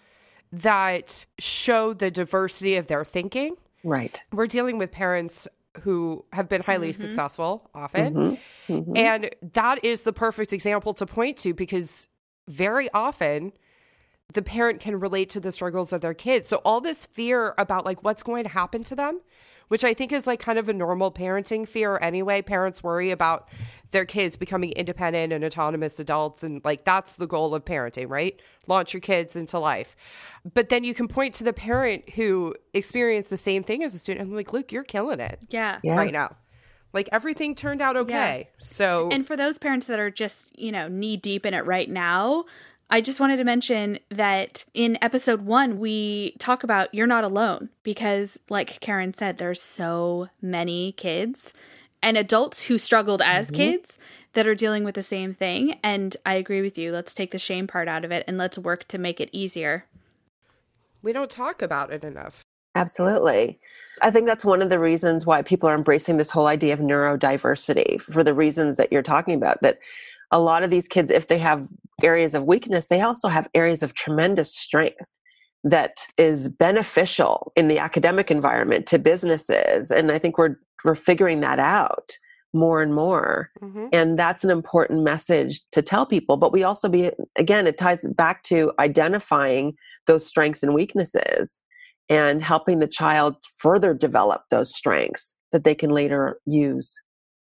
that 0.52 1.26
show 1.38 1.92
the 1.92 2.10
diversity 2.10 2.76
of 2.76 2.86
their 2.86 3.04
thinking. 3.04 3.56
Right. 3.84 4.20
We're 4.32 4.46
dealing 4.46 4.78
with 4.78 4.90
parents 4.90 5.46
who 5.82 6.24
have 6.32 6.48
been 6.48 6.62
highly 6.62 6.92
successful 6.92 7.70
often. 7.74 8.14
Mhm. 8.14 8.38
Mhm. 8.68 8.98
And 8.98 9.30
that 9.52 9.84
is 9.84 10.02
the 10.02 10.12
perfect 10.12 10.52
example 10.52 10.94
to 10.94 11.06
point 11.06 11.36
to 11.38 11.52
because 11.52 12.08
very 12.48 12.90
often 12.92 13.52
the 14.32 14.42
parent 14.42 14.80
can 14.80 14.98
relate 14.98 15.30
to 15.30 15.40
the 15.40 15.52
struggles 15.52 15.92
of 15.92 16.00
their 16.00 16.14
kids. 16.14 16.48
So 16.48 16.56
all 16.64 16.80
this 16.80 17.06
fear 17.06 17.54
about 17.58 17.84
like 17.84 18.02
what's 18.02 18.22
going 18.22 18.44
to 18.44 18.50
happen 18.50 18.82
to 18.84 18.96
them, 18.96 19.20
which 19.68 19.84
I 19.84 19.94
think 19.94 20.12
is 20.12 20.26
like 20.26 20.40
kind 20.40 20.58
of 20.58 20.68
a 20.68 20.72
normal 20.72 21.10
parenting 21.10 21.68
fear 21.68 21.98
anyway. 22.00 22.42
Parents 22.42 22.82
worry 22.82 23.10
about 23.10 23.48
their 23.90 24.04
kids 24.04 24.36
becoming 24.36 24.72
independent 24.72 25.32
and 25.32 25.44
autonomous 25.44 25.98
adults 26.00 26.42
and 26.42 26.64
like 26.64 26.84
that's 26.84 27.16
the 27.16 27.26
goal 27.26 27.54
of 27.54 27.64
parenting, 27.64 28.08
right? 28.08 28.40
Launch 28.66 28.92
your 28.92 29.00
kids 29.00 29.36
into 29.36 29.58
life. 29.58 29.96
But 30.54 30.68
then 30.68 30.84
you 30.84 30.94
can 30.94 31.08
point 31.08 31.34
to 31.36 31.44
the 31.44 31.52
parent 31.52 32.10
who 32.10 32.54
experienced 32.74 33.30
the 33.30 33.36
same 33.36 33.62
thing 33.62 33.82
as 33.82 33.94
a 33.94 33.98
student 33.98 34.26
and 34.26 34.36
like, 34.36 34.52
"Look, 34.52 34.72
you're 34.72 34.84
killing 34.84 35.20
it." 35.20 35.38
Yeah. 35.48 35.78
Yeah. 35.82 35.96
Right 35.96 36.12
now. 36.12 36.36
Like 36.92 37.08
everything 37.12 37.54
turned 37.54 37.82
out 37.82 37.96
okay. 37.96 38.48
So 38.58 39.08
And 39.12 39.26
for 39.26 39.36
those 39.36 39.58
parents 39.58 39.86
that 39.86 39.98
are 39.98 40.10
just, 40.10 40.58
you 40.58 40.72
know, 40.72 40.88
knee 40.88 41.16
deep 41.16 41.44
in 41.44 41.52
it 41.52 41.66
right 41.66 41.90
now, 41.90 42.44
I 42.88 43.00
just 43.00 43.18
wanted 43.18 43.38
to 43.38 43.44
mention 43.44 43.98
that 44.10 44.64
in 44.72 44.96
episode 45.02 45.42
one, 45.42 45.78
we 45.78 46.36
talk 46.38 46.62
about 46.62 46.94
you're 46.94 47.06
not 47.06 47.24
alone 47.24 47.68
because, 47.82 48.38
like 48.48 48.78
Karen 48.80 49.12
said, 49.12 49.38
there's 49.38 49.60
so 49.60 50.28
many 50.40 50.92
kids 50.92 51.52
and 52.00 52.16
adults 52.16 52.62
who 52.62 52.78
struggled 52.78 53.20
as 53.22 53.46
mm-hmm. 53.46 53.56
kids 53.56 53.98
that 54.34 54.46
are 54.46 54.54
dealing 54.54 54.84
with 54.84 54.94
the 54.94 55.02
same 55.02 55.34
thing. 55.34 55.78
And 55.82 56.16
I 56.24 56.34
agree 56.34 56.62
with 56.62 56.78
you. 56.78 56.92
Let's 56.92 57.14
take 57.14 57.32
the 57.32 57.38
shame 57.38 57.66
part 57.66 57.88
out 57.88 58.04
of 58.04 58.12
it 58.12 58.24
and 58.28 58.38
let's 58.38 58.56
work 58.58 58.86
to 58.88 58.98
make 58.98 59.20
it 59.20 59.30
easier. 59.32 59.86
we 61.02 61.12
don't 61.12 61.30
talk 61.30 61.62
about 61.62 61.92
it 61.92 62.04
enough. 62.04 62.42
Absolutely. 62.76 63.58
I 64.02 64.10
think 64.10 64.26
that's 64.26 64.44
one 64.44 64.60
of 64.60 64.68
the 64.68 64.78
reasons 64.78 65.24
why 65.24 65.42
people 65.42 65.68
are 65.68 65.74
embracing 65.74 66.18
this 66.18 66.30
whole 66.30 66.46
idea 66.46 66.74
of 66.74 66.80
neurodiversity 66.80 68.00
for 68.00 68.22
the 68.22 68.34
reasons 68.34 68.76
that 68.76 68.92
you're 68.92 69.02
talking 69.02 69.34
about. 69.34 69.62
That 69.62 69.78
a 70.30 70.40
lot 70.40 70.62
of 70.62 70.70
these 70.70 70.88
kids, 70.88 71.10
if 71.10 71.28
they 71.28 71.38
have 71.38 71.68
areas 72.02 72.34
of 72.34 72.44
weakness, 72.44 72.88
they 72.88 73.00
also 73.00 73.28
have 73.28 73.48
areas 73.54 73.82
of 73.82 73.94
tremendous 73.94 74.54
strength 74.54 75.18
that 75.64 76.06
is 76.16 76.48
beneficial 76.48 77.52
in 77.56 77.68
the 77.68 77.78
academic 77.78 78.30
environment 78.30 78.86
to 78.86 78.98
businesses. 78.98 79.90
And 79.90 80.12
I 80.12 80.18
think 80.18 80.38
we're 80.38 80.56
we're 80.84 80.94
figuring 80.94 81.40
that 81.40 81.58
out 81.58 82.12
more 82.54 82.82
and 82.82 82.94
more. 82.94 83.50
Mhm. 83.62 83.88
And 83.92 84.18
that's 84.18 84.44
an 84.44 84.50
important 84.50 85.02
message 85.02 85.60
to 85.72 85.82
tell 85.82 86.06
people. 86.06 86.36
But 86.36 86.52
we 86.52 86.62
also 86.62 86.88
be 86.88 87.10
again, 87.36 87.66
it 87.66 87.78
ties 87.78 88.06
back 88.14 88.42
to 88.44 88.72
identifying 88.78 89.74
those 90.06 90.26
strengths 90.26 90.62
and 90.62 90.74
weaknesses 90.74 91.62
and 92.08 92.42
helping 92.42 92.78
the 92.78 92.86
child 92.86 93.36
further 93.58 93.92
develop 93.92 94.42
those 94.50 94.74
strengths 94.74 95.34
that 95.50 95.64
they 95.64 95.74
can 95.74 95.90
later 95.90 96.38
use 96.46 96.94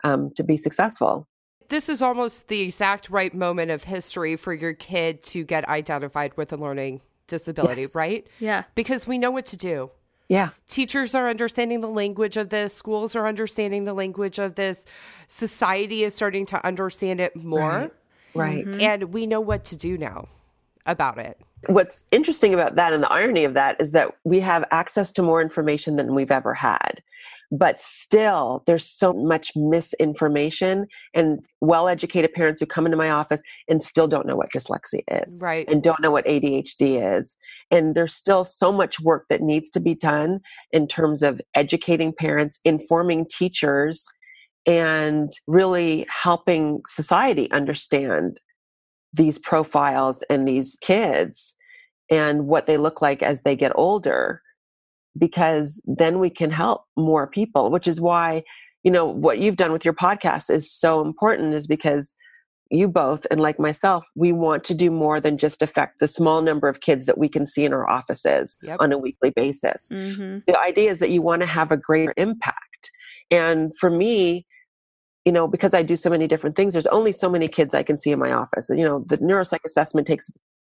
um, 0.05 0.31
to 0.37 0.45
be 0.45 0.57
successful. 0.57 1.27
This 1.69 1.89
is 1.89 2.03
almost 2.03 2.49
the 2.49 2.61
exact 2.61 3.11
right 3.11 3.33
moment 3.35 3.71
of 3.71 3.85
history 3.85 4.37
for 4.37 4.53
your 4.53 4.75
kid 4.75 5.23
to 5.25 5.45
get 5.45 5.69
identified 5.69 6.37
with 6.37 6.53
a 6.53 6.57
learning 6.57 7.01
disability, 7.27 7.83
Yes. 7.83 7.95
right? 7.95 8.27
Yeah. 8.39 8.65
Because 8.75 9.07
we 9.07 9.19
know 9.19 9.31
what 9.31 9.47
to 9.47 9.57
do. 9.57 9.91
Yeah. 10.29 10.51
Teachers 10.69 11.15
are 11.15 11.29
understanding 11.29 11.81
the 11.81 11.89
language 11.89 12.37
of 12.37 12.49
this, 12.51 12.75
schools 12.75 13.15
are 13.15 13.27
understanding 13.27 13.85
the 13.85 13.93
language 13.95 14.39
of 14.39 14.55
this, 14.55 14.87
society 15.29 16.05
is 16.05 16.15
starting 16.15 16.47
to 16.47 16.67
understand 16.67 17.21
it 17.21 17.37
more, 17.37 17.71
Right. 17.71 17.93
Right. 18.35 18.67
Mm-hmm. 18.67 18.81
and 18.81 19.03
we 19.15 19.27
know 19.27 19.41
what 19.41 19.65
to 19.67 19.77
do 19.77 19.97
now 19.97 20.29
about 20.87 21.19
it. 21.19 21.39
What's 21.67 22.05
interesting 22.11 22.53
about 22.53 22.75
that 22.77 22.93
and 22.93 23.03
the 23.03 23.13
irony 23.13 23.45
of 23.45 23.55
that 23.55 23.81
is 23.81 23.93
that 23.93 24.15
we 24.25 24.41
have 24.41 24.65
access 24.71 25.13
to 25.13 25.23
more 25.23 25.41
information 25.41 25.97
than 25.97 26.15
we've 26.15 26.31
ever 26.31 26.53
had. 26.53 27.03
But 27.57 27.79
still, 27.79 28.65
there's 28.67 28.85
so 28.85 29.13
much 29.13 29.53
misinformation 29.55 30.87
and 31.15 31.45
well 31.61 31.87
educated 31.87 32.33
parents 32.33 32.61
who 32.61 32.67
come 32.67 32.85
into 32.85 32.97
my 32.97 33.11
office 33.11 33.43
and 33.69 33.81
still 33.81 34.09
don't 34.09 34.27
know 34.27 34.35
what 34.35 34.51
dyslexia 34.51 35.03
is. 35.25 35.41
Right. 35.41 35.69
and 35.69 35.81
don't 35.83 36.01
know 36.01 36.11
what 36.11 36.27
ADHD 36.27 37.17
is. 37.17 37.37
And 37.71 37.95
there's 37.95 38.15
still 38.15 38.45
so 38.45 38.73
much 38.73 38.99
work 38.99 39.27
that 39.31 39.41
needs 39.41 39.71
to 39.71 39.81
be 39.81 39.95
done 39.95 40.41
in 40.73 40.89
terms 40.89 41.23
of 41.23 41.41
educating 41.55 42.13
parents, 42.13 42.59
informing 42.65 43.27
teachers, 43.31 44.05
and 44.67 45.33
really 45.47 46.07
helping 46.09 46.81
society 46.89 47.49
understand 47.53 48.41
these 49.13 49.39
profiles 49.39 50.25
and 50.29 50.49
these 50.49 50.77
kids 50.81 51.55
and 52.11 52.47
what 52.47 52.67
they 52.67 52.79
look 52.79 53.01
like 53.01 53.23
as 53.23 53.43
they 53.43 53.55
get 53.55 53.71
older 53.77 54.43
because 55.19 55.81
then 55.85 56.19
we 56.19 56.31
can 56.31 56.51
help 56.51 56.85
more 56.97 57.27
people 57.27 57.71
which 57.71 57.87
is 57.89 58.01
why 58.01 58.43
you 58.83 58.91
know 58.91 59.07
what 59.07 59.39
you've 59.39 59.57
done 59.57 59.73
with 59.73 59.85
your 59.85 59.95
podcast 59.95 60.51
is 60.51 60.71
so 60.71 61.01
important 61.01 61.55
is 61.55 61.67
because 61.67 62.15
you 62.71 62.89
both 62.89 63.27
and 63.31 63.41
like 63.41 63.59
myself 63.61 64.05
we 64.17 64.33
want 64.33 64.65
to 64.65 64.75
do 64.75 64.91
more 64.91 65.21
than 65.21 65.39
just 65.39 65.63
affect 65.63 66.01
the 66.01 66.09
small 66.09 66.43
number 66.43 66.69
of 66.69 66.81
kids 66.81 67.07
that 67.07 67.19
we 67.19 67.29
can 67.29 67.47
see 67.47 67.65
in 67.65 67.73
our 67.73 67.89
offices 67.89 68.57
Yep. 68.63 68.79
on 68.81 68.93
a 68.93 68.99
weekly 68.99 69.31
basis 69.31 69.89
Mm-hmm. 69.93 70.39
the 70.47 70.59
idea 70.61 70.91
is 70.91 70.99
that 70.99 71.11
you 71.11 71.23
want 71.23 71.43
to 71.43 71.47
have 71.47 71.71
a 71.71 71.77
greater 71.77 72.15
impact 72.17 72.91
and 73.31 73.73
for 73.79 73.91
me 73.91 74.47
you 75.25 75.33
know 75.33 75.47
because 75.47 75.73
i 75.75 75.83
do 75.83 75.97
so 75.97 76.11
many 76.11 76.27
different 76.27 76.57
things 76.57 76.73
there's 76.73 76.87
only 76.89 77.13
so 77.13 77.29
many 77.31 77.49
kids 77.49 77.75
i 77.75 77.83
can 77.83 77.97
see 77.99 78.11
in 78.13 78.19
my 78.19 78.33
office 78.33 78.69
you 78.71 78.85
know 78.85 79.05
the 79.07 79.19
neuropsych 79.19 79.61
assessment 79.65 80.07
takes 80.07 80.31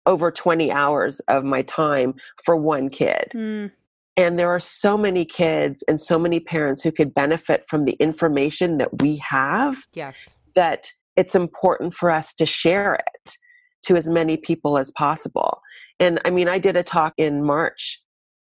over 0.08 0.32
20 0.32 0.72
hours 0.72 1.20
of 1.28 1.44
my 1.44 1.62
time 1.62 2.14
for 2.44 2.56
one 2.56 2.89
kid 2.89 3.32
Mm. 3.36 3.72
And 4.18 4.38
there 4.38 4.49
are 4.49 4.59
so 4.59 4.97
many 4.97 5.26
kids 5.26 5.84
and 5.88 5.99
so 5.99 6.20
many 6.20 6.39
parents 6.39 6.84
who 6.84 6.91
could 6.91 7.14
benefit 7.14 7.64
from 7.68 7.86
the 7.86 7.93
information 7.93 8.78
that 8.78 9.01
we 9.01 9.18
have 9.18 9.78
Yes. 9.93 10.36
that 10.55 10.91
it's 11.16 11.36
important 11.36 11.93
for 11.93 12.12
us 12.12 12.34
to 12.36 12.45
share 12.45 12.95
it 12.95 13.38
to 13.84 13.95
as 13.95 14.09
many 14.09 14.38
people 14.38 14.78
as 14.78 14.91
possible. 14.91 15.62
And 15.99 16.20
I 16.26 16.30
mean, 16.30 16.47
I 16.47 16.57
did 16.57 16.76
a 16.76 16.84
talk 16.84 17.14
in 17.18 17.43
March 17.43 18.01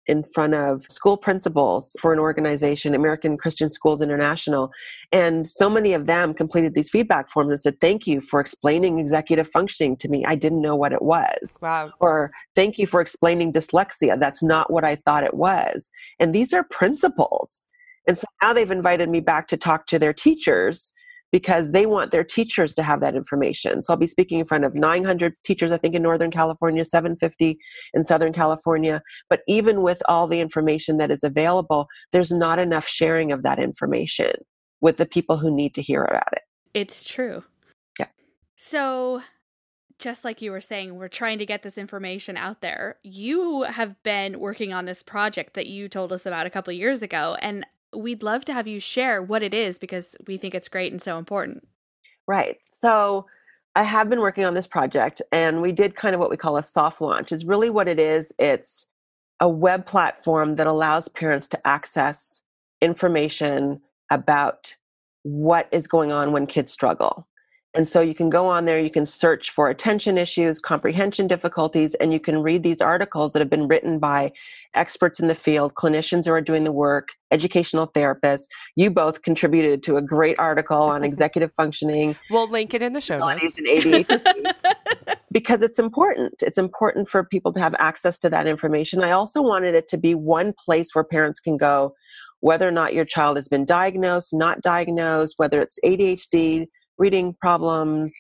in 0.09 0.25
front 0.25 0.55
of 0.55 0.83
school 0.89 1.17
principals 1.17 1.95
for 2.01 2.13
an 2.13 2.19
organization, 2.19 2.95
American 2.95 3.37
Christian 3.37 3.69
Schools 3.69 4.01
International. 4.01 4.71
And 5.13 5.47
so 5.47 5.69
many 5.69 5.93
of 5.93 6.07
them 6.07 6.33
completed 6.35 6.75
these 6.75 6.91
feedback 6.91 7.29
forms 7.29 7.53
and 7.53 7.61
said, 7.61 7.79
Thank 7.81 8.07
you 8.07 8.21
for 8.21 8.41
explaining 8.41 8.99
executive 8.99 9.49
functioning 9.49 9.97
to 9.99 10.09
me. 10.09 10.25
I 10.25 10.35
didn't 10.35 10.63
know 10.63 10.75
what 10.75 10.93
it 10.93 11.03
was 11.03 11.59
Wow. 11.61 11.93
or 12.01 12.33
thank 12.55 12.79
you 12.79 12.87
for 12.87 13.01
explaining 13.01 13.53
dyslexia. 13.53 14.19
That's 14.19 14.43
not 14.43 14.73
what 14.73 14.85
I 14.85 14.95
thought 14.97 15.25
it 15.25 15.35
was. 15.35 15.91
And 16.19 16.35
these 16.35 16.53
are 16.53 16.65
principals. 16.65 17.69
And 18.07 18.19
so 18.19 18.25
now 18.43 18.55
they've 18.55 18.71
invited 18.71 19.11
me 19.11 19.21
back 19.21 19.47
to 19.49 19.57
talk 19.59 19.87
to 19.89 19.99
their 19.99 20.15
teachers 20.15 20.95
because 21.33 21.73
they 21.73 21.87
want 21.87 22.11
their 22.11 22.25
teachers 22.25 22.75
to 22.75 22.83
have 22.83 23.01
that 23.01 23.15
information. 23.15 23.83
So 23.83 23.93
I'll 23.93 23.99
be 23.99 24.07
speaking 24.07 24.39
in 24.39 24.47
front 24.47 24.65
of 24.65 24.75
900 24.75 25.35
teachers, 25.45 25.73
I 25.73 25.77
think, 25.77 25.95
in 25.95 26.03
Northern 26.03 26.31
California, 26.31 26.85
750 26.85 27.59
in 27.95 28.05
Southern 28.05 28.33
California. 28.33 29.03
But 29.29 29.41
even 29.47 29.83
with 29.83 30.03
all 30.09 30.27
the 30.27 30.41
information 30.41 30.99
that 30.99 31.11
is 31.11 31.23
available, 31.23 31.87
there's 32.13 32.33
not 32.33 32.59
enough 32.59 32.87
sharing 32.87 33.33
of 33.33 33.43
that 33.43 33.59
information 33.59 34.33
with 34.81 34.97
the 34.97 35.07
people 35.07 35.37
who 35.37 35.55
need 35.55 35.75
to 35.75 35.83
hear 35.83 36.05
about 36.05 36.33
it. 36.33 36.43
It's 36.75 37.09
true. 37.09 37.45
Yeah. 37.99 38.07
So, 38.57 39.23
just 39.99 40.25
like 40.25 40.41
you 40.41 40.53
were 40.53 40.61
saying, 40.61 40.95
we're 40.95 41.09
trying 41.09 41.39
to 41.39 41.47
get 41.47 41.65
this 41.65 41.77
information 41.77 42.37
out 42.37 42.61
there. 42.61 42.97
You 43.03 43.63
have 43.63 44.01
been 44.05 44.39
working 44.39 44.73
on 44.73 44.85
this 44.85 45.03
project 45.03 45.55
that 45.55 45.67
you 45.67 45.89
told 45.89 46.13
us 46.13 46.25
about 46.25 46.47
a 46.47 46.51
couple 46.51 46.71
of 46.71 46.79
years 46.79 47.03
ago, 47.03 47.37
and 47.43 47.67
we'd 47.95 48.23
love 48.23 48.45
to 48.47 48.53
have 48.53 48.67
you 48.67 48.81
share 48.81 49.23
what 49.23 49.43
it 49.43 49.55
is 49.55 49.79
because 49.79 50.17
we 50.27 50.37
think 50.37 50.55
it's 50.55 50.69
great 50.69 50.93
and 50.93 51.01
so 51.01 51.19
important. 51.19 51.67
Right. 52.27 52.59
So 52.71 53.27
I 53.75 53.83
have 53.83 54.11
been 54.11 54.21
working 54.21 54.45
on 54.45 54.55
this 54.55 54.67
project 54.67 55.23
and 55.33 55.63
we 55.63 55.73
did 55.73 55.97
kind 55.97 56.15
of 56.15 56.21
what 56.21 56.31
we 56.31 56.37
call 56.37 56.57
a 56.57 56.63
soft 56.63 57.01
launch. 57.01 57.33
Is 57.33 57.45
really 57.45 57.71
what 57.71 57.89
it 57.89 57.99
is. 57.99 58.33
It's 58.39 58.87
a 59.41 59.49
web 59.49 59.87
platform 59.87 60.57
that 60.57 60.67
allows 60.67 61.09
parents 61.09 61.49
to 61.49 61.67
access 61.67 62.43
information 62.81 63.81
about 64.11 64.75
what 65.23 65.69
is 65.73 65.87
going 65.87 66.13
on 66.13 66.33
when 66.33 66.47
kids 66.47 66.73
struggle. 66.73 67.27
And 67.75 67.87
so 67.87 68.01
you 68.01 68.15
can 68.15 68.31
go 68.31 68.47
on 68.47 68.65
there, 68.65 68.81
you 68.81 68.91
can 68.91 69.05
search 69.05 69.51
for 69.51 69.69
attention 69.69 70.17
issues, 70.17 70.59
comprehension 70.59 71.27
difficulties, 71.27 71.95
and 71.97 72.13
you 72.13 72.19
can 72.19 72.43
read 72.43 72.63
these 72.63 72.81
articles 72.81 73.33
that 73.33 73.41
have 73.41 73.51
been 73.51 73.69
written 73.69 73.99
by 73.99 74.33
experts 74.75 75.21
in 75.21 75.29
the 75.29 75.35
field, 75.35 75.75
clinicians 75.75 76.25
who 76.25 76.33
are 76.33 76.41
doing 76.41 76.65
the 76.65 76.73
work, 76.73 77.11
educational 77.31 77.87
therapists. 77.87 78.45
You 78.75 78.91
both 78.91 79.23
contributed 79.23 79.83
to 79.85 79.99
a 79.99 80.03
great 80.03 80.39
article 80.39 80.81
on 80.81 81.05
executive 81.11 81.53
functioning 81.57 82.17
We'll 82.31 82.51
link 82.51 82.73
it 82.73 82.81
in 82.83 82.95
the 82.95 83.01
show 83.03 83.19
notes. 83.19 83.43
disabilities 83.43 83.85
and 83.85 84.07
ADHD 84.07 84.55
because 85.31 85.61
it's 85.61 85.79
important. 85.79 86.43
It's 86.43 86.59
important 86.59 87.09
for 87.09 87.23
people 87.23 87.53
to 87.53 87.61
have 87.61 87.75
access 87.79 88.19
to 88.21 88.31
that 88.31 88.47
information. 88.47 89.03
I 89.05 89.11
also 89.11 89.43
wanted 89.43 89.75
it 89.75 89.89
to 89.89 89.99
be 89.99 90.15
one 90.15 90.55
place 90.55 90.95
where 90.95 91.05
parents 91.05 91.39
can 91.39 91.59
go, 91.59 91.95
whether 92.41 92.67
or 92.67 92.73
not 92.73 92.95
your 92.95 93.05
child 93.05 93.37
has 93.37 93.49
been 93.49 93.67
diagnosed, 93.67 94.33
not 94.33 94.63
diagnosed, 94.63 95.35
whether 95.37 95.61
it's 95.61 95.79
ADHD, 95.85 96.67
reading 96.99 97.35
problems, 97.41 98.15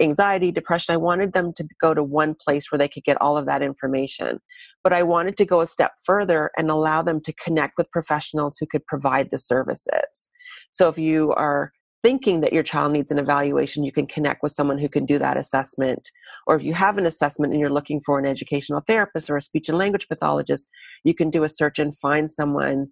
anxiety, 0.00 0.50
depression. 0.50 0.94
I 0.94 0.98
wanted 0.98 1.32
them 1.32 1.52
to 1.54 1.66
go 1.80 1.94
to 1.94 2.02
one 2.02 2.34
place 2.34 2.70
where 2.70 2.78
they 2.78 2.88
could 2.88 3.04
get 3.04 3.20
all 3.20 3.36
of 3.36 3.46
that 3.46 3.62
information. 3.62 4.40
But 4.82 4.92
I 4.92 5.02
wanted 5.02 5.36
to 5.38 5.44
go 5.44 5.60
a 5.60 5.66
step 5.66 5.92
further 6.04 6.50
and 6.56 6.70
allow 6.70 7.02
them 7.02 7.20
to 7.22 7.32
connect 7.32 7.74
with 7.78 7.90
professionals 7.90 8.56
who 8.58 8.66
could 8.66 8.86
provide 8.86 9.30
the 9.30 9.38
services. 9.38 10.30
So 10.70 10.88
if 10.88 10.98
you 10.98 11.32
are 11.32 11.72
thinking 12.02 12.42
that 12.42 12.52
your 12.52 12.62
child 12.62 12.92
needs 12.92 13.10
an 13.10 13.18
evaluation, 13.18 13.82
you 13.82 13.92
can 13.92 14.06
connect 14.06 14.42
with 14.42 14.52
someone 14.52 14.78
who 14.78 14.90
can 14.90 15.06
do 15.06 15.18
that 15.18 15.38
assessment. 15.38 16.10
Or 16.46 16.54
if 16.54 16.62
you 16.62 16.74
have 16.74 16.98
an 16.98 17.06
assessment 17.06 17.52
and 17.52 17.60
you're 17.60 17.70
looking 17.70 18.02
for 18.04 18.18
an 18.18 18.26
educational 18.26 18.82
therapist 18.86 19.30
or 19.30 19.36
a 19.36 19.40
speech 19.40 19.70
and 19.70 19.78
language 19.78 20.08
pathologist, 20.08 20.68
you 21.02 21.14
can 21.14 21.30
do 21.30 21.44
a 21.44 21.48
search 21.48 21.78
and 21.78 21.96
find 21.96 22.30
someone 22.30 22.88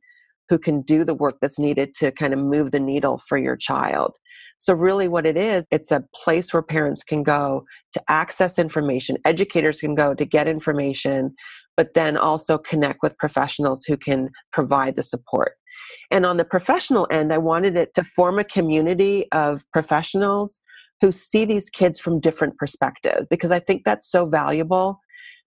who 0.53 0.59
can 0.59 0.83
do 0.83 1.03
the 1.03 1.15
work 1.15 1.39
that's 1.41 1.59
needed 1.59 1.95
to 1.95 2.13
kind 2.13 2.35
of 2.35 2.39
move 2.39 2.73
the 2.73 2.79
needle 2.79 3.17
for 3.17 3.39
your 3.39 3.57
child. 3.57 4.19
So, 4.59 4.75
really, 4.75 5.09
what 5.09 5.25
it 5.25 5.39
is, 5.39 5.67
it's 5.71 5.91
a 5.91 6.05
place 6.15 6.53
where 6.53 6.61
parents 6.61 7.03
can 7.03 7.23
go 7.23 7.65
to 7.95 8.03
access 8.11 8.59
information, 8.59 9.17
educators 9.25 9.81
can 9.81 9.95
go 9.95 10.13
to 10.13 10.27
get 10.27 10.47
information, 10.47 11.31
but 11.75 11.95
then 11.95 12.19
also 12.19 12.59
connect 12.59 12.99
with 13.03 13.17
professionals 13.17 13.85
who 13.85 13.97
can 13.97 14.29
provide 14.53 14.95
the 14.95 15.03
support. 15.03 15.53
And 16.11 16.27
on 16.27 16.37
the 16.37 16.45
professional 16.45 17.09
end, 17.11 17.33
I 17.33 17.39
wanted 17.39 17.75
it 17.75 17.95
to 17.95 18.05
form 18.05 18.39
a 18.39 18.45
community 18.45 19.25
of 19.33 19.63
professionals 19.73 20.61
who 21.01 21.13
see 21.13 21.47
these 21.47 21.71
kids 21.71 21.99
from 21.99 22.21
different 22.21 22.59
perspectives 22.59 23.27
because 23.31 23.53
I 23.53 23.59
think 23.59 23.85
that's 23.87 24.11
so 24.11 24.27
valuable. 24.27 25.01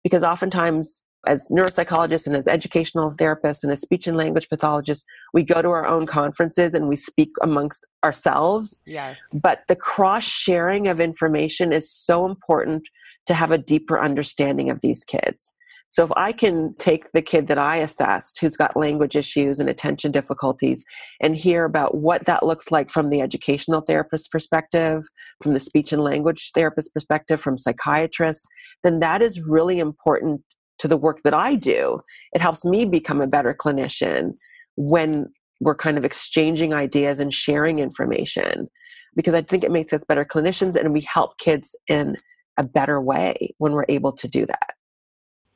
Because 0.01 0.23
oftentimes, 0.23 1.03
as 1.25 1.47
neuropsychologists 1.51 2.27
and 2.27 2.35
as 2.35 2.47
educational 2.47 3.11
therapists 3.11 3.63
and 3.63 3.71
as 3.71 3.81
speech 3.81 4.07
and 4.07 4.17
language 4.17 4.49
pathologists, 4.49 5.05
we 5.33 5.43
go 5.43 5.61
to 5.61 5.69
our 5.69 5.87
own 5.87 6.05
conferences 6.05 6.73
and 6.73 6.87
we 6.89 6.95
speak 6.95 7.29
amongst 7.41 7.85
ourselves. 8.03 8.81
Yes. 8.85 9.19
But 9.33 9.61
the 9.67 9.75
cross 9.75 10.23
sharing 10.23 10.87
of 10.87 10.99
information 10.99 11.71
is 11.71 11.91
so 11.91 12.25
important 12.25 12.87
to 13.27 13.33
have 13.33 13.51
a 13.51 13.57
deeper 13.57 14.01
understanding 14.01 14.69
of 14.69 14.81
these 14.81 15.03
kids. 15.03 15.55
So 15.89 16.03
if 16.03 16.11
I 16.17 16.31
can 16.31 16.73
take 16.79 17.11
the 17.11 17.21
kid 17.21 17.45
that 17.47 17.59
I 17.59 17.75
assessed 17.75 18.39
who's 18.41 18.57
got 18.57 18.75
language 18.75 19.15
issues 19.15 19.59
and 19.59 19.69
attention 19.69 20.11
difficulties 20.11 20.83
and 21.21 21.35
hear 21.35 21.65
about 21.65 21.95
what 21.95 22.25
that 22.25 22.43
looks 22.43 22.71
like 22.71 22.89
from 22.89 23.11
the 23.11 23.21
educational 23.21 23.81
therapist 23.81 24.31
perspective, 24.31 25.03
from 25.43 25.53
the 25.53 25.59
speech 25.59 25.93
and 25.93 26.01
language 26.01 26.49
therapist 26.55 26.91
perspective, 26.95 27.39
from 27.39 27.59
psychiatrists, 27.59 28.43
then 28.83 29.01
that 29.01 29.21
is 29.21 29.39
really 29.41 29.77
important 29.77 30.41
to 30.83 30.87
the 30.89 30.97
work 30.97 31.21
that 31.23 31.33
I 31.33 31.55
do. 31.55 31.97
It 32.33 32.41
helps 32.41 32.65
me 32.65 32.83
become 32.83 33.21
a 33.21 33.27
better 33.27 33.53
clinician 33.53 34.33
when 34.75 35.31
we're 35.61 35.75
kind 35.75 35.97
of 35.97 36.03
exchanging 36.03 36.73
ideas 36.73 37.21
and 37.21 37.33
sharing 37.33 37.79
information 37.79 38.67
because 39.15 39.33
I 39.33 39.41
think 39.41 39.63
it 39.63 39.71
makes 39.71 39.93
us 39.93 40.03
better 40.03 40.25
clinicians 40.25 40.75
and 40.75 40.91
we 40.91 40.99
help 40.99 41.37
kids 41.37 41.73
in 41.87 42.17
a 42.57 42.67
better 42.67 42.99
way 42.99 43.55
when 43.59 43.71
we're 43.71 43.85
able 43.87 44.11
to 44.11 44.27
do 44.27 44.45
that. 44.45 44.71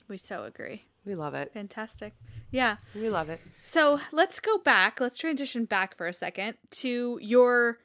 We 0.08 0.18
so 0.18 0.46
agree. 0.46 0.86
We 1.06 1.16
love 1.16 1.34
it. 1.34 1.52
Fantastic. 1.54 2.14
Yeah. 2.50 2.78
We 2.96 3.10
love 3.10 3.28
it. 3.28 3.42
So 3.64 4.00
let's 4.14 4.40
go 4.40 4.60
back. 4.60 5.02
Let's 5.02 5.18
transition 5.18 5.66
back 5.66 5.98
for 5.98 6.08
a 6.08 6.14
second 6.14 6.56
to 6.78 7.20
your 7.22 7.80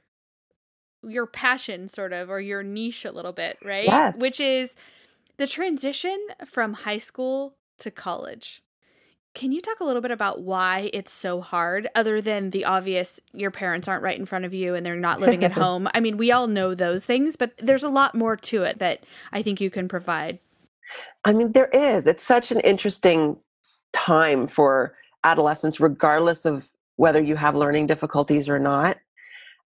your 1.04 1.26
passion 1.26 1.88
sort 1.88 2.12
of 2.12 2.30
or 2.30 2.40
your 2.40 2.62
niche 2.62 3.04
a 3.04 3.10
little 3.10 3.32
bit, 3.32 3.58
right? 3.64 3.86
Yes. 3.86 4.16
Which 4.16 4.38
is 4.38 4.76
the 5.42 5.48
transition 5.48 6.16
from 6.46 6.72
high 6.72 6.98
school 6.98 7.56
to 7.76 7.90
college. 7.90 8.62
Can 9.34 9.50
you 9.50 9.60
talk 9.60 9.80
a 9.80 9.84
little 9.84 10.00
bit 10.00 10.12
about 10.12 10.42
why 10.42 10.88
it's 10.92 11.10
so 11.10 11.40
hard, 11.40 11.88
other 11.96 12.20
than 12.20 12.50
the 12.50 12.64
obvious 12.64 13.18
your 13.32 13.50
parents 13.50 13.88
aren't 13.88 14.04
right 14.04 14.16
in 14.16 14.24
front 14.24 14.44
of 14.44 14.54
you 14.54 14.76
and 14.76 14.86
they're 14.86 14.94
not 14.94 15.18
living 15.18 15.42
at 15.42 15.50
home? 15.64 15.88
I 15.96 15.98
mean, 15.98 16.16
we 16.16 16.30
all 16.30 16.46
know 16.46 16.76
those 16.76 17.04
things, 17.04 17.34
but 17.34 17.56
there's 17.58 17.82
a 17.82 17.88
lot 17.88 18.14
more 18.14 18.36
to 18.36 18.62
it 18.62 18.78
that 18.78 19.04
I 19.32 19.42
think 19.42 19.60
you 19.60 19.68
can 19.68 19.88
provide 19.88 20.38
I 21.24 21.32
mean, 21.32 21.50
there 21.50 21.70
is. 21.70 22.06
It's 22.06 22.22
such 22.22 22.52
an 22.52 22.60
interesting 22.60 23.36
time 23.92 24.46
for 24.46 24.94
adolescents, 25.24 25.80
regardless 25.80 26.44
of 26.44 26.70
whether 26.94 27.20
you 27.20 27.34
have 27.34 27.56
learning 27.56 27.88
difficulties 27.88 28.48
or 28.48 28.60
not. 28.60 28.96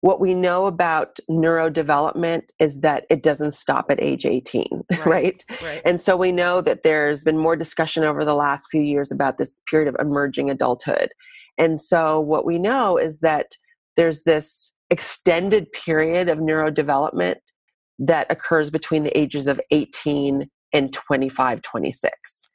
What 0.00 0.20
we 0.20 0.34
know 0.34 0.66
about 0.66 1.18
neurodevelopment 1.28 2.42
is 2.60 2.80
that 2.80 3.06
it 3.10 3.22
doesn't 3.22 3.52
stop 3.52 3.90
at 3.90 4.02
age 4.02 4.26
18, 4.26 4.66
right. 4.90 5.06
right? 5.06 5.44
Right. 5.62 5.82
And 5.84 6.00
so 6.00 6.16
we 6.16 6.32
know 6.32 6.60
that 6.60 6.82
there's 6.82 7.24
been 7.24 7.38
more 7.38 7.56
discussion 7.56 8.04
over 8.04 8.24
the 8.24 8.34
last 8.34 8.68
few 8.70 8.82
years 8.82 9.10
about 9.10 9.38
this 9.38 9.60
period 9.68 9.88
of 9.88 9.96
emerging 9.98 10.50
adulthood. 10.50 11.08
And 11.58 11.80
so 11.80 12.20
what 12.20 12.44
we 12.44 12.58
know 12.58 12.96
is 12.98 13.20
that 13.20 13.56
there's 13.96 14.24
this 14.24 14.72
extended 14.90 15.72
period 15.72 16.28
of 16.28 16.38
neurodevelopment 16.38 17.36
that 17.98 18.26
occurs 18.30 18.70
between 18.70 19.04
the 19.04 19.18
ages 19.18 19.46
of 19.46 19.60
18 19.70 20.48
and 20.72 20.92
25, 20.92 21.62
26. 21.62 22.48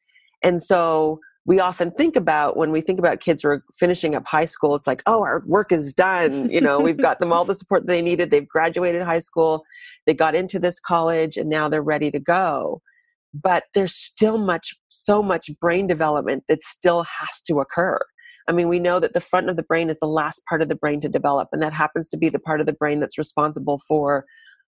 And 0.43 0.61
so 0.61 1.19
we 1.45 1.59
often 1.59 1.91
think 1.91 2.15
about 2.15 2.55
when 2.55 2.71
we 2.71 2.81
think 2.81 2.99
about 2.99 3.19
kids 3.19 3.41
who 3.41 3.49
are 3.49 3.63
finishing 3.73 4.13
up 4.13 4.27
high 4.27 4.45
school, 4.45 4.75
it's 4.75 4.85
like, 4.85 5.01
oh, 5.07 5.23
our 5.23 5.41
work 5.47 5.71
is 5.71 5.93
done. 5.93 6.49
You 6.51 6.61
know, 6.61 6.79
we've 6.79 6.97
got 6.97 7.19
them 7.19 7.33
all 7.33 7.45
the 7.45 7.55
support 7.55 7.87
they 7.87 8.01
needed. 8.01 8.29
They've 8.29 8.47
graduated 8.47 9.01
high 9.01 9.19
school, 9.19 9.63
they 10.05 10.13
got 10.13 10.35
into 10.35 10.59
this 10.59 10.79
college, 10.79 11.37
and 11.37 11.49
now 11.49 11.67
they're 11.67 11.81
ready 11.81 12.11
to 12.11 12.19
go. 12.19 12.81
But 13.33 13.63
there's 13.73 13.95
still 13.95 14.37
much, 14.37 14.75
so 14.87 15.23
much 15.23 15.49
brain 15.59 15.87
development 15.87 16.43
that 16.47 16.61
still 16.61 17.03
has 17.03 17.41
to 17.47 17.59
occur. 17.59 17.97
I 18.47 18.51
mean, 18.51 18.67
we 18.67 18.79
know 18.79 18.99
that 18.99 19.13
the 19.13 19.21
front 19.21 19.49
of 19.49 19.55
the 19.55 19.63
brain 19.63 19.89
is 19.89 19.97
the 19.99 20.07
last 20.07 20.41
part 20.47 20.61
of 20.61 20.69
the 20.69 20.75
brain 20.75 20.99
to 21.01 21.09
develop, 21.09 21.47
and 21.53 21.61
that 21.63 21.73
happens 21.73 22.07
to 22.09 22.17
be 22.17 22.29
the 22.29 22.39
part 22.39 22.59
of 22.59 22.65
the 22.65 22.73
brain 22.73 22.99
that's 22.99 23.17
responsible 23.17 23.79
for 23.87 24.25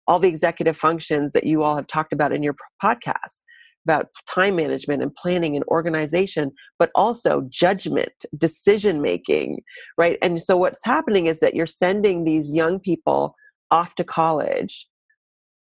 all 0.06 0.18
the 0.18 0.28
executive 0.28 0.76
functions 0.76 1.32
that 1.32 1.44
you 1.44 1.62
all 1.62 1.76
have 1.76 1.86
talked 1.86 2.12
about 2.12 2.32
in 2.32 2.42
your 2.42 2.54
podcasts 2.82 3.44
about 3.84 4.06
time 4.32 4.56
management 4.56 5.02
and 5.02 5.14
planning 5.14 5.56
and 5.56 5.64
organization, 5.66 6.52
but 6.78 6.90
also 6.94 7.42
judgment, 7.48 8.12
decision 8.36 9.00
making, 9.00 9.60
right? 9.96 10.18
And 10.22 10.40
so 10.40 10.56
what's 10.56 10.84
happening 10.84 11.26
is 11.26 11.40
that 11.40 11.54
you're 11.54 11.66
sending 11.66 12.24
these 12.24 12.50
young 12.50 12.78
people 12.78 13.34
off 13.70 13.94
to 13.96 14.04
college 14.04 14.86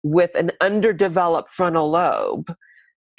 with 0.02 0.34
an 0.34 0.50
underdeveloped 0.60 1.50
frontal 1.50 1.90
lobe 1.90 2.54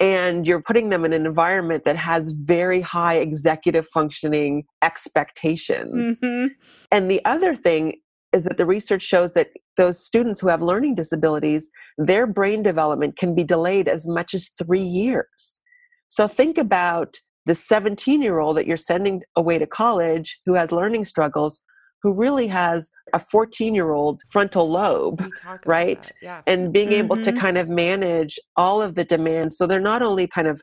and 0.00 0.46
you're 0.46 0.62
putting 0.62 0.88
them 0.88 1.04
in 1.04 1.12
an 1.12 1.26
environment 1.26 1.84
that 1.84 1.96
has 1.96 2.32
very 2.32 2.80
high 2.80 3.16
executive 3.16 3.86
functioning 3.88 4.64
expectations. 4.80 6.20
Mm-hmm. 6.20 6.54
And 6.90 7.10
the 7.10 7.22
other 7.26 7.54
thing 7.54 8.00
is 8.32 8.44
that 8.44 8.56
the 8.56 8.66
research 8.66 9.02
shows 9.02 9.34
that 9.34 9.48
those 9.76 10.04
students 10.04 10.40
who 10.40 10.48
have 10.48 10.62
learning 10.62 10.94
disabilities, 10.94 11.70
their 11.98 12.26
brain 12.26 12.62
development 12.62 13.16
can 13.16 13.34
be 13.34 13.44
delayed 13.44 13.88
as 13.88 14.06
much 14.06 14.34
as 14.34 14.50
three 14.62 14.82
years. 14.82 15.60
So 16.08 16.28
think 16.28 16.58
about 16.58 17.16
the 17.46 17.54
17 17.54 18.22
year 18.22 18.38
old 18.38 18.56
that 18.56 18.66
you're 18.66 18.76
sending 18.76 19.22
away 19.36 19.58
to 19.58 19.66
college 19.66 20.38
who 20.46 20.54
has 20.54 20.70
learning 20.70 21.04
struggles, 21.04 21.62
who 22.02 22.14
really 22.14 22.46
has 22.46 22.90
a 23.12 23.18
14 23.18 23.74
year 23.74 23.92
old 23.92 24.22
frontal 24.30 24.68
lobe, 24.68 25.26
right? 25.66 26.10
Yeah. 26.22 26.42
And 26.46 26.72
being 26.72 26.90
mm-hmm. 26.90 27.04
able 27.04 27.16
to 27.16 27.30
Mm-hmm. 27.30 27.40
kind 27.40 27.58
of 27.58 27.68
manage 27.68 28.38
all 28.56 28.82
of 28.82 28.94
the 28.94 29.04
demands. 29.04 29.56
So 29.56 29.66
they're 29.66 29.80
not 29.80 30.02
only 30.02 30.26
kind 30.26 30.46
of 30.46 30.60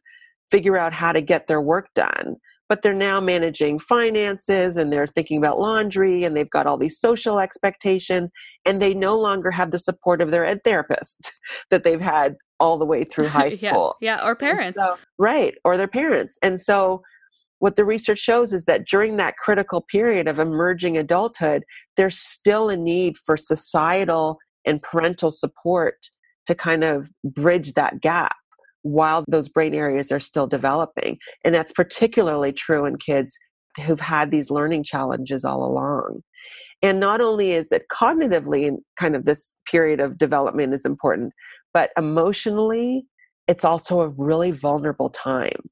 figure 0.50 0.78
out 0.78 0.94
how 0.94 1.12
to 1.12 1.22
get 1.22 1.48
their 1.48 1.62
work 1.62 1.88
done, 1.94 2.38
but 2.70 2.82
they're 2.82 2.94
now 2.94 3.20
managing 3.20 3.80
finances 3.80 4.78
and 4.78 4.92
they're 4.92 5.08
thinking 5.08 5.38
about 5.38 5.60
laundry 5.60 6.24
and 6.24 6.36
they've 6.36 6.50
got 6.50 6.66
all 6.66 6.78
these 6.78 7.00
social 7.00 7.40
expectations 7.40 8.32
and 8.66 8.82
they 8.82 8.94
no 8.94 9.18
longer 9.18 9.52
have 9.52 9.72
the 9.72 9.80
support 9.80 10.22
of 10.22 10.32
their 10.32 10.46
ed 10.46 10.60
therapist 10.64 11.32
that 11.72 11.84
they've 11.84 12.02
had 12.02 12.36
all 12.60 12.78
the 12.78 12.86
way 12.86 13.04
through 13.04 13.28
high 13.28 13.50
school. 13.56 13.96
yeah, 14.02 14.18
yeah, 14.18 14.28
or 14.28 14.36
parents. 14.36 14.80
So, 14.80 14.98
right, 15.18 15.56
or 15.64 15.78
their 15.78 15.88
parents. 15.88 16.38
And 16.42 16.60
so 16.60 17.02
what 17.60 17.76
the 17.76 17.86
research 17.86 18.20
shows 18.20 18.54
is 18.54 18.66
that 18.66 18.86
during 18.86 19.18
that 19.18 19.38
critical 19.38 19.82
period 19.82 20.28
of 20.28 20.40
emerging 20.40 20.98
adulthood, 20.98 21.64
there's 21.96 22.18
still 22.18 22.70
a 22.70 22.78
need 22.78 23.18
for 23.18 23.36
societal 23.38 24.38
and 24.66 24.82
parental 24.82 25.32
support 25.32 25.96
to 26.46 26.54
kind 26.54 26.84
of 26.84 27.10
bridge 27.24 27.74
that 27.74 28.02
gap 28.02 28.36
while 28.88 29.24
those 29.28 29.50
brain 29.50 29.74
areas 29.74 30.12
are 30.12 30.20
still 30.20 30.48
developing. 30.48 31.18
And 31.44 31.54
that's 31.54 31.72
particularly 31.72 32.52
true 32.52 32.86
in 32.86 32.98
kids 32.98 33.38
who've 33.86 34.00
had 34.00 34.32
these 34.32 34.50
learning 34.50 34.84
challenges 34.84 35.46
all 35.46 35.64
along. 35.64 36.22
And 36.82 37.00
not 37.00 37.22
only 37.22 37.52
is 37.52 37.72
it 37.72 37.88
cognitively 37.92 38.72
kind 39.00 39.16
of 39.16 39.26
this 39.26 39.60
period 39.70 40.00
of 40.00 40.18
development 40.18 40.74
is 40.74 40.86
important, 40.86 41.34
but 41.74 41.92
emotionally, 41.98 43.06
it's 43.48 43.66
also 43.66 44.02
a 44.02 44.10
really 44.10 44.52
vulnerable 44.52 45.10
time. 45.10 45.70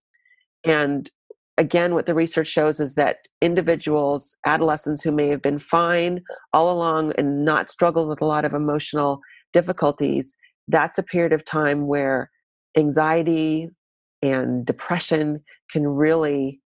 And 0.63 1.09
again, 1.57 1.93
what 1.93 2.05
the 2.05 2.15
research 2.15 2.47
shows 2.47 2.79
is 2.79 2.95
that 2.95 3.27
individuals, 3.41 4.35
adolescents 4.45 5.03
who 5.03 5.11
may 5.11 5.27
have 5.29 5.41
been 5.41 5.59
fine 5.59 6.21
all 6.53 6.71
along 6.71 7.13
and 7.17 7.45
not 7.45 7.69
struggled 7.69 8.09
with 8.09 8.21
a 8.21 8.25
lot 8.25 8.45
of 8.45 8.53
emotional 8.53 9.19
difficulties, 9.53 10.35
that's 10.67 10.97
a 10.97 11.03
period 11.03 11.33
of 11.33 11.45
time 11.45 11.87
where 11.87 12.29
anxiety 12.77 13.69
and 14.21 14.65
depression 14.65 15.41
can 15.71 15.87
really 15.87 16.61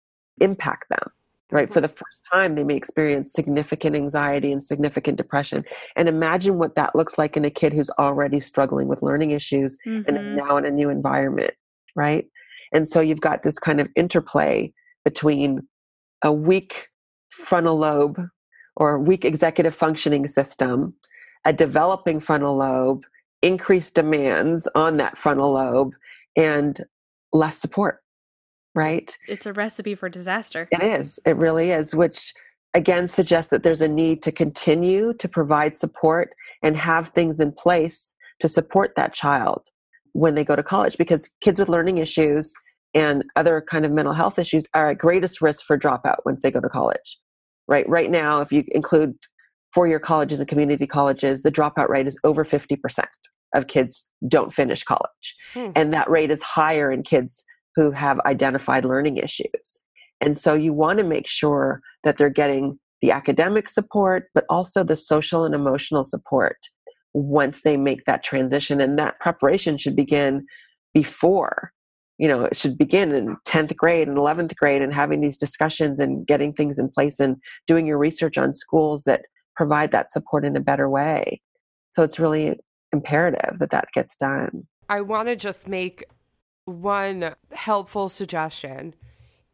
impact 0.41 0.89
them 0.91 1.11
right? 1.51 1.73
For 1.73 1.81
the 1.81 1.89
first 1.89 2.23
time 2.33 2.57
they 2.57 2.65
may 2.65 2.75
experience 2.75 3.33
significant 3.33 3.95
anxiety 3.95 4.51
and 4.51 4.61
significant 4.61 5.17
depression 5.19 5.65
and 5.95 6.09
imagine 6.09 6.59
what 6.59 6.75
that 6.75 6.97
looks 6.97 7.17
like 7.17 7.37
in 7.37 7.45
a 7.45 7.51
kid 7.51 7.73
who's 7.73 7.91
already 7.91 8.41
struggling 8.41 8.89
with 8.89 9.03
learning 9.03 9.31
issues 9.31 9.77
Mhm. 9.87 10.05
and 10.09 10.37
now 10.37 10.57
in 10.57 10.65
a 10.65 10.71
new 10.71 10.89
environment 10.91 11.53
right? 11.95 12.27
And 12.73 12.89
so 12.89 13.01
you've 13.01 13.21
got 13.21 13.45
this 13.45 13.59
kind 13.59 13.81
of 13.81 13.89
interplay 13.95 14.73
between 15.05 15.69
a 16.23 16.33
weak 16.33 16.89
frontal 17.31 17.77
lobe 17.77 18.19
or 18.75 18.99
weak 18.99 19.25
executive 19.25 19.75
functioning 19.75 20.27
system 20.27 20.95
a 21.45 21.53
developing 21.53 22.19
frontal 22.21 22.57
lobe, 22.57 23.05
increased 23.45 23.95
demands 23.95 24.67
on 24.75 24.97
that 24.97 25.19
frontal 25.19 25.53
lobe, 25.53 25.93
and 26.35 26.81
less 27.33 27.59
support, 27.59 28.01
right? 28.75 29.17
It's 29.29 29.47
a 29.47 29.53
recipe 29.53 29.95
for 29.95 30.09
disaster. 30.09 30.67
It 30.73 30.83
is. 30.83 31.21
It 31.27 31.37
really 31.37 31.71
is, 31.71 31.95
which 31.95 32.33
again 32.73 33.07
suggests 33.07 33.51
that 33.51 33.63
there's 33.63 33.81
a 33.81 33.89
need 33.89 34.23
to 34.23 34.33
continue 34.33 35.13
to 35.15 35.29
provide 35.29 35.77
support 35.77 36.31
and 36.63 36.77
have 36.77 37.09
things 37.09 37.39
in 37.39 37.53
place 37.53 38.15
to 38.41 38.49
support 38.49 38.95
that 38.97 39.13
child 39.13 39.69
when 40.13 40.35
they 40.35 40.45
go 40.45 40.57
to 40.57 40.63
college 40.63 40.97
because 40.97 41.31
kids 41.41 41.61
with 41.61 41.69
learning 41.69 41.99
issues 41.99 42.53
and 42.95 43.25
other 43.37 43.61
kind 43.69 43.85
of 43.85 43.93
mental 43.93 44.15
health 44.15 44.39
issues 44.39 44.67
are 44.75 44.91
at 44.91 44.99
greatest 44.99 45.41
risk 45.41 45.65
for 45.65 45.79
dropout 45.79 46.17
once 46.25 46.43
they 46.43 46.51
go 46.51 46.61
to 46.61 46.69
college 46.69 47.19
right 47.69 47.89
right 47.89 48.11
now 48.11 48.41
if 48.41 48.53
you 48.53 48.65
include 48.69 49.15
four-year 49.73 49.99
colleges 49.99 50.39
and 50.41 50.49
community 50.49 50.87
colleges 50.87 51.43
the 51.43 51.51
dropout 51.51 51.89
rate 51.89 52.07
is 52.07 52.19
over 52.25 52.45
50% 52.45 53.05
of 53.55 53.67
kids 53.67 54.09
don't 54.29 54.53
finish 54.53 54.83
college 54.83 55.35
hmm. 55.55 55.71
and 55.75 55.93
that 55.93 56.11
rate 56.11 56.31
is 56.31 56.43
higher 56.43 56.93
in 56.93 57.03
kids 57.03 57.45
who 57.77 57.91
have 57.91 58.21
identified 58.27 58.85
learning 58.85 59.17
issues 59.17 59.81
and 60.21 60.39
so 60.39 60.55
you 60.55 60.73
want 60.73 60.99
to 60.99 61.05
make 61.05 61.27
sure 61.27 61.81
that 62.03 62.17
they're 62.17 62.31
getting 62.31 62.79
the 63.03 63.11
academic 63.11 63.69
support, 63.69 64.31
but 64.35 64.47
also 64.49 64.83
the 64.83 64.97
social 64.97 65.45
and 65.45 65.55
emotional 65.55 66.05
support 66.05 66.57
once 67.13 67.61
they 67.61 67.77
make 67.77 68.07
that 68.07 68.25
transition. 68.25 68.81
And 68.81 68.99
that 68.99 69.21
preparation 69.21 69.77
should 69.77 69.95
begin 69.95 70.47
before. 70.95 71.73
You 72.17 72.29
know, 72.29 72.45
it 72.45 72.57
should 72.57 72.79
begin 72.79 73.13
in 73.15 73.37
10th 73.47 73.77
grade 73.77 74.09
and 74.09 74.17
11th 74.17 74.57
grade 74.57 74.81
and 74.81 74.95
having 74.95 75.21
these 75.21 75.37
discussions 75.37 76.01
and 76.01 76.27
getting 76.27 76.55
things 76.55 76.79
in 76.79 76.89
place 76.89 77.21
and 77.21 77.37
doing 77.67 77.87
your 77.87 77.99
research 77.99 78.39
on 78.39 78.55
schools 78.55 79.05
that 79.05 79.23
provide 79.55 79.93
that 79.93 80.11
support 80.11 80.47
in 80.47 80.57
a 80.57 80.61
better 80.61 80.89
way. 80.89 81.43
So 81.91 82.03
it's 82.03 82.19
really 82.19 82.59
imperative 82.95 83.59
that 83.59 83.71
that 83.71 83.89
gets 83.93 84.17
done. 84.17 84.67
I 84.89 85.03
want 85.03 85.29
to 85.29 85.37
just 85.37 85.69
make 85.69 86.05
one 86.65 87.35
helpful 87.53 88.09
suggestion 88.09 88.95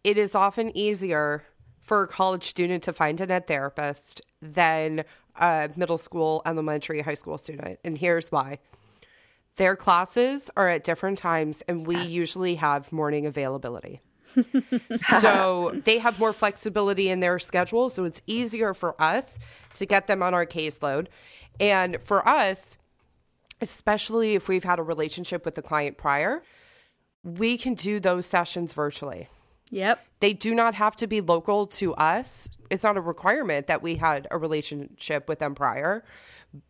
it 0.05 0.16
is 0.16 0.34
often 0.34 0.76
easier 0.76 1.45
for 1.80 2.05
a 2.05 2.09
college 2.09 2.45
student 2.45 2.82
to 2.84 2.93
find 2.93 3.20
an 3.20 3.30
ed 3.30 3.47
therapist 3.47 4.22
than 4.41 5.05
a 5.36 5.68
middle 5.76 5.99
school, 5.99 6.43
elementary, 6.47 7.03
high 7.03 7.14
school 7.14 7.36
student. 7.36 7.78
And 7.84 7.99
here's 7.99 8.32
why. 8.32 8.59
Their 9.57 9.76
classes 9.76 10.51
are 10.57 10.68
at 10.68 10.84
different 10.84 11.18
times, 11.18 11.62
and 11.68 11.86
we 11.86 11.97
yes. 11.97 12.11
usually 12.11 12.55
have 12.55 12.93
morning 12.93 13.26
availability. 13.26 14.01
so 15.20 15.78
they 15.84 15.99
have 15.99 16.18
more 16.18 16.32
flexibility 16.32 17.09
in 17.09 17.20
their 17.20 17.38
schedule. 17.38 17.91
So 17.91 18.05
it's 18.05 18.22
easier 18.26 18.72
for 18.72 19.01
us 19.03 19.38
to 19.74 19.86
get 19.86 20.07
them 20.07 20.22
on 20.22 20.32
our 20.32 20.47
caseload. 20.47 21.09
And 21.59 22.01
for 22.01 22.26
us, 22.26 22.78
especially 23.61 24.35
if 24.35 24.49
we've 24.49 24.65
had 24.65 24.79
a 24.79 24.83
relationship 24.83 25.45
with 25.45 25.55
the 25.55 25.63
client 25.63 25.97
prior, 25.97 26.43
we 27.23 27.59
can 27.59 27.75
do 27.75 28.01
those 28.01 28.27
sessions 28.27 28.73
virtually. 28.73 29.29
Yep. 29.71 30.05
They 30.21 30.33
do 30.33 30.55
not 30.55 30.75
have 30.75 30.97
to 30.97 31.07
be 31.07 31.21
local 31.21 31.67
to 31.69 31.95
us. 31.95 32.49
It's 32.71 32.83
not 32.83 32.97
a 32.97 33.01
requirement 33.01 33.69
that 33.69 33.83
we 33.83 33.95
had 33.97 34.27
a 34.31 34.39
relationship 34.39 35.29
with 35.29 35.39
them 35.39 35.55
prior 35.55 36.05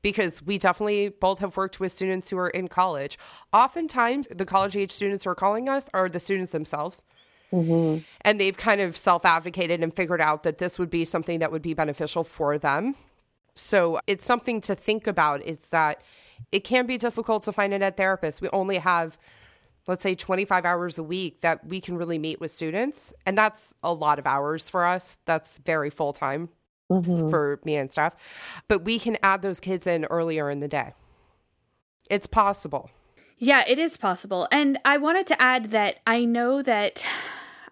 because 0.03 0.43
we 0.43 0.59
definitely 0.59 1.09
both 1.09 1.39
have 1.39 1.57
worked 1.57 1.81
with 1.81 1.93
students 1.93 2.29
who 2.29 2.39
are 2.39 2.51
in 2.51 2.69
college. 2.69 3.19
Oftentimes, 3.53 4.29
the 4.31 4.45
college 4.45 4.77
age 4.77 4.91
students 4.91 5.25
who 5.25 5.31
are 5.31 5.35
calling 5.35 5.69
us 5.69 5.87
are 5.95 6.09
the 6.09 6.21
students 6.21 6.53
themselves. 6.53 7.05
Mm-hmm. 7.53 8.03
And 8.21 8.41
they've 8.41 8.57
kind 8.57 8.81
of 8.81 8.97
self 8.97 9.25
advocated 9.25 9.83
and 9.83 9.95
figured 9.95 10.21
out 10.21 10.43
that 10.43 10.59
this 10.59 10.79
would 10.79 10.91
be 10.91 11.05
something 11.05 11.41
that 11.41 11.51
would 11.51 11.63
be 11.63 11.75
beneficial 11.75 12.23
for 12.23 12.59
them. 12.59 12.95
So 13.55 14.01
it's 14.07 14.25
something 14.25 14.61
to 14.63 14.75
think 14.75 15.07
about 15.07 15.43
is 15.43 15.59
that 15.71 16.03
it 16.53 16.65
can 16.65 16.87
be 16.87 16.99
difficult 16.99 17.43
to 17.45 17.53
find 17.53 17.73
an 17.73 17.83
ed 17.83 17.97
therapist. 17.97 18.41
We 18.41 18.49
only 18.51 18.79
have 18.79 19.19
let's 19.87 20.03
say 20.03 20.15
25 20.15 20.65
hours 20.65 20.99
a 20.99 21.03
week 21.03 21.41
that 21.41 21.67
we 21.67 21.81
can 21.81 21.97
really 21.97 22.19
meet 22.19 22.41
with 22.41 22.51
students. 22.51 23.15
And 23.27 23.37
that's 23.37 23.75
a 23.83 23.93
lot 23.93 24.19
of 24.19 24.27
hours 24.27 24.69
for 24.69 24.87
us. 24.87 25.19
That's 25.25 25.59
very 25.59 25.91
full 25.91 26.13
time 26.13 26.49
mm-hmm. 26.91 27.29
for 27.29 27.61
me 27.65 27.77
and 27.77 27.91
staff. 27.91 28.15
But 28.69 28.85
we 28.85 28.99
can 28.99 29.17
add 29.23 29.43
those 29.43 29.61
kids 29.61 29.87
in 29.87 30.05
earlier 30.07 30.51
in 30.51 30.61
the 30.61 30.69
day. 30.69 30.93
It's 32.11 32.27
possible. 32.27 32.91
Yeah, 33.39 33.65
it 33.67 33.79
is 33.79 33.97
possible. 33.97 34.47
And 34.53 34.79
I 34.85 34.99
wanted 34.99 35.27
to 35.29 35.41
add 35.41 35.71
that 35.71 36.01
I 36.07 36.25
know 36.25 36.63
that 36.63 37.05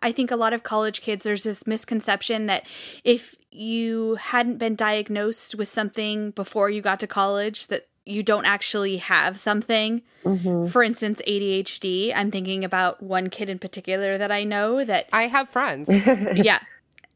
I 0.00 0.12
think 0.12 0.30
a 0.30 0.36
lot 0.36 0.52
of 0.52 0.62
college 0.62 1.02
kids, 1.02 1.24
there's 1.24 1.42
this 1.42 1.66
misconception 1.66 2.46
that 2.46 2.64
if 3.04 3.34
you 3.50 4.14
hadn't 4.14 4.58
been 4.58 4.76
diagnosed 4.76 5.56
with 5.56 5.68
something 5.68 6.30
before 6.30 6.70
you 6.70 6.80
got 6.80 7.00
to 7.00 7.06
college, 7.06 7.66
that 7.66 7.88
you 8.08 8.22
don't 8.22 8.46
actually 8.46 8.96
have 8.96 9.38
something. 9.38 10.02
Mm-hmm. 10.24 10.66
For 10.66 10.82
instance, 10.82 11.20
ADHD. 11.26 12.12
I'm 12.14 12.30
thinking 12.30 12.64
about 12.64 13.02
one 13.02 13.30
kid 13.30 13.50
in 13.50 13.58
particular 13.58 14.18
that 14.18 14.32
I 14.32 14.44
know 14.44 14.84
that 14.84 15.08
I 15.12 15.26
have 15.26 15.48
friends. 15.50 15.88
yeah. 16.34 16.60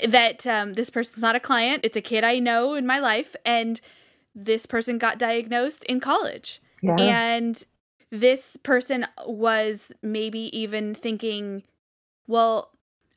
That 0.07 0.47
um, 0.47 0.75
this 0.75 0.91
person's 0.91 1.23
not 1.23 1.37
a 1.37 1.41
client, 1.41 1.81
it's 1.85 1.97
a 1.97 2.01
kid 2.01 2.25
I 2.25 2.39
know 2.39 2.75
in 2.75 2.87
my 2.87 2.99
life. 2.99 3.37
And 3.47 3.81
this 4.35 4.67
person 4.67 4.99
got 4.99 5.19
diagnosed 5.19 5.85
in 5.85 6.01
college. 6.01 6.61
Yeah. 6.83 6.97
And 6.97 7.63
this 8.11 8.57
person 8.63 9.07
was 9.27 9.93
maybe 10.03 10.57
even 10.57 10.95
thinking, 10.95 11.63
well, 12.27 12.71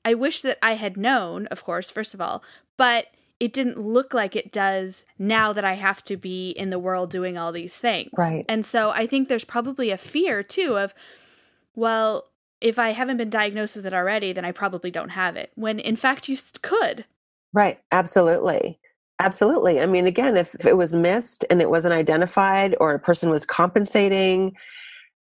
I 0.05 0.13
wish 0.13 0.41
that 0.41 0.59
I 0.61 0.73
had 0.73 0.95
known, 0.95 1.47
of 1.47 1.63
course, 1.63 1.89
first 1.89 2.13
of 2.13 2.21
all, 2.21 2.43
but 2.77 3.07
it 3.39 3.53
didn't 3.53 3.79
look 3.79 4.13
like 4.13 4.35
it 4.35 4.51
does 4.51 5.05
now 5.19 5.51
that 5.53 5.65
I 5.65 5.73
have 5.73 6.03
to 6.05 6.15
be 6.15 6.51
in 6.51 6.69
the 6.69 6.79
world 6.79 7.09
doing 7.09 7.37
all 7.37 7.51
these 7.51 7.77
things. 7.77 8.09
Right. 8.17 8.45
And 8.47 8.65
so 8.65 8.91
I 8.91 9.07
think 9.07 9.27
there's 9.27 9.43
probably 9.43 9.91
a 9.91 9.97
fear 9.97 10.41
too 10.41 10.77
of, 10.77 10.93
well, 11.75 12.29
if 12.61 12.79
I 12.79 12.91
haven't 12.91 13.17
been 13.17 13.29
diagnosed 13.29 13.75
with 13.75 13.85
it 13.85 13.93
already, 13.93 14.31
then 14.31 14.45
I 14.45 14.51
probably 14.51 14.89
don't 14.89 15.09
have 15.09 15.35
it. 15.35 15.51
When 15.55 15.79
in 15.79 15.97
fact 15.97 16.29
you 16.29 16.37
could. 16.61 17.05
Right. 17.53 17.79
Absolutely. 17.91 18.79
Absolutely. 19.19 19.79
I 19.79 19.85
mean, 19.85 20.07
again, 20.07 20.35
if, 20.35 20.55
if 20.55 20.65
it 20.65 20.77
was 20.77 20.95
missed 20.95 21.45
and 21.49 21.61
it 21.61 21.69
wasn't 21.69 21.93
identified 21.93 22.75
or 22.79 22.93
a 22.93 22.99
person 22.99 23.29
was 23.29 23.45
compensating, 23.45 24.55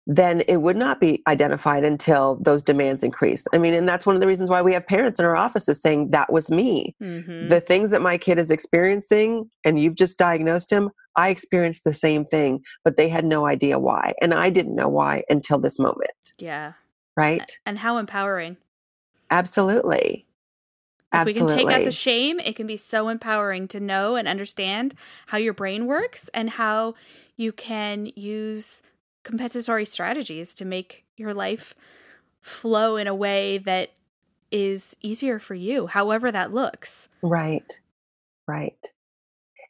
then 0.07 0.41
it 0.43 0.57
would 0.57 0.77
not 0.77 1.01
be 1.01 1.23
identified 1.29 1.85
until 1.85 2.37
those 2.41 2.63
demands 2.63 3.03
increase. 3.03 3.47
I 3.53 3.59
mean, 3.59 3.73
and 3.75 3.89
that's 3.89 4.05
one 4.05 4.17
of 4.17 4.21
the 4.21 4.27
reasons 4.27 4.51
why 4.51 4.61
we 4.61 4.73
have 4.73 4.87
parents 4.87 5.21
in 5.21 5.25
our 5.25 5.37
offices 5.37 5.81
saying, 5.81 6.11
That 6.11 6.33
was 6.33 6.51
me. 6.51 6.97
Mm-hmm. 7.01 7.49
The 7.49 7.61
things 7.61 7.91
that 7.91 8.03
my 8.03 8.19
kid 8.19 8.39
is 8.39 8.51
experiencing, 8.51 9.49
and 9.65 9.79
you've 9.79 9.95
just 9.95 10.19
diagnosed 10.19 10.73
him, 10.73 10.91
I 11.17 11.29
experienced 11.29 11.85
the 11.85 11.95
same 11.95 12.25
thing, 12.25 12.63
but 12.85 12.97
they 12.97 13.09
had 13.09 13.25
no 13.25 13.47
idea 13.47 13.79
why. 13.79 14.15
And 14.21 14.35
I 14.35 14.51
didn't 14.51 14.75
know 14.75 14.89
why 14.89 15.25
until 15.29 15.59
this 15.59 15.79
moment. 15.79 16.35
Yeah. 16.39 16.73
Right? 17.17 17.59
And 17.67 17.79
how 17.79 17.99
empowering. 17.99 18.57
Absolutely. 19.31 20.27
If 21.13 21.19
Absolutely. 21.19 21.43
we 21.43 21.49
can 21.49 21.57
take 21.59 21.77
out 21.77 21.85
the 21.85 21.93
shame, 21.93 22.41
it 22.41 22.57
can 22.57 22.67
be 22.67 22.79
so 22.79 23.09
empowering 23.09 23.69
to 23.69 23.81
know 23.81 24.17
and 24.17 24.27
understand 24.27 24.95
how 25.27 25.39
your 25.39 25.53
brain 25.53 25.87
works 25.87 26.31
and 26.33 26.49
how 26.49 26.95
you 27.37 27.53
can 27.53 28.11
use 28.17 28.83
compensatory 29.23 29.85
strategies 29.85 30.55
to 30.57 30.65
make 30.65 31.05
your 31.17 31.35
life 31.35 31.75
flow 32.41 32.97
in 32.97 33.07
a 33.07 33.15
way 33.15 33.59
that 33.59 33.93
is 34.51 34.97
easier 35.01 35.39
for 35.39 35.55
you, 35.55 35.87
however 35.87 36.31
that 36.31 36.53
looks. 36.53 37.09
Right. 37.23 37.81
Right. 38.47 38.93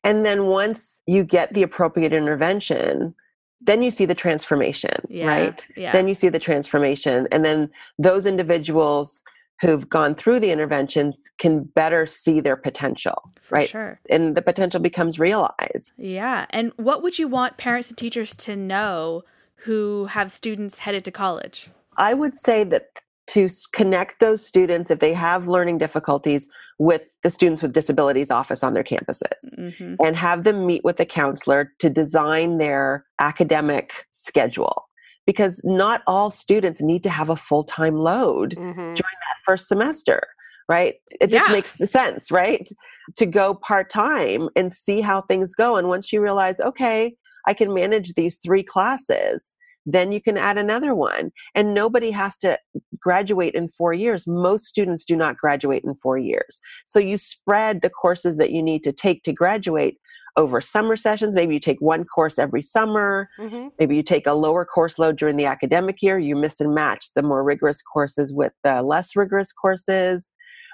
And 0.05 0.27
then 0.27 0.47
once 0.47 1.03
you 1.07 1.23
get 1.23 1.55
the 1.55 1.63
appropriate 1.63 2.13
intervention, 2.13 3.15
then 3.61 3.83
you 3.83 3.93
see 3.93 4.05
the 4.05 4.15
transformation, 4.15 5.07
yeah, 5.09 5.27
right? 5.27 5.67
Yeah. 5.77 5.93
Then 5.93 6.09
you 6.09 6.17
see 6.17 6.29
the 6.29 6.41
transformation. 6.41 7.29
And 7.31 7.45
then 7.45 7.71
those 7.99 8.27
individuals 8.27 9.23
who've 9.61 9.89
gone 9.89 10.17
through 10.17 10.41
the 10.41 10.51
interventions 10.51 11.31
can 11.39 11.63
better 11.63 12.05
see 12.05 12.41
their 12.41 12.57
potential, 12.57 13.31
For 13.41 13.55
right? 13.55 13.69
Sure. 13.69 14.01
And 14.11 14.37
the 14.37 14.43
potential 14.43 14.81
becomes 14.81 15.21
realized. 15.21 15.93
Yeah. 15.97 16.47
And 16.51 16.73
what 16.77 17.05
would 17.05 17.21
you 17.21 17.29
want 17.29 17.59
parents 17.59 17.89
and 17.91 17.97
teachers 17.97 18.35
to 18.37 18.57
know 18.57 19.23
who 19.65 20.07
have 20.07 20.33
students 20.33 20.79
headed 20.81 21.05
to 21.05 21.11
college? 21.11 21.69
I 21.97 22.15
would 22.15 22.39
say 22.39 22.65
that 22.65 22.87
to 23.29 23.49
connect 23.73 24.21
those 24.21 24.45
students, 24.45 24.91
if 24.91 24.99
they 24.99 25.13
have 25.15 25.49
learning 25.49 25.79
difficulties, 25.79 26.49
with 26.83 27.17
the 27.23 27.31
Students 27.31 27.63
with 27.63 27.73
Disabilities 27.73 28.31
office 28.31 28.65
on 28.65 28.75
their 28.75 28.83
campuses 28.83 29.55
mm-hmm. 29.57 29.95
and 30.05 30.17
have 30.17 30.43
them 30.43 30.67
meet 30.67 30.83
with 30.83 30.99
a 30.99 31.05
counselor 31.05 31.73
to 31.79 31.89
design 31.89 32.59
their 32.59 33.07
academic 33.21 34.07
schedule. 34.11 34.89
Because 35.25 35.61
not 35.63 36.03
all 36.09 36.33
students 36.33 36.83
need 36.83 37.05
to 37.05 37.11
have 37.11 37.29
a 37.29 37.37
full 37.37 37.63
time 37.63 37.97
load 37.97 38.57
mm-hmm. 38.57 38.75
during 38.75 38.97
that 38.97 39.39
first 39.47 39.69
semester, 39.69 40.27
right? 40.69 40.95
It 41.21 41.31
just 41.31 41.49
yeah. 41.49 41.53
makes 41.53 41.75
sense, 41.75 42.33
right? 42.33 42.69
To 43.17 43.27
go 43.27 43.55
part 43.55 43.89
time 43.89 44.49
and 44.57 44.73
see 44.73 45.01
how 45.01 45.23
things 45.23 45.55
go. 45.55 45.77
And 45.77 45.87
once 45.87 46.13
you 46.13 46.21
realize, 46.21 46.59
okay, 46.59 47.15
I 47.47 47.55
can 47.55 47.73
manage 47.75 48.15
these 48.15 48.37
three 48.37 48.63
classes. 48.63 49.57
Then 49.85 50.13
you 50.13 50.21
can 50.21 50.37
add 50.37 50.59
another 50.59 50.95
one. 50.95 51.33
And 51.55 51.75
nobody 51.75 52.11
has 52.13 52.37
to 52.39 52.59
graduate 53.01 53.55
in 53.55 53.69
four 53.69 53.93
years. 53.93 54.27
Most 54.27 54.67
students 54.67 55.05
do 55.05 55.17
not 55.17 55.37
graduate 55.37 55.83
in 55.85 55.95
four 55.95 56.19
years. 56.19 56.61
So 56.87 56.99
you 56.99 57.19
spread 57.19 57.83
the 57.83 57.91
courses 57.91 58.37
that 58.37 58.53
you 58.53 58.63
need 58.63 58.85
to 58.85 58.93
take 58.93 59.23
to 59.25 59.33
graduate 59.33 59.99
over 60.37 60.61
summer 60.61 60.97
sessions. 60.97 61.35
Maybe 61.35 61.55
you 61.55 61.61
take 61.61 61.81
one 61.81 62.05
course 62.05 62.39
every 62.39 62.63
summer. 62.63 63.29
Mm-hmm. 63.39 63.69
Maybe 63.79 63.97
you 63.97 64.03
take 64.03 64.27
a 64.27 64.33
lower 64.33 64.65
course 64.65 64.99
load 64.99 65.17
during 65.17 65.37
the 65.37 65.45
academic 65.47 66.01
year. 66.01 66.19
You 66.19 66.37
miss 66.37 66.61
and 66.61 66.75
match 66.75 67.09
the 67.15 67.23
more 67.23 67.45
rigorous 67.45 67.83
courses 67.83 68.33
with 68.33 68.53
the 68.65 68.83
less 68.83 69.15
rigorous 69.15 69.53
courses. 69.53 70.33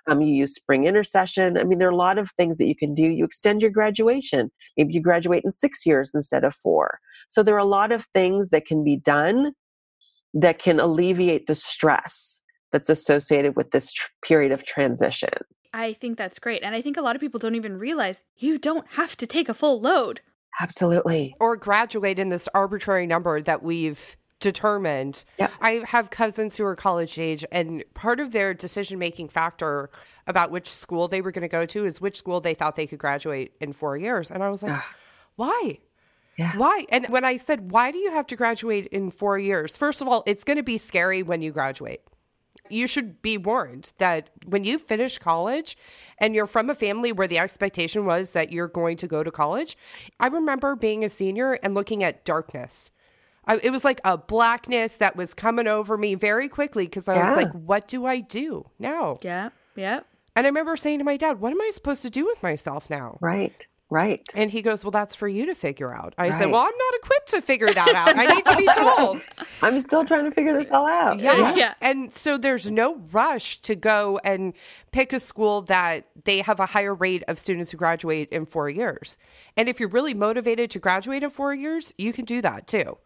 Um, 0.08 0.22
you 0.22 0.34
use 0.34 0.54
spring 0.54 0.86
intersession. 0.86 1.58
I 1.58 1.64
mean, 1.64 1.78
there 1.78 1.88
are 1.88 1.92
a 1.92 1.96
lot 1.96 2.18
of 2.18 2.30
things 2.30 2.58
that 2.58 2.66
you 2.66 2.74
can 2.74 2.94
do. 2.94 3.02
You 3.02 3.24
extend 3.24 3.60
your 3.60 3.70
graduation. 3.70 4.50
Maybe 4.76 4.94
you 4.94 5.02
graduate 5.02 5.44
in 5.44 5.52
six 5.52 5.84
years 5.84 6.10
instead 6.14 6.44
of 6.44 6.54
four. 6.54 6.98
So 7.28 7.42
there 7.42 7.54
are 7.54 7.58
a 7.58 7.64
lot 7.64 7.92
of 7.92 8.06
things 8.06 8.50
that 8.50 8.64
can 8.64 8.82
be 8.82 8.96
done 8.96 9.52
that 10.34 10.58
can 10.58 10.80
alleviate 10.80 11.46
the 11.46 11.54
stress 11.54 12.42
that's 12.72 12.88
associated 12.88 13.56
with 13.56 13.70
this 13.70 13.92
tr- 13.92 14.10
period 14.22 14.52
of 14.52 14.64
transition. 14.64 15.30
I 15.72 15.92
think 15.92 16.16
that's 16.16 16.38
great. 16.38 16.62
And 16.62 16.74
I 16.74 16.82
think 16.82 16.96
a 16.96 17.02
lot 17.02 17.16
of 17.16 17.20
people 17.20 17.38
don't 17.38 17.54
even 17.54 17.78
realize 17.78 18.24
you 18.36 18.58
don't 18.58 18.86
have 18.92 19.16
to 19.18 19.26
take 19.26 19.48
a 19.48 19.54
full 19.54 19.80
load. 19.80 20.20
Absolutely. 20.60 21.34
Or 21.38 21.56
graduate 21.56 22.18
in 22.18 22.30
this 22.30 22.48
arbitrary 22.54 23.06
number 23.06 23.40
that 23.42 23.62
we've 23.62 24.16
determined. 24.40 25.24
Yeah. 25.38 25.50
I 25.60 25.82
have 25.86 26.10
cousins 26.10 26.56
who 26.56 26.64
are 26.64 26.76
college 26.76 27.18
age, 27.18 27.44
and 27.50 27.84
part 27.94 28.20
of 28.20 28.32
their 28.32 28.54
decision 28.54 28.98
making 28.98 29.28
factor 29.28 29.90
about 30.26 30.50
which 30.50 30.70
school 30.70 31.08
they 31.08 31.20
were 31.20 31.32
going 31.32 31.42
to 31.42 31.48
go 31.48 31.66
to 31.66 31.84
is 31.84 32.00
which 32.00 32.16
school 32.16 32.40
they 32.40 32.54
thought 32.54 32.76
they 32.76 32.86
could 32.86 32.98
graduate 32.98 33.52
in 33.60 33.72
four 33.72 33.96
years. 33.96 34.30
And 34.30 34.42
I 34.42 34.50
was 34.50 34.62
like, 34.62 34.72
Ugh. 34.72 34.82
why? 35.36 35.78
Yes. 36.36 36.54
Why? 36.56 36.86
And 36.90 37.06
when 37.08 37.24
I 37.24 37.36
said, 37.36 37.72
why 37.72 37.90
do 37.90 37.98
you 37.98 38.12
have 38.12 38.26
to 38.28 38.36
graduate 38.36 38.86
in 38.88 39.10
four 39.10 39.38
years? 39.40 39.76
First 39.76 40.00
of 40.00 40.06
all, 40.06 40.22
it's 40.24 40.44
going 40.44 40.56
to 40.56 40.62
be 40.62 40.78
scary 40.78 41.24
when 41.24 41.42
you 41.42 41.50
graduate. 41.50 42.00
You 42.70 42.86
should 42.86 43.20
be 43.22 43.38
warned 43.38 43.92
that 43.98 44.30
when 44.46 44.62
you 44.62 44.78
finish 44.78 45.18
college 45.18 45.76
and 46.18 46.34
you're 46.34 46.46
from 46.46 46.70
a 46.70 46.76
family 46.76 47.10
where 47.10 47.26
the 47.26 47.38
expectation 47.38 48.04
was 48.04 48.32
that 48.32 48.52
you're 48.52 48.68
going 48.68 48.98
to 48.98 49.08
go 49.08 49.24
to 49.24 49.30
college, 49.32 49.76
I 50.20 50.28
remember 50.28 50.76
being 50.76 51.02
a 51.02 51.08
senior 51.08 51.54
and 51.54 51.74
looking 51.74 52.04
at 52.04 52.24
darkness. 52.24 52.92
I, 53.48 53.58
it 53.62 53.70
was 53.70 53.84
like 53.84 54.00
a 54.04 54.16
blackness 54.18 54.96
that 54.98 55.16
was 55.16 55.34
coming 55.34 55.66
over 55.66 55.96
me 55.98 56.14
very 56.14 56.48
quickly 56.48 56.84
because 56.84 57.08
I 57.08 57.14
Yeah. 57.16 57.28
was 57.30 57.36
like, 57.44 57.52
what 57.52 57.88
do 57.88 58.06
I 58.06 58.20
do 58.20 58.68
now? 58.78 59.18
Yeah. 59.22 59.48
Yeah. 59.74 60.00
And 60.36 60.46
I 60.46 60.50
remember 60.50 60.76
saying 60.76 60.98
to 60.98 61.04
my 61.04 61.16
dad, 61.16 61.40
what 61.40 61.50
am 61.52 61.60
I 61.60 61.70
supposed 61.72 62.02
to 62.02 62.10
do 62.10 62.24
with 62.26 62.42
myself 62.42 62.88
now? 62.90 63.18
Right. 63.20 63.66
Right. 63.90 64.20
And 64.34 64.50
he 64.50 64.60
goes, 64.60 64.84
Well, 64.84 64.90
that's 64.90 65.14
for 65.14 65.26
you 65.26 65.46
to 65.46 65.54
figure 65.54 65.94
out. 65.94 66.14
I 66.18 66.28
said, 66.28 66.50
Well, 66.50 66.60
I'm 66.60 66.76
not 66.76 66.94
equipped 67.02 67.28
to 67.30 67.40
figure 67.40 67.70
that 67.72 67.94
out. 67.94 68.18
I 68.18 68.26
need 68.34 68.44
to 68.44 68.56
be 68.58 68.66
told. 68.76 69.22
I'm 69.62 69.80
still 69.80 70.04
trying 70.04 70.26
to 70.26 70.30
figure 70.30 70.52
this 70.58 70.70
all 70.70 70.86
out. 70.86 71.18
Yeah. 71.18 71.54
Yeah. 71.54 71.72
And 71.80 72.14
so 72.14 72.36
there's 72.36 72.70
no 72.70 72.96
rush 73.12 73.60
to 73.62 73.74
go 73.74 74.20
and 74.22 74.52
pick 74.92 75.14
a 75.14 75.20
school 75.20 75.62
that 75.62 76.04
they 76.24 76.42
have 76.42 76.60
a 76.60 76.66
higher 76.66 76.94
rate 76.94 77.22
of 77.28 77.38
students 77.38 77.70
who 77.70 77.78
graduate 77.78 78.28
in 78.28 78.44
four 78.44 78.68
years. 78.68 79.16
And 79.56 79.70
if 79.70 79.80
you're 79.80 79.88
really 79.88 80.12
motivated 80.12 80.70
to 80.72 80.78
graduate 80.78 81.22
in 81.22 81.30
four 81.30 81.54
years, 81.54 81.94
you 81.96 82.12
can 82.12 82.26
do 82.26 82.42
that 82.42 82.66
too. 82.66 82.98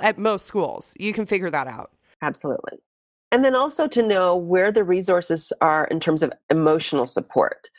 At 0.00 0.18
most 0.18 0.46
schools, 0.46 0.94
you 0.98 1.12
can 1.12 1.26
figure 1.26 1.50
that 1.50 1.66
out. 1.66 1.90
Absolutely. 2.22 2.78
And 3.32 3.44
then 3.44 3.54
also 3.54 3.86
to 3.88 4.02
know 4.02 4.36
where 4.36 4.72
the 4.72 4.84
resources 4.84 5.52
are 5.60 5.84
in 5.86 6.00
terms 6.00 6.22
of 6.22 6.32
emotional 6.50 7.06
support. 7.06 7.70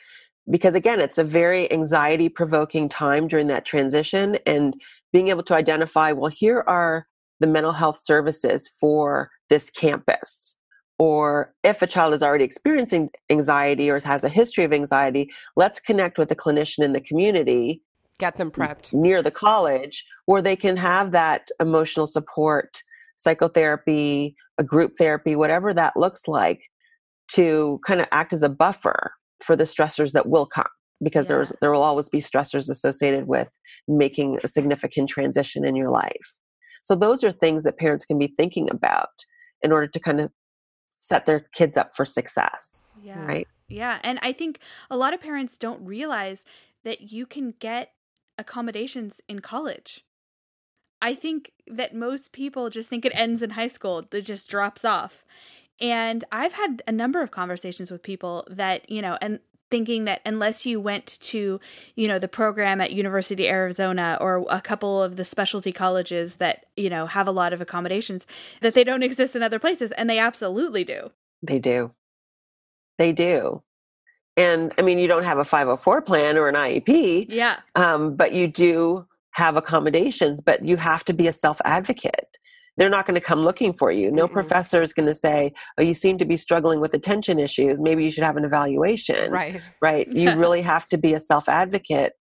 Because 0.50 0.74
again, 0.74 0.98
it's 0.98 1.18
a 1.18 1.24
very 1.24 1.70
anxiety 1.70 2.28
provoking 2.28 2.88
time 2.88 3.28
during 3.28 3.46
that 3.48 3.64
transition. 3.64 4.38
And 4.46 4.74
being 5.12 5.28
able 5.28 5.42
to 5.44 5.54
identify, 5.54 6.12
well, 6.12 6.30
here 6.30 6.64
are 6.66 7.06
the 7.40 7.46
mental 7.46 7.72
health 7.72 7.98
services 7.98 8.68
for 8.68 9.30
this 9.50 9.70
campus. 9.70 10.56
Or 10.98 11.52
if 11.64 11.82
a 11.82 11.86
child 11.86 12.14
is 12.14 12.22
already 12.22 12.44
experiencing 12.44 13.10
anxiety 13.28 13.90
or 13.90 14.00
has 14.00 14.24
a 14.24 14.28
history 14.28 14.64
of 14.64 14.72
anxiety, 14.72 15.30
let's 15.56 15.80
connect 15.80 16.16
with 16.16 16.30
a 16.30 16.36
clinician 16.36 16.84
in 16.84 16.92
the 16.92 17.00
community 17.00 17.82
Get 18.22 18.36
them 18.36 18.52
prepped. 18.52 18.92
near 18.92 19.20
the 19.20 19.32
college 19.32 20.04
where 20.26 20.40
they 20.40 20.54
can 20.54 20.76
have 20.76 21.10
that 21.10 21.48
emotional 21.58 22.06
support, 22.06 22.80
psychotherapy, 23.16 24.36
a 24.58 24.62
group 24.62 24.92
therapy, 24.96 25.34
whatever 25.34 25.74
that 25.74 25.96
looks 25.96 26.28
like, 26.28 26.60
to 27.32 27.80
kind 27.84 28.00
of 28.00 28.06
act 28.12 28.32
as 28.32 28.44
a 28.44 28.48
buffer 28.48 29.12
for 29.42 29.56
the 29.56 29.64
stressors 29.64 30.12
that 30.12 30.28
will 30.28 30.46
come 30.46 30.68
because 31.02 31.26
there's 31.26 31.52
there 31.60 31.72
will 31.72 31.82
always 31.82 32.08
be 32.08 32.18
stressors 32.20 32.70
associated 32.70 33.26
with 33.26 33.50
making 33.88 34.38
a 34.44 34.48
significant 34.48 35.08
transition 35.10 35.64
in 35.64 35.74
your 35.74 35.90
life. 35.90 36.36
So 36.84 36.94
those 36.94 37.24
are 37.24 37.32
things 37.32 37.64
that 37.64 37.76
parents 37.76 38.04
can 38.04 38.18
be 38.20 38.32
thinking 38.38 38.68
about 38.70 39.08
in 39.62 39.72
order 39.72 39.88
to 39.88 39.98
kind 39.98 40.20
of 40.20 40.30
set 40.94 41.26
their 41.26 41.40
kids 41.54 41.76
up 41.76 41.90
for 41.96 42.04
success, 42.04 42.84
Yeah. 43.02 43.24
right? 43.24 43.48
Yeah. 43.68 43.98
And 44.04 44.20
I 44.22 44.32
think 44.32 44.60
a 44.90 44.96
lot 44.96 45.12
of 45.12 45.20
parents 45.20 45.58
don't 45.58 45.84
realize 45.84 46.44
that 46.84 47.12
you 47.12 47.26
can 47.26 47.54
get 47.58 47.90
accommodations 48.38 49.20
in 49.28 49.40
college. 49.40 50.04
I 51.00 51.14
think 51.14 51.52
that 51.66 51.94
most 51.94 52.32
people 52.32 52.70
just 52.70 52.88
think 52.88 53.04
it 53.04 53.12
ends 53.14 53.42
in 53.42 53.50
high 53.50 53.66
school, 53.66 54.04
it 54.12 54.22
just 54.22 54.48
drops 54.48 54.84
off. 54.84 55.24
And 55.80 56.24
I've 56.30 56.52
had 56.52 56.82
a 56.86 56.92
number 56.92 57.22
of 57.22 57.32
conversations 57.32 57.90
with 57.90 58.02
people 58.02 58.46
that, 58.48 58.88
you 58.88 59.02
know, 59.02 59.18
and 59.20 59.40
thinking 59.72 60.04
that 60.04 60.20
unless 60.26 60.66
you 60.66 60.78
went 60.78 61.18
to, 61.22 61.58
you 61.96 62.06
know, 62.06 62.18
the 62.18 62.28
program 62.28 62.80
at 62.80 62.92
University 62.92 63.48
Arizona 63.48 64.18
or 64.20 64.46
a 64.50 64.60
couple 64.60 65.02
of 65.02 65.16
the 65.16 65.24
specialty 65.24 65.72
colleges 65.72 66.36
that, 66.36 66.66
you 66.76 66.90
know, 66.90 67.06
have 67.06 67.26
a 67.26 67.32
lot 67.32 67.52
of 67.52 67.60
accommodations, 67.60 68.26
that 68.60 68.74
they 68.74 68.84
don't 68.84 69.02
exist 69.10 69.34
in 69.34 69.42
other 69.42 69.58
places. 69.58 69.90
And 69.92 70.08
they 70.08 70.18
absolutely 70.18 70.84
do. 70.84 71.10
They 71.42 71.58
do. 71.58 71.92
They 72.98 73.12
do. 73.12 73.62
And 74.36 74.72
I 74.78 74.82
mean, 74.82 74.98
you 74.98 75.08
don't 75.08 75.24
have 75.24 75.38
a 75.38 75.44
504 75.44 76.02
plan 76.02 76.38
or 76.38 76.48
an 76.48 76.54
IEP, 76.54 77.26
Yeah. 77.28 77.56
um, 77.74 78.16
but 78.16 78.32
you 78.32 78.46
do 78.48 79.06
have 79.32 79.56
accommodations, 79.56 80.40
but 80.40 80.64
you 80.64 80.76
have 80.76 81.04
to 81.04 81.12
be 81.12 81.26
a 81.26 81.32
self 81.32 81.60
advocate. 81.64 82.38
They're 82.78 82.88
not 82.88 83.04
going 83.06 83.14
to 83.14 83.20
come 83.20 83.40
looking 83.42 83.74
for 83.74 83.92
you. 83.92 84.10
No 84.10 84.26
Mm-mm. 84.26 84.32
professor 84.32 84.80
is 84.80 84.94
going 84.94 85.08
to 85.08 85.14
say, 85.14 85.52
Oh, 85.78 85.82
you 85.82 85.92
seem 85.92 86.16
to 86.18 86.24
be 86.24 86.38
struggling 86.38 86.80
with 86.80 86.94
attention 86.94 87.38
issues. 87.38 87.80
Maybe 87.82 88.04
you 88.04 88.10
should 88.10 88.24
have 88.24 88.38
an 88.38 88.44
evaluation. 88.44 89.30
Right. 89.30 89.60
Right. 89.82 90.10
You 90.10 90.30
really 90.36 90.62
have 90.62 90.88
to 90.88 90.96
be 90.98 91.12
a 91.12 91.20
self 91.20 91.48
advocate 91.48 92.14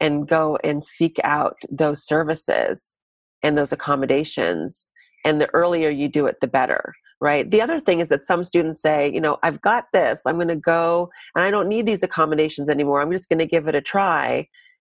and 0.00 0.28
go 0.28 0.56
and 0.62 0.84
seek 0.84 1.18
out 1.24 1.56
those 1.70 2.04
services 2.06 3.00
and 3.42 3.58
those 3.58 3.72
accommodations. 3.72 4.92
And 5.24 5.40
the 5.40 5.50
earlier 5.52 5.88
you 5.90 6.08
do 6.08 6.26
it, 6.26 6.36
the 6.40 6.46
better. 6.46 6.94
Right. 7.20 7.50
The 7.50 7.60
other 7.60 7.80
thing 7.80 7.98
is 7.98 8.08
that 8.10 8.24
some 8.24 8.44
students 8.44 8.80
say, 8.80 9.12
you 9.12 9.20
know, 9.20 9.38
I've 9.42 9.60
got 9.60 9.86
this. 9.92 10.22
I'm 10.24 10.36
going 10.36 10.48
to 10.48 10.56
go 10.56 11.10
and 11.34 11.44
I 11.44 11.50
don't 11.50 11.68
need 11.68 11.84
these 11.84 12.04
accommodations 12.04 12.70
anymore. 12.70 13.00
I'm 13.00 13.10
just 13.10 13.28
going 13.28 13.40
to 13.40 13.46
give 13.46 13.66
it 13.66 13.74
a 13.74 13.80
try. 13.80 14.46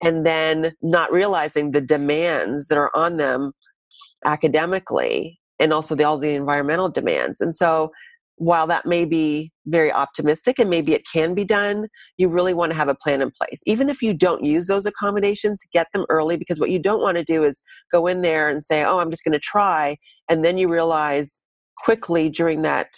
And 0.02 0.26
then 0.26 0.72
not 0.82 1.12
realizing 1.12 1.70
the 1.70 1.80
demands 1.80 2.68
that 2.68 2.76
are 2.76 2.90
on 2.94 3.16
them 3.16 3.52
academically 4.24 5.38
and 5.58 5.72
also 5.72 5.94
the, 5.94 6.04
all 6.04 6.18
the 6.18 6.34
environmental 6.34 6.90
demands. 6.90 7.40
And 7.40 7.56
so 7.56 7.90
while 8.40 8.66
that 8.66 8.86
may 8.86 9.04
be 9.04 9.52
very 9.66 9.92
optimistic 9.92 10.58
and 10.58 10.70
maybe 10.70 10.94
it 10.94 11.02
can 11.10 11.34
be 11.34 11.44
done, 11.44 11.88
you 12.16 12.28
really 12.28 12.54
want 12.54 12.70
to 12.70 12.76
have 12.76 12.88
a 12.88 12.94
plan 12.94 13.20
in 13.20 13.30
place. 13.30 13.62
Even 13.66 13.90
if 13.90 14.00
you 14.00 14.14
don't 14.14 14.44
use 14.44 14.66
those 14.66 14.86
accommodations, 14.86 15.60
get 15.72 15.86
them 15.92 16.06
early 16.08 16.38
because 16.38 16.58
what 16.58 16.70
you 16.70 16.78
don't 16.78 17.02
want 17.02 17.18
to 17.18 17.24
do 17.24 17.44
is 17.44 17.62
go 17.92 18.06
in 18.06 18.22
there 18.22 18.48
and 18.48 18.64
say, 18.64 18.82
"Oh, 18.82 18.98
I'm 18.98 19.10
just 19.10 19.24
going 19.24 19.32
to 19.32 19.38
try," 19.38 19.98
and 20.30 20.42
then 20.42 20.56
you 20.56 20.68
realize 20.68 21.42
quickly 21.84 22.28
during 22.28 22.62
that, 22.62 22.88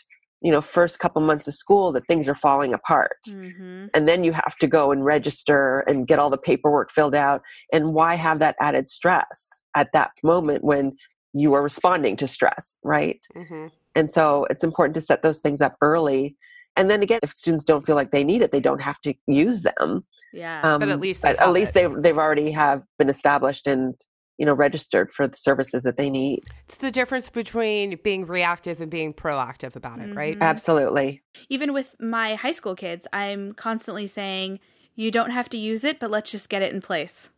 you 0.40 0.50
know, 0.50 0.60
first 0.60 0.98
couple 0.98 1.22
months 1.22 1.46
of 1.48 1.54
school 1.54 1.92
that 1.92 2.06
things 2.08 2.28
are 2.28 2.34
falling 2.34 2.74
apart. 2.74 3.18
Mm-hmm. 3.28 3.86
And 3.94 4.08
then 4.08 4.24
you 4.24 4.32
have 4.32 4.56
to 4.56 4.66
go 4.66 4.90
and 4.92 5.04
register 5.04 5.80
and 5.80 6.06
get 6.06 6.18
all 6.18 6.30
the 6.30 6.38
paperwork 6.38 6.90
filled 6.90 7.14
out. 7.14 7.42
And 7.72 7.94
why 7.94 8.14
have 8.16 8.38
that 8.40 8.56
added 8.60 8.88
stress 8.88 9.60
at 9.76 9.88
that 9.92 10.10
moment 10.22 10.64
when 10.64 10.96
you 11.32 11.54
are 11.54 11.62
responding 11.62 12.16
to 12.16 12.26
stress, 12.26 12.78
right? 12.82 13.20
hmm 13.34 13.68
And 13.94 14.12
so 14.12 14.46
it's 14.50 14.64
important 14.64 14.94
to 14.96 15.00
set 15.00 15.22
those 15.22 15.40
things 15.40 15.60
up 15.60 15.76
early. 15.80 16.36
And 16.76 16.90
then 16.90 17.02
again, 17.02 17.20
if 17.22 17.30
students 17.30 17.64
don't 17.64 17.84
feel 17.86 17.96
like 17.96 18.10
they 18.10 18.24
need 18.24 18.42
it, 18.42 18.50
they 18.50 18.60
don't 18.60 18.82
have 18.82 19.00
to 19.02 19.14
use 19.26 19.62
them. 19.62 20.04
Yeah. 20.32 20.60
Um, 20.62 20.80
But 20.80 20.88
at 20.88 21.00
least 21.00 21.22
but 21.22 21.38
at 21.38 21.52
least 21.52 21.76
it. 21.76 21.88
they've 21.88 22.02
they've 22.02 22.18
already 22.18 22.50
have 22.52 22.82
been 22.98 23.10
established 23.10 23.66
and 23.66 23.94
you 24.42 24.46
know 24.46 24.54
registered 24.54 25.12
for 25.12 25.28
the 25.28 25.36
services 25.36 25.84
that 25.84 25.96
they 25.96 26.10
need. 26.10 26.40
It's 26.64 26.78
the 26.78 26.90
difference 26.90 27.28
between 27.28 27.96
being 28.02 28.26
reactive 28.26 28.80
and 28.80 28.90
being 28.90 29.14
proactive 29.14 29.76
about 29.76 30.00
it, 30.00 30.12
right? 30.16 30.36
Mhm. 30.36 30.42
Absolutely. 30.42 31.22
Even 31.48 31.72
with 31.72 31.94
my 32.00 32.34
high 32.34 32.50
school 32.50 32.74
kids, 32.74 33.06
I'm 33.12 33.52
constantly 33.52 34.08
saying, 34.08 34.58
you 34.96 35.12
don't 35.12 35.30
have 35.30 35.48
to 35.50 35.56
use 35.56 35.84
it, 35.84 36.00
but 36.00 36.10
let's 36.10 36.28
just 36.32 36.48
get 36.48 36.60
it 36.60 36.74
in 36.74 36.80
place. 36.80 37.28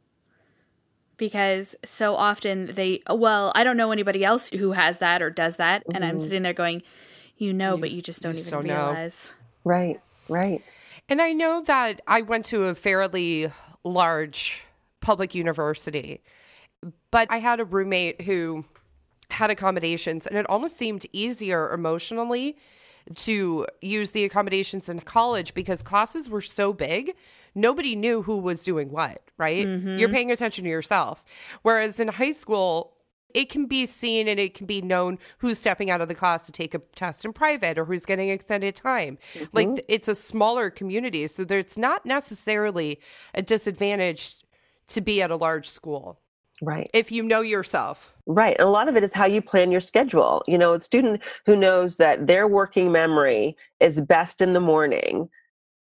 Because 1.19 1.77
so 1.85 2.17
often 2.17 2.75
they, 2.75 3.03
well, 3.11 3.53
I 3.55 3.65
don't 3.65 3.77
know 3.77 3.93
anybody 3.93 4.25
else 4.25 4.49
who 4.49 4.73
has 4.73 4.97
that 4.99 5.21
or 5.21 5.29
does 5.29 5.57
that. 5.57 5.83
And 5.93 6.07
I'm 6.07 6.17
Mhm. 6.17 6.23
sitting 6.23 6.43
there 6.43 6.55
going, 6.55 6.83
you 7.37 7.53
know, 7.53 7.75
You- 7.75 7.81
but 7.83 7.91
you 7.91 8.01
just 8.01 8.23
don't 8.23 8.33
you 8.35 8.41
even 8.41 8.51
so 8.51 8.61
know. 8.63 8.75
realize. 8.87 9.35
Right. 9.63 10.01
Right. 10.31 10.63
And 11.11 11.21
I 11.21 11.33
know 11.33 11.63
that 11.67 12.01
I 12.07 12.23
went 12.23 12.47
to 12.47 12.65
a 12.65 12.75
fairly 12.75 13.53
large 13.85 14.63
public 15.03 15.35
university, 15.35 16.23
but 17.15 17.31
I 17.31 17.39
had 17.39 17.61
a 17.61 17.65
roommate 17.65 18.23
who 18.23 18.65
had 19.31 19.49
accommodations, 19.49 20.27
and 20.27 20.37
it 20.37 20.51
almost 20.51 20.77
seemed 20.77 21.07
easier 21.13 21.73
emotionally 21.73 22.59
to 23.15 23.67
use 23.81 24.11
the 24.11 24.25
accommodations 24.25 24.89
in 24.89 24.99
college 24.99 25.55
because 25.55 25.81
classes 25.81 26.29
were 26.29 26.41
so 26.41 26.73
big 26.73 27.15
nobody 27.55 27.95
knew 27.95 28.21
who 28.23 28.39
was 28.39 28.65
doing 28.65 28.91
what 28.91 29.21
right? 29.39 29.65
Mm-hmm. 29.65 29.99
You're 29.99 30.09
paying 30.09 30.33
attention 30.33 30.65
to 30.65 30.71
yourself. 30.71 31.25
Whereas 31.63 32.01
in 32.01 32.09
high 32.09 32.33
school 32.33 32.97
it 33.33 33.49
can 33.49 33.67
be 33.67 33.87
seen 33.87 34.27
and 34.27 34.41
it 34.41 34.55
can 34.55 34.67
be 34.67 34.83
known 34.83 35.19
who's 35.39 35.59
stepping 35.59 35.91
out 35.91 36.01
of 36.01 36.09
the 36.09 36.15
class 36.17 36.47
to 36.47 36.53
take 36.53 36.75
a 36.75 36.81
test 36.97 37.25
in 37.25 37.33
private 37.33 37.79
or 37.79 37.85
who's 37.85 38.05
getting 38.05 38.31
extended 38.31 38.75
time. 38.75 39.19
Mm-hmm. 39.35 39.45
Like 39.53 39.85
it's 39.89 40.09
a 40.09 40.17
smaller 40.17 40.69
community, 40.69 41.29
so 41.29 41.45
there's 41.45 41.79
not 41.79 42.05
necessarily 42.05 43.01
a 43.35 43.43
disadvantage 43.43 44.37
to 44.89 45.01
be 45.01 45.23
at 45.23 45.31
a 45.31 45.37
large 45.37 45.69
school 45.69 46.21
Right. 46.63 46.89
if 46.95 47.11
you 47.11 47.23
know 47.23 47.41
yourself. 47.41 48.15
Right. 48.27 48.57
And 48.59 48.67
a 48.69 48.71
lot 48.71 48.89
of 48.89 48.97
it 48.97 49.05
is 49.05 49.13
how 49.13 49.27
you 49.27 49.43
plan 49.43 49.71
your 49.73 49.81
schedule. 49.81 50.43
You 50.47 50.57
know, 50.57 50.73
a 50.75 50.81
student 50.81 51.21
who 51.47 51.57
knows 51.57 51.97
that 51.97 52.27
their 52.27 52.47
working 52.49 52.91
memory 52.93 53.57
is 53.81 54.01
best 54.01 54.41
in 54.41 54.53
the 54.53 54.61
morning, 54.61 55.29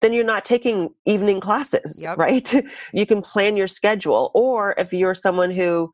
then 0.02 0.14
you're 0.14 0.24
not 0.24 0.46
taking 0.46 0.90
evening 1.06 1.40
classes, 1.40 2.02
Yep. 2.02 2.18
right? 2.18 2.54
you 2.94 3.06
can 3.06 3.22
plan 3.22 3.58
your 3.58 3.68
schedule. 3.68 4.32
Or 4.34 4.76
if 4.78 4.94
you're 4.94 5.16
someone 5.16 5.52
who 5.52 5.90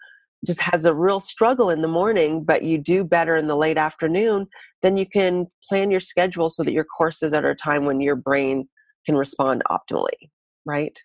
just 0.45 0.61
has 0.61 0.85
a 0.85 0.93
real 0.93 1.19
struggle 1.19 1.69
in 1.69 1.81
the 1.81 1.87
morning, 1.87 2.43
but 2.43 2.63
you 2.63 2.77
do 2.77 3.03
better 3.05 3.35
in 3.35 3.47
the 3.47 3.55
late 3.55 3.77
afternoon, 3.77 4.47
then 4.81 4.97
you 4.97 5.05
can 5.05 5.47
plan 5.67 5.89
your 5.89 5.99
schedule 5.99 6.49
so 6.49 6.63
that 6.63 6.73
your 6.73 6.83
courses 6.85 7.33
are 7.33 7.37
at 7.37 7.51
a 7.51 7.55
time 7.55 7.85
when 7.85 8.01
your 8.01 8.15
brain 8.15 8.67
can 9.05 9.15
respond 9.15 9.63
optimally, 9.71 10.29
right? 10.65 11.01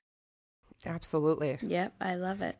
Absolutely. 0.84 1.58
Yep, 1.62 1.94
I 2.00 2.14
love 2.16 2.42
it. 2.42 2.56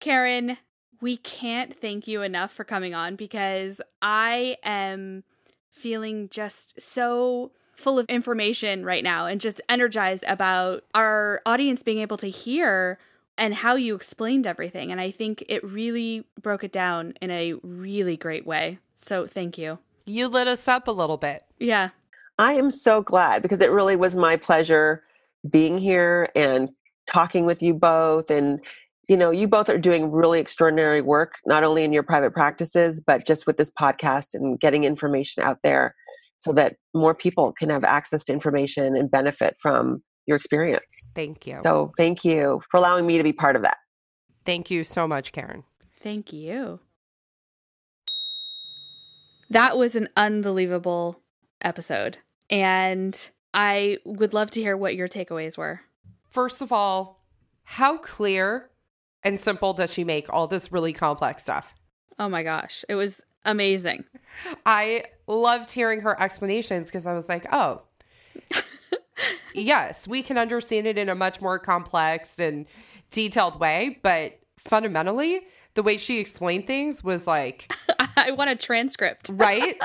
Karen, 0.00 0.56
we 1.00 1.16
can't 1.16 1.78
thank 1.78 2.08
you 2.08 2.22
enough 2.22 2.52
for 2.52 2.64
coming 2.64 2.94
on 2.94 3.16
because 3.16 3.80
I 4.02 4.56
am 4.62 5.24
feeling 5.70 6.28
just 6.30 6.80
so 6.80 7.52
full 7.74 7.98
of 7.98 8.06
information 8.06 8.84
right 8.84 9.02
now 9.02 9.26
and 9.26 9.40
just 9.40 9.60
energized 9.68 10.24
about 10.26 10.84
our 10.94 11.40
audience 11.46 11.82
being 11.82 11.98
able 12.00 12.18
to 12.18 12.28
hear 12.28 12.98
and 13.38 13.54
how 13.54 13.74
you 13.74 13.94
explained 13.94 14.46
everything. 14.46 14.92
And 14.92 15.00
I 15.00 15.10
think 15.10 15.42
it 15.48 15.64
really 15.64 16.26
broke 16.40 16.62
it 16.62 16.72
down 16.72 17.14
in 17.22 17.30
a 17.30 17.54
really 17.62 18.16
great 18.16 18.46
way. 18.46 18.78
So 18.96 19.26
thank 19.26 19.56
you. 19.56 19.78
You 20.04 20.28
lit 20.28 20.46
us 20.46 20.68
up 20.68 20.88
a 20.88 20.92
little 20.92 21.16
bit. 21.16 21.44
Yeah. 21.58 21.90
I 22.38 22.54
am 22.54 22.70
so 22.70 23.00
glad 23.00 23.40
because 23.40 23.60
it 23.60 23.70
really 23.70 23.96
was 23.96 24.14
my 24.14 24.36
pleasure 24.36 25.02
being 25.48 25.78
here 25.78 26.28
and 26.34 26.70
talking 27.06 27.46
with 27.46 27.62
you 27.62 27.72
both. 27.72 28.30
And, 28.30 28.60
you 29.10 29.16
know, 29.16 29.32
you 29.32 29.48
both 29.48 29.68
are 29.68 29.76
doing 29.76 30.12
really 30.12 30.38
extraordinary 30.38 31.00
work, 31.00 31.34
not 31.44 31.64
only 31.64 31.82
in 31.82 31.92
your 31.92 32.04
private 32.04 32.32
practices, 32.32 33.02
but 33.04 33.26
just 33.26 33.44
with 33.44 33.56
this 33.56 33.68
podcast 33.68 34.34
and 34.34 34.60
getting 34.60 34.84
information 34.84 35.42
out 35.42 35.62
there 35.64 35.96
so 36.36 36.52
that 36.52 36.76
more 36.94 37.12
people 37.12 37.52
can 37.52 37.70
have 37.70 37.82
access 37.82 38.22
to 38.26 38.32
information 38.32 38.94
and 38.94 39.10
benefit 39.10 39.56
from 39.60 40.00
your 40.26 40.36
experience. 40.36 41.10
Thank 41.16 41.44
you. 41.44 41.56
So 41.60 41.90
thank 41.96 42.24
you 42.24 42.62
for 42.70 42.76
allowing 42.76 43.04
me 43.04 43.18
to 43.18 43.24
be 43.24 43.32
part 43.32 43.56
of 43.56 43.62
that. 43.62 43.78
Thank 44.46 44.70
you 44.70 44.84
so 44.84 45.08
much, 45.08 45.32
Karen. 45.32 45.64
Thank 46.00 46.32
you. 46.32 46.78
That 49.50 49.76
was 49.76 49.96
an 49.96 50.08
unbelievable 50.16 51.20
episode. 51.62 52.18
And 52.48 53.28
I 53.52 53.98
would 54.04 54.34
love 54.34 54.52
to 54.52 54.60
hear 54.60 54.76
what 54.76 54.94
your 54.94 55.08
takeaways 55.08 55.58
were. 55.58 55.80
First 56.28 56.62
of 56.62 56.70
all, 56.70 57.24
how 57.64 57.98
clear 57.98 58.70
and 59.22 59.38
simple 59.38 59.72
does 59.72 59.92
she 59.92 60.04
make 60.04 60.32
all 60.32 60.46
this 60.46 60.72
really 60.72 60.92
complex 60.92 61.42
stuff? 61.42 61.74
Oh 62.18 62.28
my 62.28 62.42
gosh. 62.42 62.84
It 62.88 62.94
was 62.94 63.22
amazing. 63.44 64.04
I 64.66 65.04
loved 65.26 65.70
hearing 65.70 66.00
her 66.00 66.20
explanations 66.20 66.88
because 66.88 67.06
I 67.06 67.14
was 67.14 67.28
like, 67.28 67.46
oh, 67.52 67.82
yes, 69.54 70.06
we 70.06 70.22
can 70.22 70.38
understand 70.38 70.86
it 70.86 70.98
in 70.98 71.08
a 71.08 71.14
much 71.14 71.40
more 71.40 71.58
complex 71.58 72.38
and 72.38 72.66
detailed 73.10 73.58
way. 73.58 73.98
But 74.02 74.38
fundamentally, 74.58 75.42
the 75.74 75.82
way 75.82 75.96
she 75.96 76.18
explained 76.18 76.66
things 76.66 77.02
was 77.04 77.26
like, 77.26 77.72
I 77.98 78.08
want 78.32 78.50
a 78.50 78.56
transcript. 78.56 79.30
right? 79.34 79.76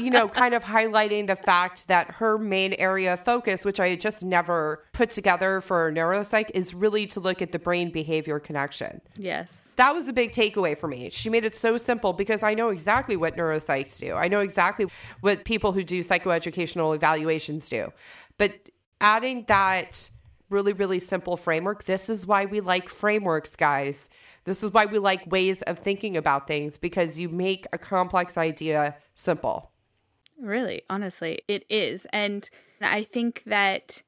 you 0.00 0.10
know, 0.10 0.28
kind 0.28 0.54
of 0.54 0.64
highlighting 0.64 1.26
the 1.26 1.36
fact 1.36 1.88
that 1.88 2.10
her 2.12 2.38
main 2.38 2.74
area 2.74 3.14
of 3.14 3.20
focus, 3.20 3.64
which 3.64 3.80
I 3.80 3.94
just 3.96 4.24
never 4.24 4.84
put 4.92 5.10
together 5.10 5.60
for 5.60 5.92
neuropsych, 5.92 6.50
is 6.54 6.74
really 6.74 7.06
to 7.08 7.20
look 7.20 7.42
at 7.42 7.52
the 7.52 7.58
brain 7.58 7.90
behavior 7.90 8.38
connection. 8.38 9.00
Yes. 9.16 9.74
That 9.76 9.94
was 9.94 10.08
a 10.08 10.12
big 10.12 10.32
takeaway 10.32 10.76
for 10.76 10.88
me. 10.88 11.10
She 11.10 11.30
made 11.30 11.44
it 11.44 11.56
so 11.56 11.76
simple 11.76 12.12
because 12.12 12.42
I 12.42 12.54
know 12.54 12.70
exactly 12.70 13.16
what 13.16 13.36
neuropsychs 13.36 13.98
do. 13.98 14.14
I 14.14 14.28
know 14.28 14.40
exactly 14.40 14.86
what 15.20 15.44
people 15.44 15.72
who 15.72 15.84
do 15.84 16.00
psychoeducational 16.00 16.94
evaluations 16.94 17.68
do. 17.68 17.92
But 18.38 18.52
adding 19.00 19.44
that 19.48 20.10
really, 20.48 20.72
really 20.72 21.00
simple 21.00 21.36
framework, 21.36 21.84
this 21.84 22.08
is 22.08 22.26
why 22.26 22.44
we 22.44 22.60
like 22.60 22.88
frameworks, 22.88 23.56
guys. 23.56 24.08
This 24.44 24.62
is 24.62 24.72
why 24.72 24.86
we 24.86 24.98
like 24.98 25.26
ways 25.30 25.62
of 25.62 25.78
thinking 25.80 26.16
about 26.16 26.46
things 26.46 26.78
because 26.78 27.18
you 27.18 27.28
make 27.28 27.66
a 27.72 27.78
complex 27.78 28.36
idea 28.38 28.96
simple. 29.14 29.72
Really, 30.40 30.82
honestly, 30.88 31.40
it 31.48 31.64
is. 31.68 32.06
And 32.12 32.48
I 32.80 33.04
think 33.04 33.42
that 33.46 34.02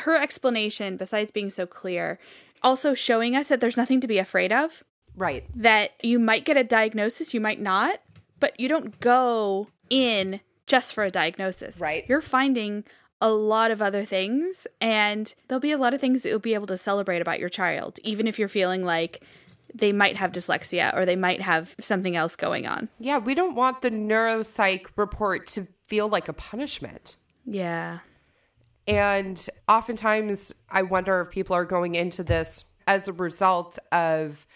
her 0.00 0.16
explanation, 0.20 0.96
besides 0.96 1.30
being 1.30 1.50
so 1.50 1.66
clear, 1.66 2.18
also 2.62 2.94
showing 2.94 3.36
us 3.36 3.48
that 3.48 3.60
there's 3.60 3.76
nothing 3.76 4.00
to 4.00 4.06
be 4.08 4.18
afraid 4.18 4.52
of, 4.52 4.82
Right. 5.14 5.44
that 5.54 5.92
you 6.02 6.18
might 6.18 6.44
get 6.44 6.56
a 6.56 6.64
diagnosis, 6.64 7.32
you 7.32 7.40
might 7.40 7.60
not, 7.60 8.00
but 8.40 8.58
you 8.58 8.68
don't 8.68 8.98
go 9.00 9.68
in 9.88 10.40
just 10.66 10.94
for 10.94 11.04
a 11.04 11.10
diagnosis. 11.10 11.80
Right. 11.80 12.04
You're 12.08 12.20
finding 12.20 12.84
a 13.20 13.30
lot 13.30 13.70
of 13.70 13.80
other 13.80 14.04
things, 14.04 14.66
and 14.80 15.34
there'll 15.48 15.60
be 15.60 15.72
a 15.72 15.78
lot 15.78 15.94
of 15.94 16.00
things 16.00 16.22
that 16.22 16.28
you'll 16.28 16.38
be 16.38 16.54
able 16.54 16.66
to 16.66 16.76
celebrate 16.76 17.22
about 17.22 17.40
your 17.40 17.48
child, 17.48 17.98
even 18.02 18.26
if 18.26 18.38
you're 18.38 18.48
feeling 18.48 18.84
like 18.84 19.24
they 19.74 19.92
might 19.92 20.16
have 20.16 20.32
dyslexia 20.32 20.94
or 20.94 21.04
they 21.04 21.16
might 21.16 21.40
have 21.40 21.74
something 21.80 22.16
else 22.16 22.36
going 22.36 22.66
on. 22.66 22.88
Yeah, 22.98 23.18
we 23.18 23.34
don't 23.34 23.54
want 23.54 23.82
the 23.82 23.90
neuropsych 23.90 24.86
report 24.96 25.46
to 25.48 25.66
feel 25.86 26.08
like 26.08 26.28
a 26.28 26.32
punishment. 26.32 27.16
Yeah. 27.44 28.00
And 28.86 29.44
oftentimes, 29.68 30.54
I 30.70 30.82
wonder 30.82 31.20
if 31.20 31.30
people 31.30 31.56
are 31.56 31.64
going 31.64 31.94
into 31.94 32.22
this 32.22 32.64
as 32.86 33.08
a 33.08 33.12
result 33.12 33.78
of, 33.92 34.46